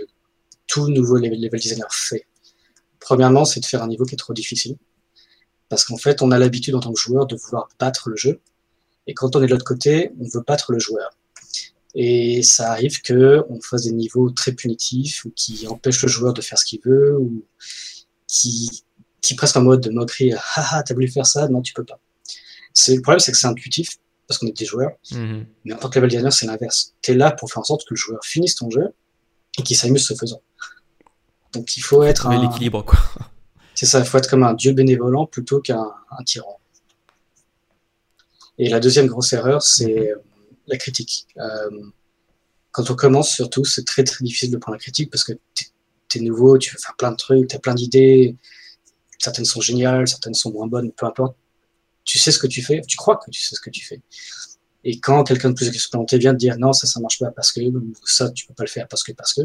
tout 0.70 0.88
nouveau 0.88 1.16
level 1.16 1.50
designer 1.58 1.92
fait. 1.92 2.26
Premièrement, 3.00 3.44
c'est 3.44 3.60
de 3.60 3.66
faire 3.66 3.82
un 3.82 3.88
niveau 3.88 4.04
qui 4.04 4.14
est 4.14 4.18
trop 4.18 4.32
difficile. 4.32 4.76
Parce 5.68 5.84
qu'en 5.84 5.96
fait, 5.96 6.22
on 6.22 6.30
a 6.30 6.38
l'habitude 6.38 6.74
en 6.74 6.80
tant 6.80 6.92
que 6.92 7.00
joueur 7.00 7.26
de 7.26 7.36
vouloir 7.36 7.68
battre 7.78 8.08
le 8.08 8.16
jeu. 8.16 8.40
Et 9.06 9.14
quand 9.14 9.34
on 9.34 9.42
est 9.42 9.46
de 9.46 9.50
l'autre 9.50 9.64
côté, 9.64 10.12
on 10.20 10.28
veut 10.28 10.44
battre 10.46 10.72
le 10.72 10.78
joueur. 10.78 11.10
Et 11.94 12.42
ça 12.44 12.70
arrive 12.70 13.00
que 13.02 13.44
on 13.48 13.60
fasse 13.60 13.82
des 13.82 13.92
niveaux 13.92 14.30
très 14.30 14.52
punitifs 14.52 15.24
ou 15.24 15.32
qui 15.34 15.66
empêchent 15.66 16.02
le 16.02 16.08
joueur 16.08 16.34
de 16.34 16.40
faire 16.40 16.58
ce 16.58 16.64
qu'il 16.64 16.80
veut 16.84 17.18
ou 17.18 17.44
qui, 18.28 18.84
qui 19.20 19.34
presque 19.34 19.56
en 19.56 19.62
mode 19.62 19.80
de 19.80 19.90
moquerie, 19.90 20.32
haha, 20.32 20.84
t'as 20.84 20.94
voulu 20.94 21.08
faire 21.08 21.26
ça, 21.26 21.48
non, 21.48 21.62
tu 21.62 21.72
peux 21.72 21.84
pas. 21.84 21.98
Le 22.86 23.00
problème, 23.00 23.18
c'est 23.18 23.32
que 23.32 23.38
c'est 23.38 23.48
intuitif 23.48 23.98
parce 24.28 24.38
qu'on 24.38 24.46
est 24.46 24.56
des 24.56 24.66
joueurs. 24.66 24.92
Mhm. 25.10 25.46
Mais 25.64 25.74
en 25.74 25.78
tant 25.78 25.90
que 25.90 25.98
level 25.98 26.10
designer, 26.10 26.32
c'est 26.32 26.46
l'inverse. 26.46 26.94
Tu 27.02 27.10
es 27.10 27.14
là 27.14 27.32
pour 27.32 27.50
faire 27.50 27.58
en 27.58 27.64
sorte 27.64 27.82
que 27.82 27.94
le 27.94 27.96
joueur 27.96 28.24
finisse 28.24 28.54
ton 28.54 28.70
jeu 28.70 28.92
et 29.58 29.62
qu'il 29.62 29.76
s'amuse 29.76 30.06
ce 30.06 30.14
faisant. 30.14 30.42
Donc 31.52 31.76
il 31.76 31.80
faut 31.80 32.02
être 32.02 32.26
un... 32.26 32.40
l'équilibre, 32.40 32.84
quoi. 32.84 32.98
C'est 33.74 33.86
ça, 33.86 33.98
il 33.98 34.04
faut 34.04 34.18
être 34.18 34.28
comme 34.28 34.42
un 34.42 34.54
dieu 34.54 34.72
bénévolent 34.72 35.26
plutôt 35.26 35.60
qu'un 35.60 35.90
un 36.10 36.24
tyran. 36.24 36.60
Et 38.58 38.68
la 38.68 38.78
deuxième 38.78 39.06
grosse 39.06 39.32
erreur, 39.32 39.62
c'est 39.62 40.10
euh, 40.10 40.16
la 40.66 40.76
critique. 40.76 41.26
Euh, 41.38 41.70
quand 42.72 42.90
on 42.90 42.94
commence, 42.94 43.30
surtout, 43.30 43.64
c'est 43.64 43.86
très 43.86 44.04
très 44.04 44.22
difficile 44.22 44.50
de 44.50 44.58
prendre 44.58 44.76
la 44.76 44.80
critique 44.80 45.10
parce 45.10 45.24
que 45.24 45.32
tu 45.54 46.18
es 46.18 46.20
nouveau, 46.20 46.58
tu 46.58 46.74
veux 46.74 46.78
faire 46.78 46.94
plein 46.96 47.10
de 47.10 47.16
trucs, 47.16 47.48
tu 47.48 47.56
as 47.56 47.58
plein 47.58 47.74
d'idées, 47.74 48.36
certaines 49.18 49.46
sont 49.46 49.62
géniales, 49.62 50.06
certaines 50.06 50.34
sont 50.34 50.52
moins 50.52 50.66
bonnes, 50.66 50.92
peu 50.92 51.06
importe. 51.06 51.36
Tu 52.04 52.18
sais 52.18 52.32
ce 52.32 52.38
que 52.38 52.46
tu 52.46 52.62
fais, 52.62 52.82
tu 52.86 52.98
crois 52.98 53.16
que 53.16 53.30
tu 53.30 53.40
sais 53.40 53.54
ce 53.54 53.60
que 53.60 53.70
tu 53.70 53.84
fais. 53.84 54.02
Et 54.84 54.98
quand 54.98 55.24
quelqu'un 55.24 55.50
de 55.50 55.54
plus 55.54 55.68
expérimenté 55.68 56.18
vient 56.18 56.32
te 56.32 56.38
dire 56.38 56.56
non, 56.58 56.72
ça, 56.72 56.86
ça 56.86 57.00
marche 57.00 57.18
pas 57.18 57.30
parce 57.30 57.52
que 57.52 57.60
ça, 58.04 58.30
tu 58.30 58.46
peux 58.46 58.54
pas 58.54 58.64
le 58.64 58.68
faire 58.68 58.88
parce 58.88 59.02
que, 59.02 59.12
parce 59.12 59.34
que, 59.34 59.42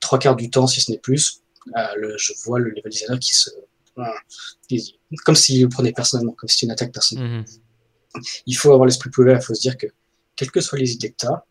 trois 0.00 0.18
quarts 0.18 0.36
du 0.36 0.50
temps, 0.50 0.66
si 0.66 0.80
ce 0.80 0.90
n'est 0.90 0.98
plus, 0.98 1.42
euh, 1.76 1.94
le, 1.96 2.18
je 2.18 2.32
vois 2.44 2.58
le 2.58 2.70
level 2.70 2.90
designer 2.90 3.18
qui 3.18 3.34
se, 3.34 3.50
comme 5.24 5.34
s'il 5.36 5.62
le 5.62 5.68
prenait 5.68 5.92
personnellement, 5.92 6.32
comme 6.32 6.48
si 6.48 6.56
c'était 6.56 6.66
une 6.66 6.72
attaque 6.72 6.92
personnelle. 6.92 7.40
Mhm. 7.40 8.22
Il 8.46 8.56
faut 8.56 8.72
avoir 8.72 8.86
l'esprit 8.86 9.10
ouvert, 9.16 9.38
il 9.38 9.44
faut 9.44 9.54
se 9.54 9.60
dire 9.60 9.76
que, 9.76 9.86
quelles 10.34 10.50
que 10.50 10.60
soient 10.60 10.78
les 10.78 10.92
idées 10.92 11.10
que 11.10 11.16
tu 11.18 11.26
as, 11.26 11.44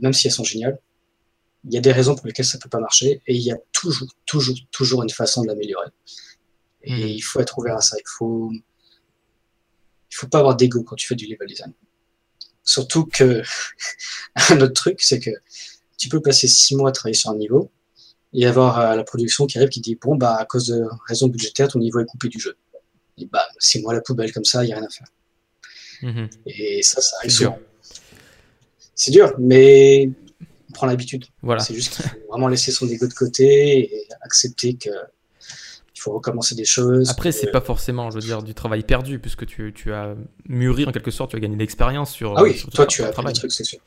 même 0.00 0.12
si 0.12 0.26
elles 0.26 0.32
sont 0.32 0.44
géniales, 0.44 0.78
il 1.64 1.74
y 1.74 1.76
a 1.76 1.80
des 1.80 1.92
raisons 1.92 2.14
pour 2.16 2.26
lesquelles 2.26 2.46
ça 2.46 2.58
peut 2.58 2.68
pas 2.68 2.80
marcher, 2.80 3.20
et 3.26 3.34
il 3.34 3.42
y 3.42 3.52
a 3.52 3.58
toujours, 3.72 4.08
toujours, 4.26 4.56
toujours 4.70 5.02
une 5.02 5.10
façon 5.10 5.42
de 5.42 5.48
l'améliorer. 5.48 5.88
Et 6.82 6.92
Mhm. 6.92 7.08
il 7.08 7.20
faut 7.20 7.40
être 7.40 7.56
ouvert 7.58 7.76
à 7.76 7.80
ça. 7.80 7.96
Il 7.98 8.08
faut, 8.08 8.50
il 10.12 10.14
faut 10.14 10.28
pas 10.28 10.40
avoir 10.40 10.56
d'ego 10.56 10.82
quand 10.82 10.94
tu 10.94 11.06
fais 11.06 11.14
du 11.14 11.26
level 11.26 11.48
design. 11.48 11.72
Surtout 12.62 13.06
que 13.06 13.42
un 14.50 14.60
autre 14.60 14.74
truc, 14.74 15.00
c'est 15.00 15.18
que 15.18 15.30
tu 15.96 16.10
peux 16.10 16.20
passer 16.20 16.48
six 16.48 16.76
mois 16.76 16.90
à 16.90 16.92
travailler 16.92 17.14
sur 17.14 17.30
un 17.30 17.36
niveau 17.36 17.70
et 18.34 18.46
avoir 18.46 18.78
euh, 18.78 18.94
la 18.94 19.04
production 19.04 19.46
qui 19.46 19.56
arrive 19.56 19.70
qui 19.70 19.80
dit 19.80 19.96
bon 19.96 20.16
bah 20.16 20.36
à 20.36 20.44
cause 20.44 20.66
de 20.66 20.84
raisons 21.08 21.28
budgétaires 21.28 21.68
ton 21.68 21.78
niveau 21.78 21.98
est 22.00 22.04
coupé 22.04 22.28
du 22.28 22.38
jeu. 22.38 22.56
Et 23.16 23.24
bah 23.24 23.46
six 23.58 23.80
mois 23.80 23.92
à 23.92 23.96
la 23.96 24.02
poubelle 24.02 24.32
comme 24.32 24.44
ça, 24.44 24.64
il 24.64 24.68
y 24.68 24.72
a 24.72 24.76
rien 24.76 24.86
à 24.86 24.90
faire. 24.90 25.08
Mhm. 26.02 26.28
Et 26.46 26.82
ça, 26.82 27.00
ça 27.00 27.16
arrive 27.18 27.30
C'est 27.30 27.38
dur. 27.38 27.52
souvent. 27.54 27.58
C'est 28.94 29.10
dur, 29.10 29.34
mais 29.38 30.10
on 30.68 30.72
prend 30.72 30.86
l'habitude. 30.86 31.24
Voilà. 31.40 31.62
C'est 31.62 31.74
juste 31.74 31.96
qu'il 31.96 32.04
faut 32.04 32.28
vraiment 32.28 32.48
laisser 32.48 32.70
son 32.70 32.86
ego 32.86 33.06
de 33.06 33.14
côté 33.14 33.94
et 33.94 34.08
accepter 34.20 34.76
que 34.76 34.90
faut 36.02 36.12
recommencer 36.12 36.54
des 36.54 36.64
choses. 36.64 37.08
Après, 37.10 37.32
c'est 37.32 37.50
pas 37.50 37.60
forcément, 37.60 38.10
je 38.10 38.16
veux 38.16 38.22
dire, 38.22 38.42
du 38.42 38.54
travail 38.54 38.82
perdu, 38.82 39.18
puisque 39.18 39.46
tu, 39.46 39.72
tu 39.74 39.92
as 39.92 40.14
mûri 40.48 40.84
en 40.84 40.92
quelque 40.92 41.10
sorte, 41.10 41.30
tu 41.30 41.36
as 41.36 41.40
gagné 41.40 41.56
l'expérience 41.56 42.12
sur. 42.12 42.36
Ah 42.36 42.42
oui, 42.42 42.56
sur 42.56 42.70
toi 42.70 42.86
tu 42.86 43.02
as 43.02 43.10
travail. 43.10 43.32
des 43.32 43.38
trucs, 43.38 43.52
c'est 43.52 43.64
sûr. 43.64 43.78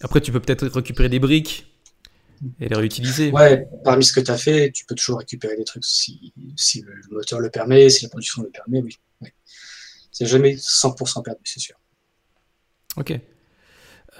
Après, 0.00 0.20
tu 0.20 0.32
peux 0.32 0.40
peut-être 0.40 0.66
récupérer 0.66 1.08
des 1.08 1.20
briques 1.20 1.72
et 2.60 2.68
les 2.68 2.74
réutiliser. 2.74 3.30
Ouais, 3.30 3.68
parmi 3.84 4.04
ce 4.04 4.12
que 4.12 4.20
tu 4.20 4.30
as 4.32 4.36
fait, 4.36 4.72
tu 4.72 4.84
peux 4.84 4.96
toujours 4.96 5.18
récupérer 5.18 5.56
des 5.56 5.64
trucs 5.64 5.84
si, 5.84 6.32
si 6.56 6.82
le 6.82 6.92
le 6.92 7.16
moteur 7.16 7.38
le 7.38 7.50
permet, 7.50 7.88
si 7.88 8.04
la 8.04 8.08
production 8.08 8.42
le 8.42 8.50
permet, 8.50 8.82
oui. 8.82 8.98
oui. 9.20 9.28
C'est 10.10 10.26
jamais 10.26 10.54
100% 10.54 11.22
perdu, 11.22 11.40
c'est 11.44 11.60
sûr. 11.60 11.76
Ok. 12.96 13.18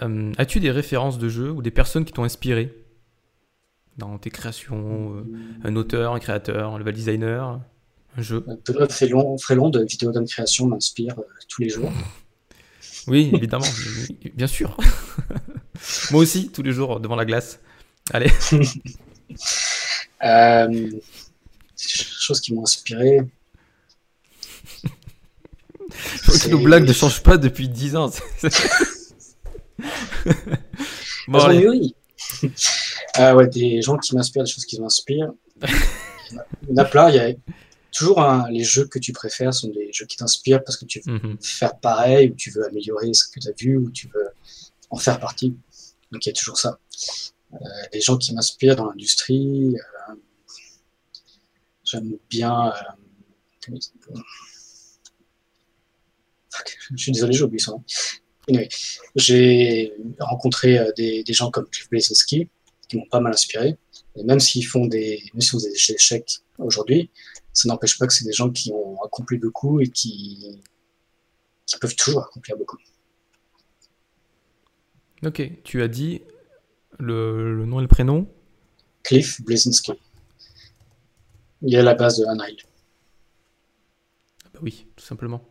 Euh, 0.02 0.32
As-tu 0.38 0.60
des 0.60 0.70
références 0.70 1.18
de 1.18 1.28
jeux 1.28 1.50
ou 1.50 1.62
des 1.62 1.72
personnes 1.72 2.04
qui 2.04 2.12
t'ont 2.12 2.24
inspiré? 2.24 2.72
Dans 3.98 4.18
tes 4.18 4.30
créations 4.30 5.16
euh, 5.16 5.24
Un 5.64 5.76
auteur, 5.76 6.14
un 6.14 6.18
créateur, 6.18 6.74
un 6.74 6.78
level 6.78 6.94
designer, 6.94 7.60
un 8.16 8.22
jeu 8.22 8.44
Frélon, 8.90 9.38
Frélon 9.38 9.68
de 9.70 9.82
Vidéodome 9.84 10.26
Création 10.26 10.66
m'inspire 10.66 11.18
euh, 11.18 11.24
tous 11.48 11.62
les 11.62 11.68
jours. 11.68 11.92
Oui, 13.08 13.30
évidemment, 13.34 13.64
oui, 14.20 14.30
bien 14.32 14.46
sûr. 14.46 14.76
Moi 16.12 16.22
aussi, 16.22 16.50
tous 16.50 16.62
les 16.62 16.70
jours 16.70 17.00
devant 17.00 17.16
la 17.16 17.24
glace. 17.24 17.58
Allez. 18.12 18.30
Euh, 20.24 20.88
choses 21.76 22.40
qui 22.40 22.54
m'ont 22.54 22.62
inspiré. 22.62 23.18
Que 25.90 26.48
nos 26.48 26.60
blagues 26.60 26.86
ne 26.86 26.92
changent 26.92 27.24
pas 27.24 27.38
depuis 27.38 27.68
10 27.68 27.96
ans. 27.96 28.08
bon, 28.08 28.18
Elles 30.24 31.34
ont 31.34 31.38
allez. 31.44 31.58
mûri. 31.58 31.96
Ah 33.14 33.34
ouais, 33.36 33.46
des 33.48 33.82
gens 33.82 33.96
qui 33.98 34.14
m'inspirent, 34.14 34.44
des 34.44 34.50
choses 34.50 34.64
qui 34.66 34.80
m'inspirent. 34.80 35.32
Il 36.32 36.68
y 36.70 36.72
en 36.72 36.76
a 36.78 36.84
plein. 36.84 37.08
Il 37.10 37.16
y 37.16 37.18
a 37.18 37.32
toujours 37.90 38.24
les 38.50 38.64
jeux 38.64 38.86
que 38.86 38.98
tu 38.98 39.12
préfères 39.12 39.52
sont 39.52 39.68
des 39.68 39.92
jeux 39.92 40.06
qui 40.06 40.16
t'inspirent 40.16 40.64
parce 40.64 40.76
que 40.78 40.84
tu 40.86 41.00
veux 41.04 41.12
Mhm. 41.12 41.36
faire 41.42 41.76
pareil, 41.78 42.30
ou 42.30 42.34
tu 42.34 42.50
veux 42.50 42.64
améliorer 42.66 43.12
ce 43.12 43.24
que 43.28 43.38
tu 43.40 43.48
as 43.48 43.52
vu, 43.58 43.76
ou 43.76 43.90
tu 43.90 44.08
veux 44.08 44.28
en 44.90 44.96
faire 44.96 45.20
partie. 45.20 45.54
Donc 46.10 46.24
il 46.24 46.30
y 46.30 46.32
a 46.32 46.34
toujours 46.34 46.58
ça. 46.58 46.78
Euh, 47.54 47.56
les 47.92 48.00
gens 48.00 48.16
qui 48.16 48.32
m'inspirent 48.34 48.76
dans 48.76 48.86
l'industrie, 48.86 49.74
euh, 49.76 50.14
j'aime 51.84 52.16
bien. 52.30 52.68
euh, 53.68 53.72
je 56.90 57.02
suis 57.02 57.12
désolé, 57.12 57.32
j'ai 57.34 57.44
oublié 57.44 57.58
son 57.62 57.72
nom. 57.72 57.84
Anyway, 58.48 58.68
j'ai 59.14 59.94
rencontré 60.18 60.78
euh, 60.78 60.90
des, 60.96 61.22
des 61.22 61.32
gens 61.32 61.50
comme 61.50 61.66
Cliff 61.68 61.88
Bleszinski 61.90 62.48
qui 62.92 62.98
m'ont 62.98 63.06
pas 63.08 63.20
mal 63.20 63.32
inspiré. 63.32 63.78
Et 64.16 64.22
même 64.24 64.38
s'ils 64.40 64.66
font 64.66 64.86
des, 64.86 65.22
même 65.32 65.42
font 65.42 65.56
des 65.56 65.68
échecs 65.72 66.40
aujourd'hui, 66.58 67.10
ça 67.54 67.68
n'empêche 67.68 67.98
pas 67.98 68.06
que 68.06 68.12
c'est 68.12 68.26
des 68.26 68.32
gens 68.32 68.50
qui 68.50 68.70
ont 68.72 69.02
accompli 69.02 69.38
beaucoup 69.38 69.80
et 69.80 69.88
qui, 69.88 70.60
qui 71.64 71.78
peuvent 71.78 71.96
toujours 71.96 72.24
accomplir 72.24 72.56
beaucoup. 72.58 72.76
Ok, 75.24 75.62
tu 75.64 75.80
as 75.82 75.88
dit 75.88 76.22
le, 76.98 77.56
le 77.56 77.64
nom 77.64 77.78
et 77.78 77.82
le 77.82 77.88
prénom? 77.88 78.28
Cliff 79.02 79.40
Bleszinski. 79.42 79.92
Il 81.62 81.74
est 81.74 81.78
à 81.78 81.82
la 81.82 81.94
base 81.94 82.18
de. 82.18 82.26
Ah 82.28 82.34
Bah 84.52 84.60
oui, 84.62 84.86
tout 84.96 85.04
simplement. 85.04 85.42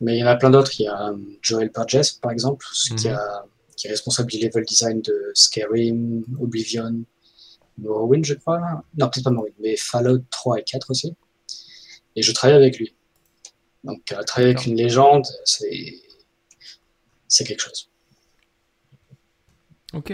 Mais 0.00 0.16
il 0.16 0.20
y 0.20 0.24
en 0.24 0.28
a 0.28 0.36
plein 0.36 0.50
d'autres. 0.50 0.80
Il 0.80 0.84
y 0.84 0.86
a 0.88 1.10
euh, 1.10 1.16
Joel 1.42 1.70
Burgess, 1.70 2.12
par 2.12 2.30
exemple, 2.32 2.64
ce 2.72 2.94
qui, 2.94 3.08
Mhm. 3.08 3.14
a, 3.14 3.46
qui 3.82 3.88
est 3.88 3.90
responsable 3.90 4.30
du 4.30 4.38
level 4.38 4.64
design 4.64 5.02
de 5.02 5.32
Skyrim, 5.34 6.22
Oblivion, 6.40 7.02
Morrowind, 7.78 8.24
je 8.24 8.34
crois. 8.34 8.60
Non, 8.96 9.08
peut-être 9.10 9.24
pas 9.24 9.30
Morrowind, 9.32 9.56
mais 9.60 9.74
Fallout 9.76 10.22
3 10.30 10.60
et 10.60 10.62
4 10.62 10.90
aussi. 10.90 11.16
Et 12.14 12.22
je 12.22 12.30
travaille 12.30 12.56
avec 12.56 12.78
lui. 12.78 12.94
Donc, 13.82 14.12
euh, 14.12 14.22
travailler 14.22 14.54
avec 14.54 14.66
une 14.66 14.76
légende, 14.76 15.26
c'est 15.44 15.96
c'est 17.26 17.42
quelque 17.44 17.58
chose. 17.60 17.90
Ok. 19.94 20.12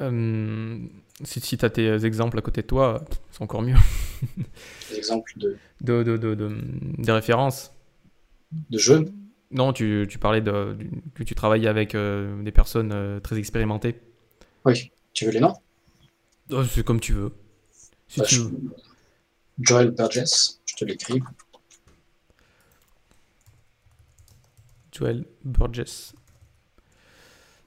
Euh, 0.00 0.78
si 1.24 1.40
si 1.40 1.58
tu 1.58 1.64
as 1.64 1.70
tes 1.70 2.04
exemples 2.04 2.38
à 2.38 2.42
côté 2.42 2.62
de 2.62 2.66
toi, 2.68 3.04
c'est 3.32 3.42
encore 3.42 3.62
mieux. 3.62 3.74
Des 4.90 4.96
exemples 4.96 5.32
de, 5.38 5.56
De, 5.80 6.04
de, 6.04 6.16
de, 6.16 6.34
de- 6.36 6.56
des 6.98 7.10
références. 7.12 7.72
de 8.70 8.78
jeux. 8.78 9.10
Non, 9.50 9.72
tu, 9.72 10.06
tu 10.10 10.18
parlais 10.18 10.40
de, 10.42 10.76
que 11.14 11.22
tu 11.22 11.34
travaillais 11.34 11.68
avec 11.68 11.94
euh, 11.94 12.42
des 12.42 12.52
personnes 12.52 12.92
euh, 12.92 13.18
très 13.20 13.38
expérimentées. 13.38 13.98
Oui, 14.64 14.92
tu 15.14 15.24
veux 15.24 15.30
les 15.32 15.40
noms? 15.40 15.54
Oh, 16.50 16.64
c'est 16.64 16.84
comme 16.84 17.00
tu 17.00 17.12
veux. 17.14 17.32
Si 18.08 18.20
Bah, 18.20 18.26
tu 18.26 18.34
je- 18.36 18.40
veux. 18.42 18.60
Joel 19.60 19.90
Burgess, 19.90 20.60
je 20.66 20.76
te 20.76 20.84
l'écris. 20.84 21.20
Joel 24.92 25.24
Burgess. 25.44 26.12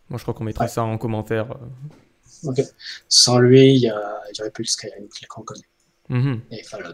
Moi, 0.10 0.17
je 0.17 0.24
crois 0.24 0.34
qu'on 0.34 0.44
mettrait 0.44 0.65
Ouais. 0.65 0.70
ça 0.72 0.84
en 0.84 0.98
commentaire. 0.98 1.52
euh. 1.52 2.50
Ok. 2.50 2.60
Sans 3.08 3.39
lui, 3.39 3.74
il 3.76 3.82
y, 3.82 3.89
a- 3.89 4.22
il 4.34 4.38
y 4.38 4.41
aurait 4.41 4.52
plus 4.52 4.63
de 4.65 4.70
Skyrim 4.70 5.08
qu'on 5.30 5.44
connaît. 5.44 6.41
Et 6.52 6.63
Fallout. 6.63 6.94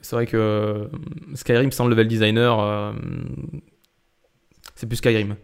C'est 0.00 0.16
vrai 0.16 0.26
que 0.26 0.36
euh, 0.36 0.88
Skyrim 1.34 1.70
sans 1.72 1.86
level 1.86 2.08
designer, 2.08 2.58
euh, 2.60 2.92
c'est 4.74 4.86
plus 4.86 4.96
Skyrim. 4.96 5.36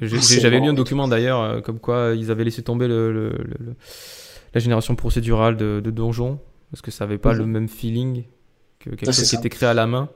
J'avais 0.00 0.58
lu 0.60 0.68
un 0.68 0.72
document 0.72 1.06
d'ailleurs, 1.06 1.40
euh, 1.40 1.60
comme 1.60 1.78
quoi 1.78 2.14
ils 2.16 2.30
avaient 2.30 2.44
laissé 2.44 2.62
tomber 2.62 2.88
le, 2.88 3.12
le- 3.12 3.28
le- 3.30 3.56
le- 3.66 3.74
la 4.54 4.60
génération 4.60 4.94
procédurale 4.96 5.56
de, 5.56 5.80
de 5.84 5.90
donjons, 5.90 6.40
parce 6.70 6.80
que 6.82 6.90
ça 6.90 7.04
n'avait 7.04 7.18
pas 7.18 7.32
Mhm. 7.32 7.38
le 7.38 7.46
même 7.46 7.68
feeling 7.68 8.24
que 8.78 8.90
quelque 8.90 9.12
chose 9.12 9.28
qui 9.28 9.36
était 9.36 9.48
créé 9.50 9.68
à 9.68 9.74
la 9.74 9.86
main. 9.86 10.08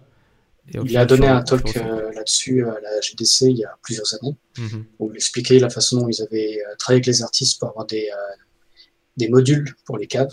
Et 0.75 0.79
Il 0.85 0.97
a 0.97 1.05
donné 1.05 1.29
un 1.29 1.43
talk 1.43 1.77
euh, 1.77 2.11
là-dessus 2.13 2.65
à 2.65 2.75
la 2.81 3.01
GDC 3.01 3.43
il 3.51 3.59
y 3.59 3.65
a 3.65 3.77
plusieurs 3.83 4.07
années, 4.15 4.37
Mhm. 4.59 4.85
où 4.99 5.11
il 5.13 5.17
expliquait 5.17 5.59
la 5.59 5.71
façon 5.71 6.01
dont 6.01 6.09
ils 6.09 6.23
avaient 6.23 6.59
euh, 6.59 6.75
travaillé 6.79 6.97
avec 6.97 7.07
les 7.07 7.23
artistes 7.23 7.61
pour 7.61 7.69
avoir 7.69 7.87
des, 7.87 8.09
euh, 8.11 8.35
des 9.17 9.29
modules 9.29 9.75
pour 9.85 9.97
les 9.99 10.07
caves, 10.07 10.33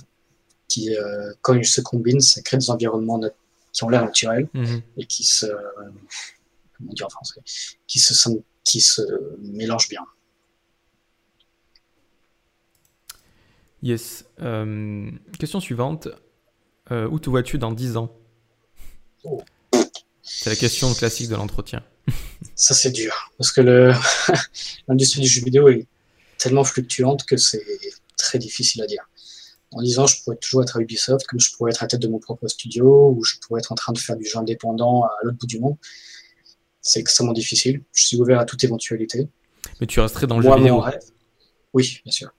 qui, 0.67 0.95
euh, 0.95 1.31
quand 1.41 1.53
ils 1.53 1.65
se 1.65 1.81
combinent, 1.81 2.21
ça 2.21 2.41
crée 2.41 2.57
des 2.57 2.69
environnements 2.69 3.19
qui 3.71 3.83
ont 3.83 3.89
l'air 3.89 4.03
naturels 4.05 4.47
Mhm. 4.53 4.81
et 4.97 5.05
qui 5.05 5.23
se, 5.23 5.45
comment 6.77 6.93
dire 6.93 7.07
en 7.07 7.09
français, 7.09 7.41
qui 7.87 7.99
se, 7.99 8.13
qui 8.63 8.81
se 8.81 9.01
mélangent 9.39 9.89
bien. 9.89 10.01
Yes. 13.81 14.25
Euh, 14.41 15.11
question 15.39 15.59
suivante. 15.59 16.07
Euh, 16.91 17.07
où 17.07 17.19
te 17.19 17.29
vois-tu 17.29 17.57
dans 17.57 17.71
10 17.71 17.97
ans? 17.97 18.13
Oh. 19.23 19.41
C'est 20.21 20.49
la 20.49 20.55
question 20.55 20.93
classique 20.93 21.29
de 21.29 21.35
l'entretien. 21.35 21.83
Ça, 22.55 22.73
c'est 22.73 22.91
dur. 22.91 23.31
Parce 23.37 23.51
que 23.51 23.61
le- 23.61 23.93
l'industrie 24.87 25.21
du 25.21 25.27
jeu 25.27 25.41
vidéo 25.43 25.69
est 25.69 25.87
tellement 26.37 26.63
fluctuante 26.65 27.25
que 27.25 27.37
c'est 27.37 27.63
très 28.17 28.37
difficile 28.39 28.81
à 28.81 28.85
dire. 28.87 29.09
En 29.73 29.81
disant, 29.81 30.05
je 30.05 30.21
pourrais 30.23 30.37
toujours 30.37 30.61
être 30.63 30.77
à 30.77 30.81
Ubisoft, 30.81 31.25
comme 31.25 31.39
je 31.39 31.51
pourrais 31.53 31.71
être 31.71 31.81
à 31.81 31.85
la 31.85 31.89
tête 31.89 32.01
de 32.01 32.07
mon 32.07 32.19
propre 32.19 32.47
studio, 32.47 33.13
ou 33.15 33.23
je 33.23 33.35
pourrais 33.41 33.59
être 33.59 33.71
en 33.71 33.75
train 33.75 33.91
de 33.93 33.97
faire 33.97 34.15
du 34.15 34.25
jeu 34.25 34.37
indépendant 34.37 35.03
à 35.03 35.11
l'autre 35.23 35.37
bout 35.37 35.47
du 35.47 35.59
monde. 35.59 35.77
C'est 36.81 36.99
extrêmement 36.99 37.33
difficile. 37.33 37.81
Je 37.93 38.05
suis 38.05 38.17
ouvert 38.17 38.39
à 38.39 38.45
toute 38.45 38.63
éventualité. 38.63 39.27
Mais 39.79 39.87
tu 39.87 39.99
resterais 39.99 40.27
dans 40.27 40.37
le 40.37 40.43
Moi, 40.43 40.57
jeu 40.57 40.63
vidéo. 40.63 40.75
mon 40.75 40.81
rêve, 40.81 41.01
oui, 41.73 42.01
bien 42.03 42.11
sûr. 42.11 42.29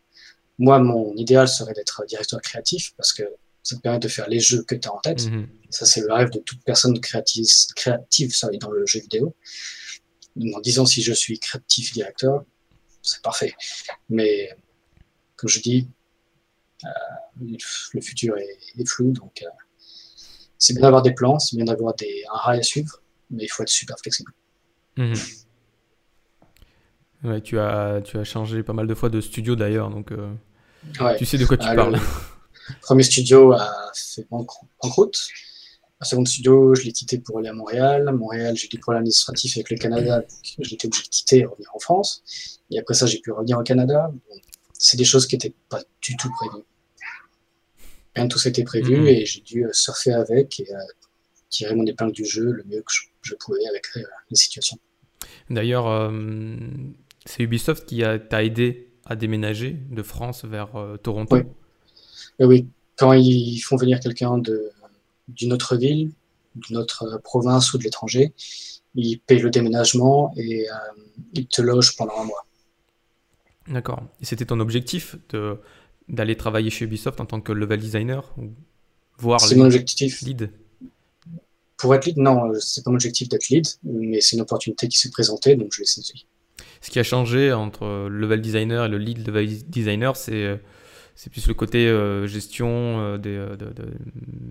Moi, 0.59 0.79
mon 0.79 1.15
idéal 1.17 1.49
serait 1.49 1.73
d'être 1.73 2.05
directeur 2.07 2.41
créatif 2.41 2.93
parce 2.97 3.13
que 3.13 3.23
ça 3.63 3.77
te 3.77 3.81
permet 3.81 3.99
de 3.99 4.09
faire 4.09 4.29
les 4.29 4.41
jeux 4.41 4.63
que 4.63 4.75
tu 4.75 4.87
as 4.87 4.93
en 4.93 5.01
tête. 5.01 5.25
Mhm. 5.27 5.49
Ça, 5.71 5.87
c'est 5.87 6.03
le 6.03 6.13
rêve 6.13 6.31
de 6.31 6.39
toute 6.39 6.63
personne 6.63 7.01
créative, 7.01 7.47
créative 7.75 8.35
sorry, 8.35 8.59
dans 8.59 8.71
le 8.71 8.87
jeu 8.87 9.01
vidéo. 9.01 9.35
En 10.55 10.61
disant 10.61 10.85
si 10.87 11.03
je 11.03 11.13
suis 11.13 11.39
créatif 11.39 11.93
directeur, 11.93 12.45
c'est 13.03 13.23
parfait. 13.23 13.55
Mais 14.09 14.51
comme 15.37 15.49
je 15.49 15.61
dis, 15.61 15.89
le 17.41 18.01
futur 18.01 18.37
est, 18.37 18.59
est 18.79 18.89
flou, 18.89 19.13
donc 19.13 19.43
euh, 19.43 19.47
c'est 20.59 20.73
bien 20.75 20.83
d'avoir 20.83 21.03
des 21.03 21.13
plans, 21.13 21.39
c'est 21.39 21.57
bien 21.57 21.65
d'avoir 21.65 21.95
des, 21.95 22.25
un 22.33 22.37
rail 22.39 22.59
à 22.59 22.63
suivre, 22.63 23.01
mais 23.31 23.45
il 23.45 23.49
faut 23.49 23.63
être 23.63 23.69
super 23.69 23.97
flexible. 23.99 24.33
Mhm. 24.97 25.15
Ouais, 27.25 27.41
tu 27.41 27.59
as, 27.59 28.01
tu 28.05 28.19
as 28.19 28.25
changé 28.25 28.63
pas 28.63 28.73
mal 28.75 28.87
de 28.87 28.95
fois 28.95 29.09
de 29.09 29.21
studio 29.21 29.57
d'ailleurs, 29.57 29.91
donc 29.91 30.13
euh, 30.13 30.33
Ouais. 31.01 31.17
tu 31.17 31.25
sais 31.25 31.39
de 31.39 31.47
quoi 31.47 31.57
tu 31.57 31.67
Ah, 31.67 31.75
parles. 31.75 31.95
Le 31.95 32.75
premier 32.83 33.03
studio 33.03 33.53
a 33.53 33.73
fait 33.95 34.27
banquer- 34.31 34.67
banqueroute. 34.83 35.19
Le 36.01 36.05
second 36.07 36.25
studio, 36.27 36.75
je 36.75 36.83
l'ai 36.83 36.93
quitté 36.93 37.17
pour 37.19 37.39
aller 37.39 37.49
à 37.49 37.55
Montréal. 37.55 38.07
À 38.07 38.13
Montréal, 38.13 38.55
j'ai 38.57 38.67
eu 38.67 38.69
des 38.69 38.77
problèmes 38.79 39.01
administratifs 39.01 39.57
avec 39.57 39.71
le 39.71 39.79
Canada, 39.79 40.19
donc 40.21 40.27
j'étais 40.59 40.87
obligé 40.87 41.05
de 41.05 41.09
quitter 41.09 41.39
et 41.39 41.45
revenir 41.47 41.71
en 41.75 41.79
France. 41.79 42.23
Et 42.71 42.79
après 42.79 42.93
ça, 42.93 43.07
j'ai 43.07 43.21
pu 43.21 43.33
revenir 43.33 43.59
au 43.59 43.63
Canada. 43.63 44.13
C'est 44.79 44.97
des 44.97 45.05
choses 45.05 45.27
qui 45.27 45.35
n'étaient 45.37 45.55
pas 45.69 45.83
du 46.03 46.17
tout 46.17 46.31
prévues. 46.39 46.65
Rien 48.15 48.27
de 48.27 48.31
tout 48.33 48.39
ça 48.39 48.49
était 48.49 48.65
prévu 48.65 48.97
Mhm. 48.99 49.07
et 49.09 49.27
j'ai 49.27 49.41
dû 49.41 49.65
euh, 49.65 49.73
surfer 49.73 50.13
avec 50.13 50.61
et 50.61 50.73
euh, 50.73 50.79
tirer 51.49 51.75
mon 51.75 51.85
épingle 51.87 52.13
du 52.13 52.25
jeu 52.25 52.45
le 52.45 52.63
mieux 52.65 52.81
que 52.83 52.93
je, 52.93 53.01
je 53.23 53.35
pouvais 53.35 53.67
avec 53.69 53.85
euh, 53.97 54.03
les 54.31 54.37
situations. 54.37 54.79
D'ailleurs, 55.51 55.89
euh, 55.89 56.13
c'est 57.27 57.43
Ubisoft 57.43 57.87
qui 57.87 58.05
a- 58.05 58.19
t'a 58.19 58.45
aidé 58.45 58.89
à 59.05 59.17
déménager 59.17 59.73
de 59.91 60.03
France 60.03 60.45
vers 60.45 60.77
euh, 60.77 60.97
Toronto. 60.97 61.37
Oui. 61.37 61.43
Et 62.39 62.45
oui, 62.45 62.69
quand 62.97 63.13
ils 63.13 63.59
font 63.61 63.77
venir 63.77 64.01
quelqu'un 64.01 64.39
de- 64.39 64.71
d'une 65.29 65.53
autre 65.53 65.77
ville, 65.77 66.13
d'une 66.55 66.77
autre 66.77 67.21
province 67.25 67.73
ou 67.75 67.79
de 67.79 67.83
l'étranger, 67.85 68.33
ils 68.95 69.19
payent 69.19 69.41
le 69.41 69.51
déménagement 69.51 70.33
et 70.37 70.69
euh, 70.71 70.75
ils 71.35 71.47
te 71.49 71.61
logent 71.63 71.97
pendant 71.97 72.17
un 72.21 72.25
mois. 72.25 72.47
D'accord. 73.69 74.03
Et 74.21 74.25
c'était 74.25 74.45
ton 74.45 74.61
objectif 74.61 75.17
de- 75.31 75.59
d'aller 76.09 76.37
travailler 76.37 76.71
chez 76.71 76.85
Ubisoft 76.85 77.21
en 77.21 77.27
tant 77.27 77.41
que 77.41 77.53
level 77.53 77.81
designer 77.81 78.33
ou 78.37 78.53
voir 79.19 79.41
C'est 79.41 79.57
mon 79.57 79.65
objectif. 79.67 80.21
leads? 80.23 80.49
Pour 81.77 81.95
être 81.95 82.07
lead, 82.07 82.19
non, 82.19 82.51
euh, 82.51 82.59
c'est 82.61 82.85
pas 82.85 82.91
mon 82.91 82.97
objectif 82.97 83.29
d'être 83.29 83.49
lead, 83.49 83.67
mais 83.83 84.21
c'est 84.21 84.37
une 84.37 84.43
opportunité 84.43 84.87
qui 84.89 84.99
s'est 84.99 85.11
présentée, 85.11 85.57
donc 85.57 85.73
je 85.75 85.81
l'ai 85.81 85.87
saisie. 85.87 86.27
Ce 86.81 86.91
qui 86.91 86.99
a 86.99 87.03
changé 87.03 87.53
entre 87.53 88.09
le 88.09 88.19
level 88.19 88.41
designer 88.43 88.85
et 88.85 88.89
le 88.89 88.99
lead 88.99 89.27
level 89.27 89.47
designer, 89.69 90.15
c'est 90.17 90.33
euh, 90.45 90.57
c'est 91.17 91.31
plus 91.31 91.47
le 91.47 91.55
côté 91.55 91.87
euh, 91.89 92.27
gestion 92.27 93.01
euh, 93.01 93.19
des, 93.19 93.37
de, 93.37 93.57
de- 93.57 93.95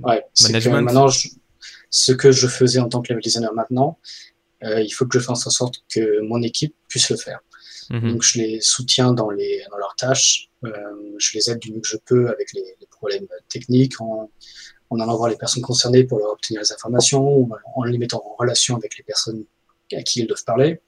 Ouais, 0.01 0.23
c'est 0.33 0.47
que 0.47 0.51
Management. 0.53 0.81
maintenant, 0.81 1.07
je- 1.07 1.29
ce 1.89 2.11
que 2.11 2.31
je 2.31 2.47
faisais 2.47 2.79
en 2.79 2.89
tant 2.89 3.01
que 3.01 3.13
level 3.13 3.23
designer 3.23 3.53
maintenant, 3.53 3.99
euh, 4.63 4.81
il 4.81 4.89
faut 4.91 5.05
que 5.05 5.19
je 5.19 5.23
fasse 5.23 5.45
en 5.45 5.49
sorte 5.51 5.83
que 5.93 6.21
mon 6.21 6.41
équipe 6.41 6.73
puisse 6.87 7.09
le 7.09 7.17
faire. 7.17 7.39
Mhm. 7.89 8.11
Donc 8.13 8.21
je 8.23 8.39
les 8.39 8.61
soutiens 8.61 9.13
dans, 9.13 9.29
les, 9.29 9.63
dans 9.71 9.77
leurs 9.77 9.95
tâches, 9.95 10.49
euh, 10.65 10.71
je 11.17 11.37
les 11.37 11.49
aide 11.49 11.59
du 11.59 11.71
mieux 11.71 11.81
que 11.81 11.87
je 11.87 11.97
peux 11.97 12.29
avec 12.29 12.53
les, 12.53 12.75
les 12.79 12.87
problèmes 12.87 13.27
techniques, 13.49 13.99
en, 14.01 14.29
en 14.89 14.99
allant 14.99 15.17
voir 15.17 15.29
les 15.29 15.37
personnes 15.37 15.63
concernées 15.63 16.03
pour 16.03 16.19
leur 16.19 16.31
obtenir 16.31 16.61
les 16.61 16.71
informations, 16.71 17.49
en 17.75 17.83
les 17.83 17.97
mettant 17.97 18.23
en 18.25 18.35
relation 18.35 18.75
avec 18.75 18.97
les 18.97 19.03
personnes 19.03 19.43
à 19.91 20.01
qui 20.03 20.21
ils 20.21 20.27
doivent 20.27 20.43
parler. 20.43 20.79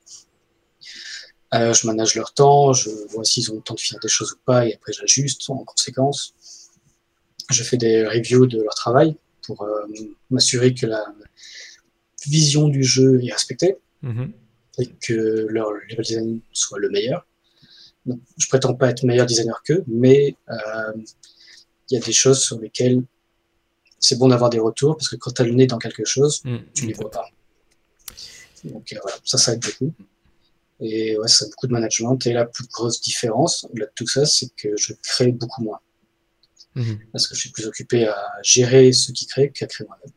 Euh, 1.54 1.74
je 1.74 1.88
manage 1.88 2.16
leur 2.16 2.34
temps, 2.34 2.74
je 2.74 2.90
vois 3.10 3.24
s'ils 3.24 3.52
ont 3.52 3.56
le 3.56 3.62
temps 3.62 3.76
de 3.76 3.80
finir 3.80 4.00
des 4.02 4.08
choses 4.08 4.32
ou 4.34 4.38
pas, 4.46 4.66
et 4.66 4.74
après 4.74 4.94
j'ajuste 4.94 5.50
en 5.50 5.64
conséquence. 5.64 6.34
Je 7.52 7.64
fais 7.64 7.78
des 7.78 8.06
reviews 8.06 8.48
de 8.48 8.62
leur 8.62 8.74
travail 8.74 9.16
pour 9.44 9.62
euh, 9.62 9.86
m'assurer 10.32 10.74
que 10.74 10.88
la 10.88 11.06
vision 12.26 12.68
du 12.68 12.84
jeu 12.84 13.24
est 13.24 13.32
respectée 13.32 13.78
Mhm. 14.02 14.32
Et 14.80 14.88
que 14.88 15.48
leur 15.50 15.72
level 15.72 16.04
design 16.06 16.40
soit 16.52 16.80
le 16.80 16.90
meilleur. 16.90 17.26
Donc, 18.06 18.20
je 18.38 18.48
prétends 18.48 18.76
pas 18.76 18.90
être 18.90 19.04
meilleur 19.04 19.26
designer 19.26 19.62
qu'eux, 19.64 19.84
mais 19.88 20.36
euh, 20.50 20.56
il 21.90 21.98
y 21.98 22.02
a 22.02 22.06
des 22.06 22.14
choses 22.14 22.42
sur 22.44 22.60
lesquelles 22.60 23.02
c'est 24.00 24.18
bon 24.18 24.28
d'avoir 24.28 24.50
des 24.50 24.60
retours 24.60 24.96
parce 24.98 25.10
que 25.10 25.16
quand 25.16 25.32
tu 25.32 25.42
as 25.42 25.46
le 25.46 25.54
nez 25.54 25.66
dans 25.68 25.78
quelque 25.80 26.06
chose, 26.06 26.42
Mhm. 26.44 26.66
tu 26.74 26.86
les 26.88 26.94
vois 26.94 27.10
pas. 27.10 27.26
Donc 28.64 28.92
euh, 28.94 28.98
voilà, 29.02 29.18
ça, 29.24 29.38
ça 29.38 29.54
aide 29.54 29.64
beaucoup. 29.64 29.94
Et 30.82 31.18
ouais, 31.18 31.28
ça 31.28 31.46
a 31.46 31.48
beaucoup 31.50 31.68
de 31.68 31.72
management. 31.72 32.18
Et 32.28 32.34
la 32.34 32.46
plus 32.46 32.66
grosse 32.68 33.00
différence 33.02 33.66
là, 33.74 33.86
de 33.86 33.92
tout 33.96 34.08
ça, 34.08 34.26
c'est 34.26 34.50
que 34.56 34.76
je 34.78 34.94
crée 35.02 35.32
beaucoup 35.32 35.64
moins. 35.64 35.80
Mhm. 36.76 37.00
Parce 37.14 37.28
que 37.28 37.36
je 37.36 37.40
suis 37.40 37.52
plus 37.52 37.66
occupé 37.66 38.06
à 38.08 38.18
gérer 38.44 38.92
ceux 38.92 39.14
qui 39.14 39.26
créent 39.26 39.50
qu'à 39.52 39.66
créer 39.68 39.88
moi-même. 39.88 40.12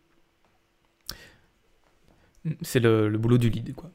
C'est 2.62 2.81
le, 2.81 3.09
le 3.09 3.18
boulot 3.18 3.38
du 3.38 3.49
lead, 3.51 3.75
quoi. 3.75 3.90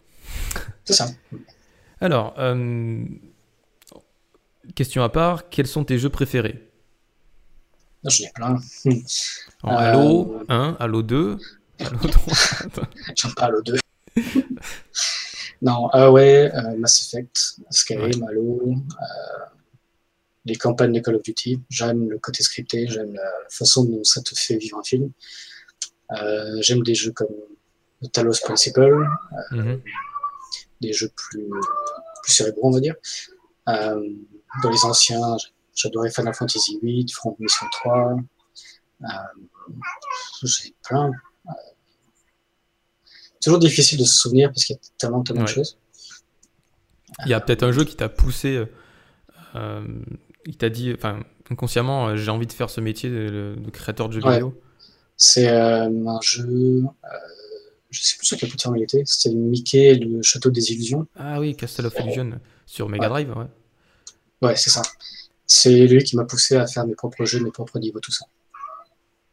C'est 0.86 0.94
ça. 0.94 1.08
Alors, 2.02 2.34
euh, 2.38 3.04
question 4.76 5.04
à 5.04 5.10
part, 5.10 5.50
quels 5.50 5.68
sont 5.68 5.84
tes 5.86 5.98
jeux 5.98 6.10
préférés? 6.10 6.70
J'en 8.04 8.26
ai 8.26 8.32
plein. 8.36 8.60
En 9.64 9.72
Euh, 9.72 9.78
Halo 9.78 10.44
1, 10.50 10.78
Halo 10.80 11.02
2, 11.04 11.38
Halo 11.80 11.98
3 11.98 12.34
J'en 13.18 13.32
parle 13.32 13.56
aux 13.56 13.62
deux. 13.62 13.78
non, 15.62 15.88
ah 15.94 16.12
ouais, 16.12 16.52
euh, 16.54 16.76
Mass 16.78 17.02
Effect, 17.06 17.56
Skyrim, 17.70 18.24
Halo, 18.28 18.74
euh, 18.74 19.46
les 20.46 20.56
campagnes 20.56 20.92
de 20.92 21.00
Call 21.00 21.16
of 21.16 21.24
Duty. 21.24 21.62
J'aime 21.70 22.10
le 22.10 22.20
côté 22.20 22.44
scripté, 22.44 22.88
j'aime 22.90 23.14
la 23.14 23.32
façon 23.50 23.86
dont 23.86 24.04
ça 24.04 24.22
te 24.22 24.36
fait 24.36 24.58
vivre 24.58 24.78
un 24.80 24.84
film. 24.84 25.10
Euh, 26.12 26.58
j'aime 26.62 26.84
des 26.84 26.96
jeux 26.96 27.12
comme 27.14 27.30
Talos 28.12 28.42
Principle, 28.44 29.08
Mhm. 29.52 29.82
Des 30.82 30.94
jeux 30.94 31.10
plus, 31.16 31.48
plus 32.24 32.32
cérébraux, 32.34 32.68
on 32.70 32.72
va 32.72 32.80
dire. 32.80 32.96
Euh, 33.70 34.02
dans 34.62 34.70
les 34.70 34.84
anciens, 34.86 35.38
j'adorais 35.76 36.12
Final 36.12 36.34
Fantasy 36.34 36.80
VIII, 36.82 37.10
Front 37.12 37.36
Mission 37.40 37.66
3. 37.72 38.18
Euh, 39.04 39.08
J'ai 40.44 40.74
plein. 40.84 41.12
Euh, 41.48 41.52
toujours 43.42 43.60
difficile 43.60 44.00
de 44.00 44.04
se 44.06 44.16
souvenir 44.16 44.50
parce 44.50 44.66
qu'il 44.66 44.76
y 44.76 44.80
a 44.80 44.82
tellement, 44.98 45.24
tellement 45.24 45.44
de 45.44 45.48
choses. 45.50 45.78
Il 47.26 47.30
y 47.30 47.34
a 47.34 47.40
peut-être 47.42 47.64
un 47.64 47.72
jeu 47.72 47.84
qui 47.86 47.96
t'a 47.96 48.10
poussé, 48.10 48.64
il 49.56 50.58
t'a 50.58 50.70
dit, 50.70 50.94
enfin, 50.94 51.20
inconsciemment, 51.52 52.16
j'ai 52.16 52.32
envie 52.32 52.48
de 52.48 52.52
faire 52.54 52.70
ce 52.70 52.82
métier 52.82 53.10
de, 53.10 53.56
de 53.58 53.70
créateur 53.70 54.10
de 54.10 54.14
jeux 54.14 54.24
Ouais. 54.24 54.34
vidéo. 54.34 54.60
C'est 55.16 55.48
un 55.48 56.20
jeu. 56.22 56.84
Euh, 57.94 57.96
je 57.96 58.02
sais 58.02 58.18
plus 58.18 58.26
sur 58.28 58.38
quelle 58.38 58.50
plateforme 58.50 58.78
il 58.78 58.84
était. 58.84 59.04
C'était 59.06 59.36
Mickey 59.36 59.86
et 59.86 59.96
le 59.96 60.22
Château 60.22 60.50
des 60.50 60.72
Illusions. 60.72 61.08
Ah 61.16 61.40
oui, 61.40 61.56
Castle 61.56 61.86
of 61.86 61.94
Illusion 62.00 62.40
sur 62.66 62.90
Mega. 62.90 63.08
Drive, 63.10 63.30
ouais. 63.38 63.46
Ouais, 64.42 64.56
c'est 64.56 64.70
ça. 64.70 64.82
C'est 65.46 65.88
lui 65.88 66.04
qui 66.04 66.16
m'a 66.16 66.26
poussé 66.26 66.56
à 66.56 66.66
faire 66.68 66.86
mes 66.88 66.96
propres 66.96 67.26
jeux, 67.26 67.40
mes 67.40 67.52
propres 67.52 67.80
niveaux, 67.80 68.00
tout 68.00 68.12
ça. 68.12 68.26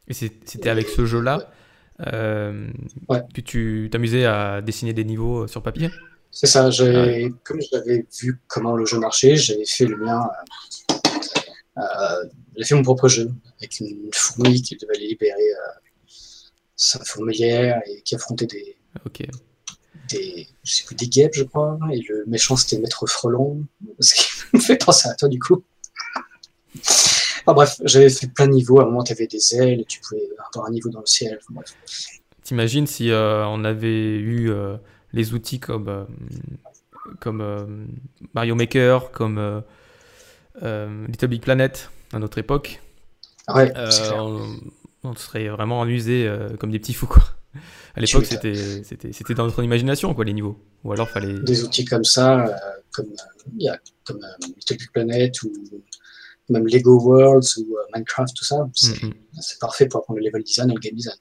Et 0.07 0.13
c'était 0.13 0.69
avec 0.69 0.89
ce 0.89 1.05
jeu-là 1.05 1.49
euh, 2.13 2.69
Ouais. 3.09 3.21
que 3.33 3.41
tu 3.41 3.89
t'amusais 3.91 4.25
à 4.25 4.61
dessiner 4.61 4.93
des 4.93 5.03
niveaux 5.05 5.43
euh, 5.43 5.47
sur 5.47 5.63
papier? 5.63 5.89
C'est 6.31 6.47
ça, 6.47 6.69
j'ai, 6.69 7.31
comme 7.43 7.59
j'avais 7.71 8.05
vu 8.21 8.39
comment 8.47 8.75
le 8.75 8.85
jeu 8.85 8.99
marchait, 8.99 9.35
j'avais 9.35 9.65
fait 9.65 9.85
le 9.85 9.97
mien. 9.97 10.29
euh, 11.77 11.81
euh, 11.81 12.23
j'ai 12.57 12.65
fait 12.65 12.75
mon 12.75 12.83
propre 12.83 13.07
jeu 13.07 13.31
avec 13.59 13.79
une 13.79 14.09
fourmi 14.13 14.61
qui 14.61 14.75
devait 14.77 14.95
aller 14.95 15.07
libérer 15.07 15.33
euh, 15.33 15.79
sa 16.81 16.99
fourmilière 17.05 17.79
et 17.85 18.01
qui 18.01 18.15
affrontait 18.15 18.47
des, 18.47 18.75
Ok. 19.05 19.23
des, 20.09 20.47
je 20.63 20.75
sais 20.75 20.83
plus, 20.83 20.95
des 20.95 21.07
guêpes, 21.07 21.35
je 21.35 21.43
crois. 21.43 21.77
Et 21.93 22.01
le 22.09 22.23
méchant 22.25 22.55
c'était 22.55 22.79
Maître 22.79 23.05
Frelon, 23.05 23.63
ce 23.99 24.15
qui 24.15 24.27
me 24.53 24.59
fait 24.59 24.77
penser 24.77 25.07
à 25.09 25.13
toi 25.13 25.29
du 25.29 25.39
coup. 25.39 25.63
Enfin 26.75 27.53
bref, 27.53 27.79
j'avais 27.83 28.09
fait 28.09 28.27
plein 28.27 28.47
de 28.47 28.53
niveaux. 28.53 28.79
À 28.79 28.83
un 28.83 28.85
moment, 28.85 29.03
tu 29.03 29.11
avais 29.13 29.27
des 29.27 29.55
ailes, 29.55 29.85
tu 29.87 29.99
pouvais 29.99 30.21
avoir 30.53 30.67
un 30.67 30.71
niveau 30.71 30.89
dans 30.89 30.99
le 31.01 31.05
ciel. 31.05 31.39
Bref. 31.49 31.73
T'imagines 32.43 32.87
si 32.87 33.11
euh, 33.11 33.45
on 33.47 33.63
avait 33.63 34.15
eu 34.17 34.49
euh, 34.51 34.77
les 35.13 35.33
outils 35.33 35.59
comme, 35.59 35.87
euh, 35.87 36.03
comme 37.19 37.87
Mario 38.33 38.55
Maker, 38.55 39.11
comme 39.11 39.63
Little 40.61 41.27
Big 41.27 41.41
Planet 41.41 41.89
à 42.13 42.19
notre 42.19 42.37
époque, 42.39 42.81
Ouais, 43.53 43.71
c'est 43.89 44.03
clair. 44.03 44.23
on, 44.23 44.59
on 45.03 45.15
serait 45.15 45.47
vraiment 45.49 45.81
amusés 45.81 46.27
euh, 46.27 46.55
comme 46.57 46.71
des 46.71 46.79
petits 46.79 46.93
fous. 46.93 47.07
Quoi. 47.07 47.23
À 47.95 47.99
l'époque, 47.99 48.25
c'était, 48.25 48.83
c'était, 48.83 49.11
c'était 49.11 49.33
dans 49.33 49.45
notre 49.45 49.63
imagination, 49.63 50.13
quoi, 50.13 50.23
les 50.25 50.33
niveaux. 50.33 50.57
Ou 50.83 50.93
alors, 50.93 51.09
fallait. 51.09 51.39
des 51.39 51.63
outils 51.63 51.85
comme 51.85 52.03
ça, 52.05 52.45
euh, 52.45 52.53
comme, 52.91 53.07
il 53.57 53.65
y 53.65 53.69
a, 53.69 53.77
comme 54.05 54.23
euh, 54.23 54.47
Little 54.55 54.77
Big 54.77 54.91
Planet 54.91 55.43
ou 55.43 55.51
même 56.49 56.67
Lego 56.67 56.99
Worlds 56.99 57.57
ou 57.57 57.77
euh, 57.77 57.81
Minecraft, 57.93 58.35
tout 58.35 58.43
ça, 58.43 58.69
c'est 58.73 59.01
Mhm. 59.03 59.13
c'est 59.39 59.59
parfait 59.59 59.87
pour 59.87 59.99
apprendre 60.01 60.19
le 60.19 60.25
level 60.25 60.43
design 60.43 60.69
et 60.69 60.73
le 60.73 60.79
game 60.79 60.95
design. 60.95 61.15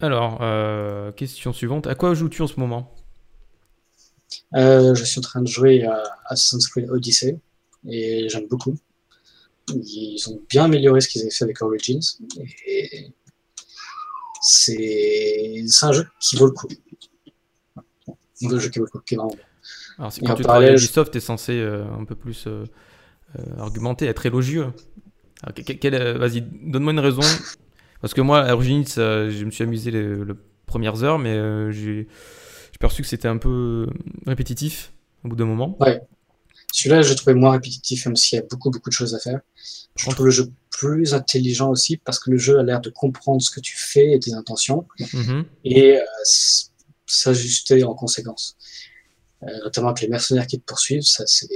Alors, 0.00 0.38
euh, 0.42 1.12
question 1.12 1.52
suivante. 1.52 1.86
À 1.86 1.94
quoi 1.94 2.14
joues-tu 2.14 2.42
en 2.42 2.46
ce 2.46 2.58
moment? 2.60 2.92
Euh, 4.54 4.94
je 4.94 5.04
suis 5.04 5.18
en 5.18 5.22
train 5.22 5.42
de 5.42 5.46
jouer 5.48 5.84
à 5.84 6.02
Assassin's 6.26 6.68
Creed 6.68 6.90
Odyssey 6.90 7.38
et 7.88 8.28
j'aime 8.28 8.46
beaucoup. 8.48 8.74
Ils 9.68 10.22
ont 10.28 10.42
bien 10.48 10.64
amélioré 10.64 11.00
ce 11.00 11.08
qu'ils 11.08 11.22
avaient 11.22 11.30
fait 11.30 11.44
avec 11.44 11.62
Origins. 11.62 12.00
Et 12.66 13.12
c'est 14.42 15.64
un 15.82 15.92
jeu 15.92 16.06
qui 16.20 16.36
vaut 16.36 16.46
le 16.46 16.52
coup. 16.52 16.68
Un 18.42 18.58
jeu 18.58 18.68
qui 18.68 18.78
vaut 18.78 18.84
le 18.84 18.90
coup, 18.90 19.00
qui 19.00 19.14
est 19.14 19.16
vraiment 19.16 19.34
bien. 19.34 19.44
Alors, 19.98 20.12
c'est 20.12 20.20
quand 20.20 20.34
tu 20.34 20.42
travailles 20.42 20.66
parallèle, 20.66 20.78
Ubisoft, 20.78 21.12
tu 21.12 21.18
es 21.18 21.20
censé 21.20 21.52
euh, 21.52 21.84
un 21.98 22.04
peu 22.04 22.14
plus 22.14 22.46
euh, 22.46 22.64
euh, 23.38 23.42
argumenter, 23.58 24.06
être 24.06 24.26
élogieux. 24.26 24.66
Vas-y, 25.44 26.40
donne-moi 26.42 26.92
une 26.92 27.00
raison. 27.00 27.22
Parce 28.00 28.14
que 28.14 28.20
moi, 28.20 28.40
à 28.40 28.54
Origins, 28.54 28.84
je 28.86 29.44
me 29.44 29.50
suis 29.50 29.64
amusé 29.64 29.90
les, 29.90 30.24
les 30.24 30.34
premières 30.66 31.02
heures, 31.04 31.18
mais 31.18 31.72
j'ai 31.72 32.06
perçu 32.80 33.02
que 33.02 33.08
c'était 33.08 33.28
un 33.28 33.38
peu 33.38 33.86
répétitif 34.26 34.92
au 35.24 35.28
bout 35.28 35.36
d'un 35.36 35.46
moment. 35.46 35.78
Celui-là, 36.74 37.02
je 37.02 37.14
trouvais 37.14 37.34
moins 37.34 37.52
répétitif, 37.52 38.04
même 38.06 38.16
s'il 38.16 38.36
y 38.36 38.42
a 38.42 38.44
beaucoup, 38.50 38.68
beaucoup 38.68 38.90
de 38.90 38.94
choses 38.94 39.14
à 39.14 39.20
faire. 39.20 39.38
Je 39.94 40.10
trouve 40.10 40.24
le 40.24 40.32
jeu 40.32 40.50
plus 40.70 41.14
intelligent 41.14 41.70
aussi 41.70 41.98
parce 41.98 42.18
que 42.18 42.32
le 42.32 42.36
jeu 42.36 42.58
a 42.58 42.64
l'air 42.64 42.80
de 42.80 42.90
comprendre 42.90 43.40
ce 43.40 43.48
que 43.48 43.60
tu 43.60 43.76
fais 43.76 44.10
et 44.10 44.18
tes 44.18 44.32
intentions 44.34 44.84
Mhm. 45.12 45.44
et 45.64 45.98
euh, 45.98 46.04
s'ajuster 47.06 47.84
en 47.84 47.94
conséquence. 47.94 48.56
Euh, 49.44 49.46
notamment 49.62 49.90
avec 49.90 50.00
les 50.00 50.08
mercenaires 50.08 50.48
qui 50.48 50.58
te 50.58 50.64
poursuivent, 50.64 51.02
ça 51.02 51.24
c'est 51.28 51.46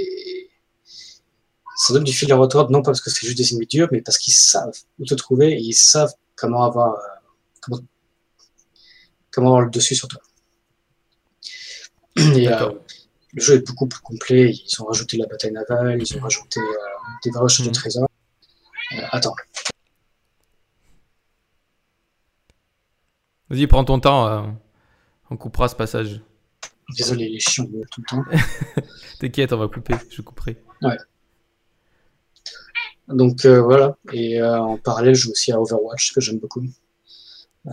ça 1.81 1.93
donne 1.95 2.05
du 2.05 2.12
fil 2.12 2.31
à 2.33 2.37
retordre, 2.37 2.71
non 2.71 2.81
pas 2.83 2.91
parce 2.93 3.01
que 3.01 3.11
c'est 3.11 3.27
juste 3.27 3.39
des 3.39 3.53
ennemis 3.53 3.66
durs, 3.66 3.89
mais 3.91 4.03
parce 4.03 4.19
qu'ils 4.19 4.35
savent 4.35 4.79
où 5.01 5.05
te 5.05 5.14
trouver 5.14 5.53
et 5.53 5.61
ils 5.61 5.75
savent 5.75 6.12
comment 6.37 6.62
avoir 6.62 6.95
euh, 6.95 7.03
comment, 7.61 7.81
comment 9.33 9.49
avoir 9.49 9.62
le 9.62 9.71
dessus 9.71 9.97
sur 9.97 10.07
toi. 10.07 10.21
Et, 12.37 12.49
euh. 12.49 12.71
Le 13.35 13.43
jeu 13.43 13.55
est 13.57 13.66
beaucoup 13.66 13.87
plus 13.87 14.01
complet. 14.01 14.51
Ils 14.53 14.83
ont 14.83 14.87
rajouté 14.87 15.16
la 15.18 15.26
bataille 15.26 15.53
navale, 15.53 16.01
ils 16.03 16.16
ont 16.16 16.20
rajouté 16.20 16.61
euh, 16.61 16.64
des 17.24 17.31
vraies 17.31 17.43
recherches 17.43 17.66
Mhm. 17.68 17.72
de 17.72 17.79
trésors. 17.79 18.09
Euh, 18.93 19.03
attends, 19.11 19.35
Vas-y, 23.51 23.66
prends 23.66 23.85
ton 23.85 23.99
temps. 24.01 24.26
euh, 24.29 24.43
on 25.31 25.37
coupera 25.37 25.68
ce 25.68 25.74
passage. 25.74 26.20
désolé, 26.97 27.29
les 27.29 27.41
chiens 27.41 27.64
tout 27.91 28.01
le 28.03 28.07
temps. 28.07 28.24
T'inquiète, 29.20 29.53
on 29.53 29.59
va 29.59 29.68
couper. 29.68 29.95
Je 30.11 30.22
couperai. 30.22 30.62
Donc 33.09 33.47
euh, 33.47 33.62
voilà, 33.62 33.97
et 34.12 34.41
euh, 34.41 34.59
en 34.61 34.76
parallèle, 34.76 35.14
je 35.14 35.22
joue 35.22 35.31
aussi 35.31 35.51
à 35.51 35.59
Overwatch, 35.61 36.12
que 36.12 36.20
j'aime 36.20 36.39
beaucoup. 36.41 36.62
Euh, 37.66 37.72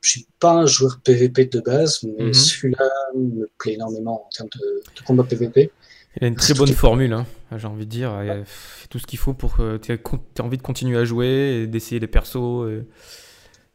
je 0.00 0.08
ne 0.08 0.22
suis 0.22 0.26
pas 0.38 0.52
un 0.52 0.66
joueur 0.66 1.00
PVP 1.02 1.46
de 1.46 1.60
base, 1.60 2.02
mais 2.04 2.24
Mhm. 2.26 2.34
celui-là 2.34 2.88
me 3.16 3.48
plaît 3.58 3.74
énormément 3.74 4.26
en 4.26 4.28
termes 4.30 4.48
de, 4.60 4.82
de 4.96 5.02
combat 5.06 5.24
PVP. 5.24 5.70
Il 6.18 6.24
a 6.24 6.28
une 6.28 6.34
très 6.36 6.54
bonne 6.54 6.72
formule, 6.72 7.12
hein, 7.12 7.26
j'ai 7.56 7.66
envie 7.66 7.84
de 7.84 7.90
dire. 7.90 8.10
Il 8.22 8.44
fait 8.46 8.88
tout 8.88 8.98
ce 8.98 9.06
qu'il 9.06 9.18
faut 9.18 9.34
pour 9.34 9.56
que 9.56 9.76
tu 9.76 9.92
aies 9.92 10.00
envie 10.40 10.56
de 10.56 10.62
continuer 10.62 10.96
à 10.98 11.04
jouer 11.04 11.62
et 11.62 11.66
d'essayer 11.66 11.98
les 12.00 12.06
persos. 12.06 12.36
et- 12.70 12.82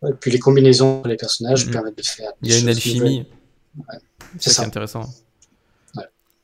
Et 0.07 0.13
puis 0.19 0.31
les 0.31 0.39
combinaisons 0.39 0.99
entre 0.99 1.09
les 1.09 1.15
personnages 1.17 1.67
Mhm. 1.67 1.71
permettent 1.73 1.97
de 1.97 2.03
faire. 2.03 2.31
Il 2.41 2.49
y 2.49 2.53
a 2.53 2.55
des 2.55 2.61
une 2.63 2.69
alchimie. 2.69 3.25
C'est 4.39 4.49
ça 4.49 4.63
intéressant. 4.63 5.07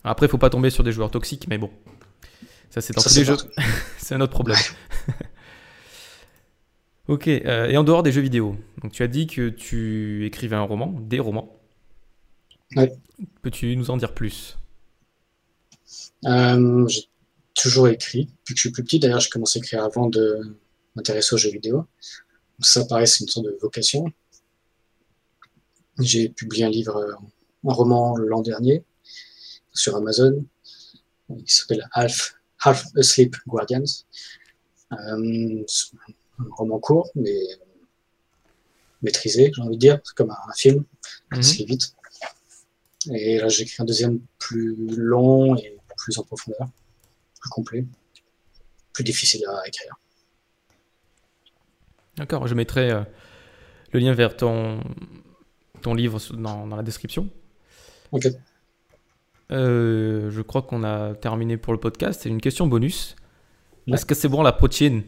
Après, 0.03 0.27
il 0.27 0.29
faut 0.29 0.37
pas 0.37 0.49
tomber 0.51 0.69
sur 0.69 0.83
des 0.83 0.91
joueurs 0.91 1.09
toxiques, 1.11 1.47
mais 1.49 1.57
bon. 1.57 1.69
Ça, 2.69 2.79
c'est 2.81 2.93
dans 2.93 3.01
tous 3.01 3.15
les 3.15 3.25
jeux. 3.25 3.35
c'est 3.97 4.13
un 4.15 4.21
autre 4.21 4.33
problème. 4.33 4.57
ok, 7.07 7.27
euh, 7.27 7.67
et 7.67 7.77
en 7.77 7.83
dehors 7.83 8.03
des 8.03 8.11
jeux 8.11 8.21
vidéo, 8.21 8.55
donc 8.81 8.91
tu 8.91 9.03
as 9.03 9.07
dit 9.07 9.27
que 9.27 9.49
tu 9.49 10.25
écrivais 10.25 10.55
un 10.55 10.61
roman, 10.61 10.93
des 10.99 11.19
romans. 11.19 11.53
Peux-tu 13.41 13.75
nous 13.75 13.89
en 13.91 13.97
dire 13.97 14.13
plus? 14.13 14.57
Euh, 16.25 16.87
j'ai 16.87 17.03
toujours 17.53 17.87
écrit, 17.87 18.25
depuis 18.25 18.53
que 18.53 18.57
je 18.57 18.61
suis 18.61 18.71
plus 18.71 18.83
petit. 18.83 18.99
D'ailleurs, 18.99 19.19
j'ai 19.19 19.29
commencé 19.29 19.59
à 19.59 19.61
écrire 19.61 19.83
avant 19.83 20.09
de 20.09 20.57
m'intéresser 20.95 21.35
aux 21.35 21.37
jeux 21.37 21.51
vidéo. 21.51 21.77
Donc 21.77 21.87
ça, 22.65 22.85
pareil, 22.85 23.07
c'est 23.07 23.23
une 23.23 23.29
sorte 23.29 23.45
de 23.45 23.57
vocation. 23.61 24.05
J'ai 25.99 26.29
publié 26.29 26.65
un 26.65 26.69
livre, 26.69 26.97
euh, 26.97 27.13
un 27.67 27.73
roman 27.73 28.17
l'an 28.17 28.41
dernier 28.41 28.83
sur 29.73 29.95
Amazon. 29.95 30.45
Il 31.29 31.49
s'appelle 31.49 31.87
Half, 31.93 32.35
Half 32.59 32.85
Asleep 32.95 33.35
Guardians. 33.47 33.83
Euh, 34.91 35.63
un 36.39 36.45
roman 36.51 36.79
court, 36.79 37.09
mais 37.15 37.35
maîtrisé, 39.01 39.51
j'ai 39.55 39.61
envie 39.61 39.75
de 39.75 39.79
dire. 39.81 39.99
Comme 40.15 40.31
un, 40.31 40.37
un 40.49 40.53
film, 40.53 40.83
Mhm. 41.31 41.41
se 41.43 41.57
lit 41.57 41.65
vite. 41.65 41.93
Et 43.13 43.37
là, 43.37 43.47
j'écris 43.47 43.75
un 43.81 43.85
deuxième 43.85 44.19
plus 44.39 44.75
long 44.95 45.55
et 45.55 45.77
plus 45.97 46.17
en 46.17 46.23
profondeur, 46.23 46.67
plus 47.39 47.49
complet, 47.49 47.85
plus 48.93 49.03
difficile 49.03 49.45
à 49.47 49.67
écrire. 49.67 49.95
D'accord, 52.17 52.47
je 52.47 52.55
mettrai 52.55 52.91
euh, 52.91 53.01
le 53.91 53.99
lien 53.99 54.13
vers 54.13 54.35
ton, 54.35 54.81
ton 55.81 55.93
livre 55.93 56.19
dans, 56.33 56.65
dans 56.67 56.75
la 56.75 56.83
description. 56.83 57.29
Ok. 58.11 58.27
Euh, 59.51 60.29
je 60.31 60.41
crois 60.41 60.61
qu'on 60.63 60.83
a 60.83 61.13
terminé 61.15 61.57
pour 61.57 61.73
le 61.73 61.79
podcast. 61.79 62.21
C'est 62.23 62.29
une 62.29 62.41
question 62.41 62.67
bonus. 62.67 63.15
Ouais. 63.87 63.93
Est-ce 63.93 64.05
que 64.05 64.15
c'est 64.15 64.27
bon 64.27 64.41
la 64.41 64.51
protéine 64.51 65.03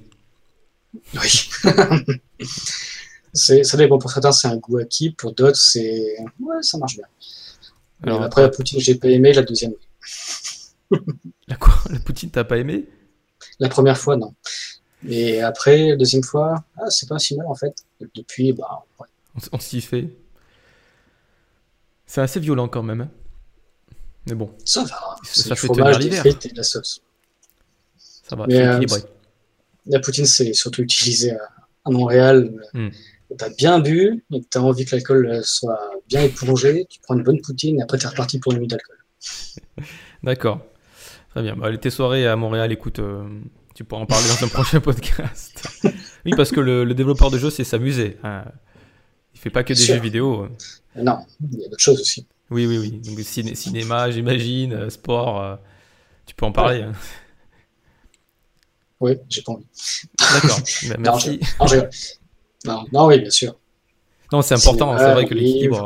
Oui. 0.93 1.49
ça 3.33 3.77
dépend. 3.77 3.97
Pour 3.97 4.11
certains, 4.11 4.31
c'est 4.31 4.47
un 4.47 4.57
goût 4.57 4.77
acquis. 4.77 5.11
Pour 5.11 5.33
d'autres, 5.33 5.57
c'est. 5.57 6.17
Ouais, 6.39 6.61
ça 6.61 6.77
marche 6.77 6.95
bien. 6.97 7.05
Alors, 8.03 8.21
après, 8.23 8.41
la 8.41 8.49
poutine, 8.49 8.79
j'ai 8.79 8.95
pas 8.95 9.09
aimé. 9.09 9.33
La 9.33 9.43
deuxième, 9.43 9.71
oui. 9.71 10.97
La, 11.47 11.55
quoi? 11.55 11.73
La 11.89 11.99
poutine, 11.99 12.31
t'as 12.31 12.43
pas 12.43 12.57
aimé? 12.57 12.87
La 13.59 13.69
première 13.69 13.97
fois, 13.97 14.15
non. 14.17 14.33
Et 15.07 15.41
après, 15.41 15.89
la 15.89 15.95
deuxième 15.95 16.23
fois, 16.23 16.63
ah, 16.77 16.89
c'est 16.89 17.07
pas 17.07 17.19
si 17.19 17.35
mal 17.35 17.47
en 17.47 17.55
fait. 17.55 17.73
Depuis, 18.15 18.53
bah, 18.53 18.85
ouais. 18.99 19.07
On, 19.51 19.59
s'y 19.59 19.81
fait. 19.81 20.09
C'est 22.05 22.21
assez 22.21 22.39
violent 22.39 22.67
quand 22.67 22.83
même. 22.83 23.01
hein. 23.01 23.09
Mais 24.27 24.35
bon, 24.35 24.53
ça 24.65 24.81
va. 24.83 25.15
Ça 25.23 25.43
C'est 25.43 25.55
fait 25.55 25.67
du 25.67 25.73
fromage, 25.73 25.99
des 25.99 26.11
frites 26.11 26.45
et 26.45 26.49
de 26.49 26.57
la 26.57 26.63
sauce. 26.63 27.01
ça 27.97 28.35
va, 28.35 28.45
c'est 28.49 28.61
euh, 28.61 28.71
équilibré. 28.77 29.01
La 29.85 29.99
poutine, 29.99 30.25
c'est 30.25 30.53
surtout 30.53 30.81
utilisé 30.83 31.31
à, 31.31 31.39
à 31.85 31.91
Montréal. 31.91 32.51
Hmm. 32.73 32.89
Tu 33.37 33.43
as 33.45 33.49
bien 33.49 33.79
bu 33.79 34.23
et 34.31 34.41
que 34.41 34.45
tu 34.51 34.57
as 34.57 34.61
envie 34.63 34.85
que 34.85 34.95
l'alcool 34.95 35.27
euh, 35.27 35.41
soit 35.43 35.79
bien 36.07 36.21
épongé. 36.23 36.85
Tu 36.89 36.99
prends 37.01 37.15
une 37.15 37.23
bonne 37.23 37.41
poutine 37.41 37.79
et 37.79 37.83
après, 37.83 37.97
tu 37.97 38.05
es 38.05 38.09
reparti 38.09 38.39
pour 38.39 38.53
une 38.53 38.59
nuit 38.59 38.67
d'alcool. 38.67 38.97
D'accord. 40.23 40.61
Très 41.31 41.43
bien. 41.43 41.55
Bah, 41.55 41.75
tes 41.77 41.89
soirées 41.89 42.27
à 42.27 42.35
Montréal, 42.35 42.71
écoute, 42.71 42.99
euh, 42.99 43.23
tu 43.75 43.83
pourras 43.83 44.01
en 44.01 44.05
parler 44.05 44.27
dans 44.27 44.43
un 44.45 44.47
prochain 44.49 44.79
podcast. 44.79 45.67
oui, 46.25 46.31
parce 46.35 46.51
que 46.51 46.59
le, 46.59 46.83
le 46.83 46.93
développeur 46.93 47.29
de 47.31 47.37
jeu, 47.37 47.49
c'est 47.49 47.63
s'amuser. 47.63 48.17
hein. 48.23 48.45
Il 49.35 49.39
fait 49.39 49.51
pas 49.51 49.63
que 49.63 49.73
des 49.73 49.79
jeux 49.83 49.99
vidéo. 49.99 50.47
Mais 50.95 51.03
non, 51.03 51.19
il 51.39 51.59
y 51.59 51.65
a 51.65 51.69
d'autres 51.69 51.81
choses 51.81 52.01
aussi. 52.01 52.25
Oui, 52.49 52.65
oui, 52.65 52.79
oui. 52.79 52.91
Donc, 52.91 53.19
ciné- 53.19 53.53
cinéma, 53.55 54.09
j'imagine, 54.09 54.73
euh, 54.73 54.89
sport, 54.89 55.39
euh, 55.41 55.55
tu 56.25 56.33
peux 56.33 56.45
en 56.47 56.51
parler. 56.51 56.81
hein. 56.81 56.93
Oui, 59.01 59.17
j'ai 59.29 59.41
pas 59.41 59.53
envie. 59.53 59.65
D'accord. 60.33 60.59
Bah, 60.89 60.95
Non, 60.97 61.01
merci. 61.11 61.39
Non, 61.59 61.67
je 61.67 61.77
non, 62.65 62.85
non, 62.91 63.05
oui, 63.07 63.19
bien 63.19 63.29
sûr. 63.29 63.55
Non, 64.31 64.41
c'est 64.41 64.55
important. 64.55 64.97
C'est 64.97 65.13
vrai 65.13 65.25
que 65.25 65.33
l'équilibre 65.33 65.85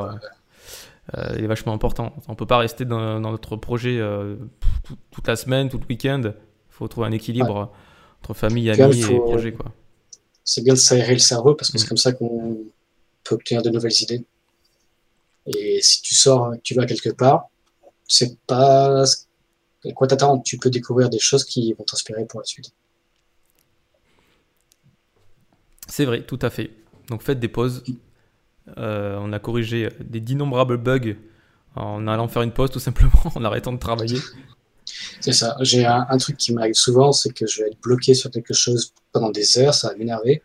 euh, 1.14 1.18
euh, 1.20 1.36
il 1.38 1.44
est 1.44 1.48
vachement 1.48 1.74
important. 1.74 2.14
On 2.28 2.36
peut 2.36 2.46
pas 2.48 2.58
rester 2.58 2.86
dans, 2.86 3.20
dans 3.20 3.32
notre 3.32 3.56
projet 3.56 3.98
euh, 4.00 4.36
tout- 4.84 4.98
toute 5.12 5.28
la 5.28 5.36
semaine, 5.36 5.70
tout 5.70 5.78
le 5.78 5.86
week-end. 5.88 6.22
Il 6.26 6.34
faut 6.70 6.88
trouver 6.88 7.08
un 7.08 7.12
équilibre 7.12 7.72
entre 8.20 8.34
famille, 8.34 8.70
amis 8.72 9.02
et 9.04 9.20
projet. 9.20 9.54
Quoi. 9.54 9.68
c'est 10.44 10.62
bien 10.64 10.74
de 10.74 10.80
s'aérer 10.80 11.14
le 11.14 11.20
cerveau 11.20 11.54
parce 11.56 11.70
que 11.72 11.78
c'est 11.78 11.86
Mm. 11.86 11.90
comme 11.90 11.98
ça 11.98 12.12
qu'on 12.14 12.58
peut 13.24 13.36
obtenir 13.36 13.62
de 13.62 13.70
nouvelles 13.70 14.02
idées. 14.02 14.26
Et 15.46 15.80
si 15.82 16.02
tu 16.02 16.16
sors, 16.16 16.54
tu 16.64 16.74
vas 16.74 16.86
quelque 16.86 17.10
part, 17.10 17.48
sais 18.08 18.36
pas 18.48 19.04
à 19.04 19.92
quoi 19.94 20.08
t'attendre. 20.08 20.42
Tu 20.44 20.58
peux 20.58 20.70
découvrir 20.70 21.10
des 21.10 21.20
choses 21.20 21.44
qui 21.46 21.74
vont 21.74 21.84
t'inspirer 21.84 22.26
pour 22.26 22.40
la 22.40 22.46
suite. 22.46 22.72
C'est 25.88 26.06
vrai, 26.06 26.24
tout 26.24 26.40
à 26.42 26.50
fait. 26.50 26.72
Donc 27.10 27.22
faites 27.22 27.40
des 27.40 27.48
pauses. 27.48 27.84
Euh, 28.78 29.18
on 29.20 29.34
a 29.34 29.40
corrigé 29.40 29.90
des 30.00 30.22
d'innombrables 30.22 30.78
bugs 30.78 31.16
en 31.76 32.08
allant 32.08 32.28
faire 32.28 32.44
une 32.44 32.52
pause 32.52 32.72
tout 32.72 32.80
simplement, 32.80 33.12
en 33.36 33.44
arrêtant 33.44 33.74
de 33.74 33.80
travailler. 33.80 34.20
C'est 35.20 35.34
ça. 35.34 35.58
J'ai 35.62 35.86
un, 35.86 36.06
un 36.10 36.18
truc 36.18 36.38
qui 36.38 36.54
m'arrive 36.54 36.76
souvent, 36.76 37.12
c'est 37.12 37.34
que 37.34 37.48
je 37.48 37.64
vais 37.64 37.70
être 37.70 37.82
bloqué 37.82 38.14
sur 38.14 38.30
quelque 38.32 38.54
chose 38.54 38.94
pendant 39.12 39.32
des 39.32 39.58
heures, 39.58 39.74
ça 39.74 39.90
va 39.90 39.96
m'énerver. 39.96 40.44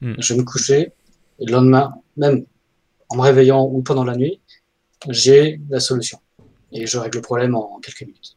Mm. 0.00 0.14
Je 0.18 0.34
vais 0.34 0.40
me 0.40 0.44
coucher, 0.44 0.92
et 1.38 1.46
le 1.46 1.52
lendemain, 1.52 1.94
même 2.16 2.44
en 3.08 3.16
me 3.16 3.22
réveillant 3.22 3.64
ou 3.64 3.82
pendant 3.82 4.04
la 4.04 4.16
nuit, 4.16 4.40
j'ai 5.08 5.60
la 5.68 5.80
solution. 5.80 6.18
Et 6.72 6.86
je 6.86 6.98
règle 6.98 7.18
le 7.18 7.22
problème 7.22 7.54
en 7.54 7.78
quelques 7.80 8.02
minutes. 8.02 8.36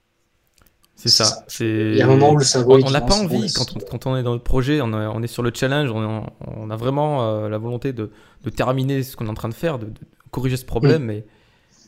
C'est 0.95 1.09
ça. 1.09 1.43
C'est... 1.47 1.65
Il 1.67 1.97
y 1.97 2.01
a 2.01 2.05
un 2.05 2.09
moment 2.09 2.31
où 2.31 2.37
le 2.37 2.43
cerveau. 2.43 2.79
On 2.83 2.89
n'a 2.89 3.01
pas 3.01 3.15
envie, 3.15 3.51
quand 3.53 3.75
on, 3.75 3.79
quand 3.79 4.05
on 4.07 4.15
est 4.17 4.23
dans 4.23 4.33
le 4.33 4.39
projet, 4.39 4.79
on, 4.81 4.93
a- 4.93 5.09
on 5.09 5.21
est 5.21 5.27
sur 5.27 5.43
le 5.43 5.51
challenge, 5.53 5.91
on 5.91 6.01
a, 6.01 6.33
on 6.47 6.69
a 6.69 6.75
vraiment 6.75 7.27
euh, 7.43 7.49
la 7.49 7.57
volonté 7.57 7.91
de, 7.93 8.11
de 8.43 8.49
terminer 8.49 9.03
ce 9.03 9.15
qu'on 9.15 9.25
est 9.25 9.29
en 9.29 9.33
train 9.35 9.49
de 9.49 9.53
faire, 9.53 9.77
de, 9.77 9.87
de 9.87 9.99
corriger 10.31 10.57
ce 10.57 10.65
problème. 10.65 11.03
Mais 11.03 11.25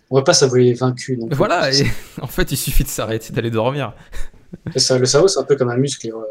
On 0.10 0.16
va 0.18 0.24
pas 0.24 0.34
s'avouer 0.34 0.74
vaincu. 0.74 1.18
plus. 1.18 1.36
voilà, 1.36 1.72
et 1.74 1.86
en 2.22 2.28
fait, 2.28 2.52
il 2.52 2.58
suffit 2.58 2.84
de 2.84 2.90
s'arrêter, 2.90 3.32
d'aller 3.34 3.50
dormir. 3.52 3.94
ça, 4.76 4.98
le 5.00 5.06
cerveau, 5.06 5.28
c'est 5.30 5.40
un 5.40 5.44
peu 5.46 5.56
comme 5.56 5.70
un 5.70 5.78
muscle. 5.78 6.08
euh, 6.10 6.22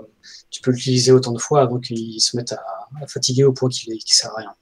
tu 0.50 0.60
peux 0.62 0.70
l'utiliser 0.70 1.12
autant 1.12 1.32
de 1.32 1.38
fois 1.40 1.62
avant 1.62 1.78
qu'il 1.80 2.20
se 2.20 2.36
mette 2.36 2.52
à, 2.52 2.62
à 3.02 3.06
fatiguer 3.06 3.44
au 3.44 3.52
point 3.52 3.68
qu'il 3.70 3.92
ne 3.94 3.98
sert 4.06 4.30
à 4.32 4.36
rien. 4.40 4.54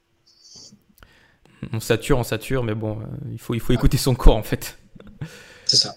On 1.72 1.80
sature, 1.80 2.18
on 2.18 2.22
sature, 2.24 2.62
mais 2.62 2.74
bon, 2.74 3.00
euh, 3.00 3.04
il 3.32 3.38
faut, 3.40 3.54
il 3.54 3.60
faut 3.60 3.72
écouter 3.72 3.96
son 3.96 4.14
corps 4.14 4.36
en 4.36 4.42
fait. 4.42 4.78
C'est 5.64 5.76
ça. 5.76 5.96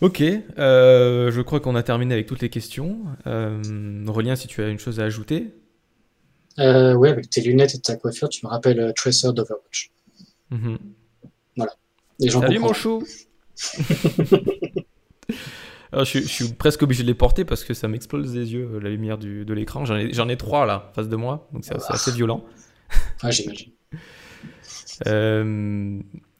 Ok, 0.00 0.22
euh, 0.22 1.30
je 1.32 1.40
crois 1.40 1.58
qu'on 1.60 1.74
a 1.74 1.82
terminé 1.82 2.14
avec 2.14 2.26
toutes 2.26 2.40
les 2.40 2.50
questions. 2.50 3.00
Euh, 3.26 4.06
Aurélien, 4.06 4.36
si 4.36 4.46
tu 4.46 4.62
as 4.62 4.68
une 4.68 4.78
chose 4.78 5.00
à 5.00 5.04
ajouter. 5.04 5.52
Euh, 6.60 6.94
ouais, 6.94 7.10
avec 7.10 7.28
tes 7.30 7.40
lunettes 7.40 7.74
et 7.74 7.80
ta 7.80 7.96
coiffure, 7.96 8.28
tu 8.28 8.44
me 8.46 8.50
rappelles 8.50 8.78
euh, 8.80 8.92
Tracer 8.92 9.32
d'Overwatch. 9.32 9.90
Mhm. 10.50 10.78
Les 12.20 12.30
gens 12.30 12.40
Salut 12.40 12.58
mon 12.58 12.72
chou 12.72 13.04
Alors, 15.92 16.04
je, 16.04 16.10
suis- 16.10 16.22
je 16.22 16.28
suis 16.28 16.52
presque 16.52 16.82
obligé 16.82 17.02
de 17.04 17.08
les 17.08 17.14
porter 17.14 17.44
parce 17.44 17.64
que 17.64 17.74
ça 17.74 17.86
m'explose 17.88 18.34
les 18.34 18.52
yeux, 18.52 18.68
euh, 18.74 18.80
la 18.80 18.90
lumière 18.90 19.18
du- 19.18 19.44
de 19.44 19.54
l'écran. 19.54 19.84
J'en 19.84 19.96
ai, 19.96 20.32
ai 20.32 20.36
trois 20.36 20.66
là, 20.66 20.90
face 20.94 21.08
de 21.08 21.14
moi, 21.16 21.48
donc 21.52 21.64
c'est 21.64 21.74
assez 21.88 22.10
violent. 22.12 22.44
Ouais, 23.22 23.30
j'imagine. 23.32 23.72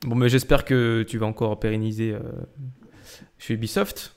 Bon, 0.05 0.15
mais 0.15 0.29
j'espère 0.29 0.65
que 0.65 1.03
tu 1.07 1.19
vas 1.19 1.27
encore 1.27 1.59
pérenniser 1.61 2.15
chez 3.39 3.55
Ubisoft. 3.55 4.15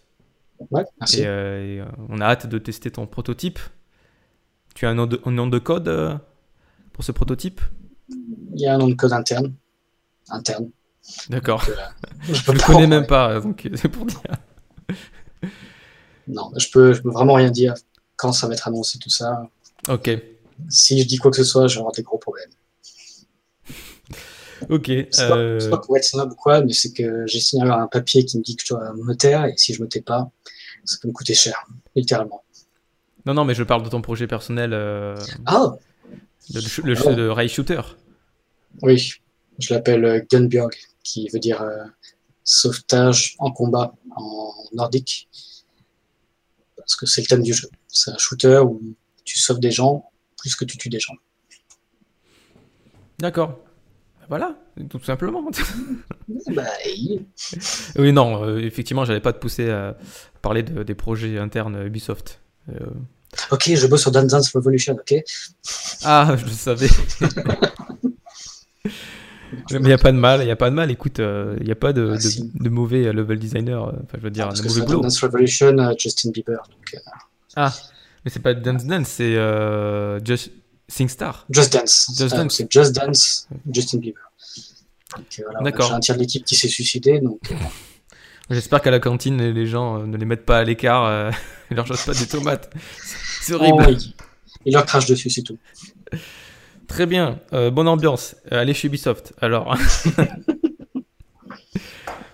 Ouais, 0.69 0.83
merci. 0.99 1.21
Et, 1.21 1.27
euh, 1.27 1.75
et, 1.75 1.79
euh, 1.81 1.85
on 2.09 2.21
a 2.21 2.25
hâte 2.25 2.47
de 2.47 2.57
tester 2.57 2.91
ton 2.91 3.07
prototype. 3.07 3.59
Tu 4.75 4.85
as 4.85 4.89
un 4.89 4.93
nom 4.95 5.05
de, 5.07 5.21
un 5.25 5.31
nom 5.31 5.47
de 5.47 5.59
code 5.59 5.87
euh, 5.87 6.15
pour 6.93 7.03
ce 7.03 7.11
prototype? 7.11 7.61
Il 8.09 8.61
y 8.61 8.67
a 8.67 8.75
un 8.75 8.77
nom 8.77 8.87
de 8.87 8.93
code 8.93 9.13
interne. 9.13 9.53
Interne. 10.29 10.69
D'accord. 11.29 11.65
Je 12.21 12.33
Je 12.33 12.43
peux 12.45 12.53
le 12.53 12.59
connais 12.59 12.87
même 12.87 13.07
pas, 13.07 13.39
donc 13.39 13.67
c'est 13.75 13.89
pour 13.89 14.05
dire. 14.05 14.21
Non, 16.27 16.51
je 16.57 16.69
peux, 16.71 16.93
je 16.93 17.01
peux 17.01 17.09
vraiment 17.09 17.33
rien 17.33 17.49
dire 17.49 17.73
quand 18.15 18.31
ça 18.31 18.47
va 18.47 18.53
être 18.53 18.67
annoncé, 18.67 18.99
tout 18.99 19.09
ça. 19.09 19.49
Ok, 19.89 20.09
Si 20.69 21.01
je 21.01 21.07
dis 21.07 21.17
quoi 21.17 21.31
que 21.31 21.37
ce 21.37 21.43
soit, 21.43 21.67
je 21.67 21.75
vais 21.75 21.79
avoir 21.79 21.93
des 21.93 22.03
gros 22.03 22.19
problèmes. 22.19 22.51
Ok. 24.69 24.85
C'est 25.11 25.27
pas, 25.27 25.37
euh, 25.37 25.69
pas 25.69 25.77
pour 25.79 25.97
être 25.97 26.03
snob 26.03 26.31
ou 26.31 26.35
quoi, 26.35 26.61
mais 26.63 26.73
c'est 26.73 26.91
que 26.93 27.25
j'ai 27.27 27.39
signé 27.39 27.63
un 27.63 27.87
papier 27.87 28.25
qui 28.25 28.37
me 28.37 28.43
dit 28.43 28.55
que 28.55 28.63
je 28.65 28.73
dois 28.73 28.93
me 28.93 29.13
taire, 29.15 29.45
et 29.45 29.53
si 29.57 29.73
je 29.73 29.81
me 29.81 29.87
tais 29.87 30.01
pas, 30.01 30.31
ça 30.85 30.97
peut 31.01 31.07
me 31.07 31.13
coûter 31.13 31.33
cher, 31.33 31.65
littéralement. 31.95 32.43
Non, 33.25 33.33
non, 33.33 33.45
mais 33.45 33.53
je 33.53 33.63
parle 33.63 33.83
de 33.83 33.89
ton 33.89 34.01
projet 34.01 34.27
personnel, 34.27 34.73
euh, 34.73 35.15
Ah, 35.45 35.75
le, 36.53 36.59
le, 36.83 36.95
Ah. 37.07 37.11
le 37.11 37.31
rail 37.31 37.49
shooter. 37.49 37.81
oui, 38.81 39.13
je 39.59 39.73
l'appelle 39.73 40.03
euh, 40.05 40.21
Gunbjörg, 40.31 40.71
qui 41.03 41.27
veut 41.29 41.39
dire 41.39 41.61
euh, 41.61 41.83
sauvetage 42.43 43.35
en 43.39 43.51
combat 43.51 43.93
en 44.15 44.53
nordique. 44.73 45.29
Parce 46.77 46.95
que 46.95 47.05
c'est 47.05 47.21
le 47.21 47.27
thème 47.27 47.43
du 47.43 47.53
jeu. 47.53 47.69
C'est 47.87 48.11
un 48.11 48.17
shooter 48.17 48.57
où 48.65 48.81
tu 49.23 49.37
sauves 49.39 49.59
des 49.59 49.71
gens 49.71 50.09
plus 50.37 50.55
que 50.55 50.65
tu 50.65 50.77
tues 50.77 50.89
des 50.89 50.99
gens. 50.99 51.13
D'accord. 53.19 53.59
Voilà, 54.29 54.55
tout 54.89 55.01
simplement. 55.03 55.43
Bah, 56.55 56.63
oui, 57.97 58.13
non, 58.13 58.43
euh, 58.45 58.57
effectivement, 58.59 59.03
j'allais 59.05 59.19
pas 59.19 59.33
te 59.33 59.39
pousser 59.39 59.69
à 59.69 59.97
parler 60.41 60.63
de- 60.63 60.83
des 60.83 60.95
projets 60.95 61.37
internes 61.37 61.85
Ubisoft. 61.85 62.39
Euh, 62.69 62.85
ok, 63.51 63.71
je 63.75 63.85
bosse 63.87 64.01
sur 64.01 64.11
Dance 64.11 64.27
Dance 64.27 64.51
Revolution, 64.55 64.93
ok 64.93 65.15
Ah, 66.05 66.35
je 66.37 66.45
le 66.45 66.51
savais. 66.51 66.87
Mais 69.71 69.77
il 69.79 69.81
n'y 69.83 69.91
a 69.93 69.97
pas 69.97 70.11
de 70.13 70.17
mal, 70.17 70.41
il 70.41 70.45
n'y 70.45 70.51
a 70.51 70.55
pas 70.55 70.69
de 70.69 70.75
mal. 70.75 70.89
Écoute, 70.91 71.19
il 71.19 71.63
n'y 71.65 71.71
a 71.71 71.75
pas 71.75 71.91
de, 71.93 72.11
Ah, 72.13 72.15
de- 72.15 72.21
si. 72.21 72.49
de 72.55 72.69
mauvais 72.69 73.11
level 73.11 73.37
designer, 73.37 73.85
euh, 73.87 73.91
enfin, 74.03 74.17
je 74.17 74.21
veux 74.23 74.29
dire, 74.31 74.47
Parce 74.47 74.61
de 74.61 74.63
que 74.63 74.69
mauvais 74.69 74.85
boulot. 74.85 75.01
Dance 75.01 75.19
Revolution, 75.21 75.77
euh, 75.77 75.93
Justin 75.97 76.31
Bieber. 76.31 76.57
Donc, 76.69 76.93
euh, 76.95 76.97
Ah, 77.57 77.73
mais 78.23 78.31
c'est 78.31 78.39
pas 78.41 78.53
Dance 78.53 78.85
Dance, 78.85 79.07
c'est 79.09 79.35
euh, 79.35 80.23
Just 80.23 80.51
SingStar. 80.91 81.45
Just 81.49 81.73
Dance. 81.73 82.11
Just 82.17 82.33
Euh, 82.33 82.37
Dance. 82.37 82.55
C'est 82.55 82.71
Just 82.71 82.93
Dance, 82.93 83.47
Justin 83.71 83.97
Bieber. 83.99 84.21
Euh, 85.17 85.21
voilà, 85.43 85.59
D'accord. 85.61 85.87
J'ai 85.89 85.93
un 85.93 85.99
tiers 85.99 86.15
de 86.15 86.21
l'équipe 86.21 86.45
qui 86.45 86.55
s'est 86.55 86.67
suicidé, 86.69 87.19
donc 87.19 87.39
euh, 87.51 87.55
J'espère 88.49 88.81
qu'à 88.81 88.91
la 88.91 88.99
cantine, 88.99 89.41
les 89.51 89.65
gens 89.67 89.99
euh, 90.01 90.05
ne 90.05 90.17
les 90.17 90.25
mettent 90.25 90.45
pas 90.45 90.57
à 90.59 90.63
l'écart, 90.63 91.05
euh, 91.05 91.31
ils 91.71 91.75
leur 91.77 91.85
jettent 91.85 92.05
pas 92.05 92.13
des 92.13 92.27
tomates. 92.27 92.69
C'est 93.41 93.53
horrible. 93.53 93.85
oh, 93.87 93.91
il, 93.91 94.13
il 94.65 94.73
leur 94.73 94.85
crache 94.85 95.05
dessus, 95.07 95.29
c'est 95.31 95.41
tout. 95.41 95.57
Très 96.87 97.05
bien, 97.07 97.39
euh, 97.53 97.71
bonne 97.71 97.87
ambiance. 97.87 98.35
Allez 98.51 98.73
chez 98.73 98.87
Ubisoft. 98.87 99.33
Alors. 99.41 99.75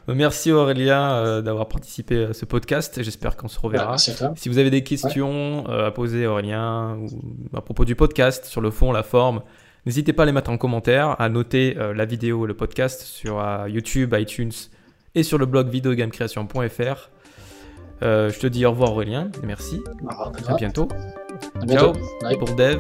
Merci 0.08 0.51
Aurélien 0.51 1.12
euh, 1.12 1.41
d'avoir 1.41 1.68
participé 1.68 2.26
à 2.26 2.34
ce 2.34 2.45
podcast. 2.45 3.01
J'espère 3.03 3.36
qu'on 3.36 3.47
se 3.47 3.60
reverra. 3.60 3.89
merci 3.89 4.12
à 4.12 4.14
toi. 4.16 4.34
Si 4.36 4.47
vous 4.49 4.58
avez 4.58 4.70
des 4.70 4.84
questions 4.84 5.66
euh, 5.70 5.88
à 5.88 5.91
poser 5.91 6.26
à 6.26 6.32
Aurélien 6.32 6.97
ou 6.97 7.58
à 7.58 7.62
propos 7.62 7.84
du 7.86 7.95
podcast, 7.95 8.45
sur 8.45 8.62
le 8.62 8.72
fond, 8.72 8.91
la 8.91 9.03
forme, 9.03 9.41
n'hésitez 9.86 10.14
pas 10.14 10.24
à 10.24 10.26
les 10.26 10.32
mettre 10.32 10.49
en 10.49 10.58
commentaire, 10.58 11.20
à 11.20 11.28
noter 11.30 11.76
euh, 11.78 11.93
la 11.93 12.05
vidéo 12.05 12.45
et 12.45 12.47
le 12.47 12.55
podcast 12.55 13.01
sur 13.01 13.43
YouTube, 13.68 14.16
iTunes 14.18 14.51
et 15.16 15.24
sur 15.24 15.38
le 15.38 15.45
blog 15.45 15.68
videogamecreation.fr. 15.70 17.10
Euh, 18.03 18.30
je 18.30 18.39
te 18.39 18.47
dis 18.47 18.66
au 18.66 18.72
revoir 18.72 18.91
Aurélien, 18.91 19.32
merci, 19.43 19.82
Au 20.03 20.10
revoir, 20.10 20.32
à 20.47 20.53
bientôt. 20.55 20.88
À 21.55 21.66
bientôt. 21.66 21.93
Ciao 21.93 22.03
Bye. 22.22 22.38
pour 22.38 22.55
Dev, 22.55 22.80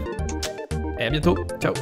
et 0.99 1.05
à 1.05 1.09
bientôt. 1.09 1.35
Ciao. 1.59 1.73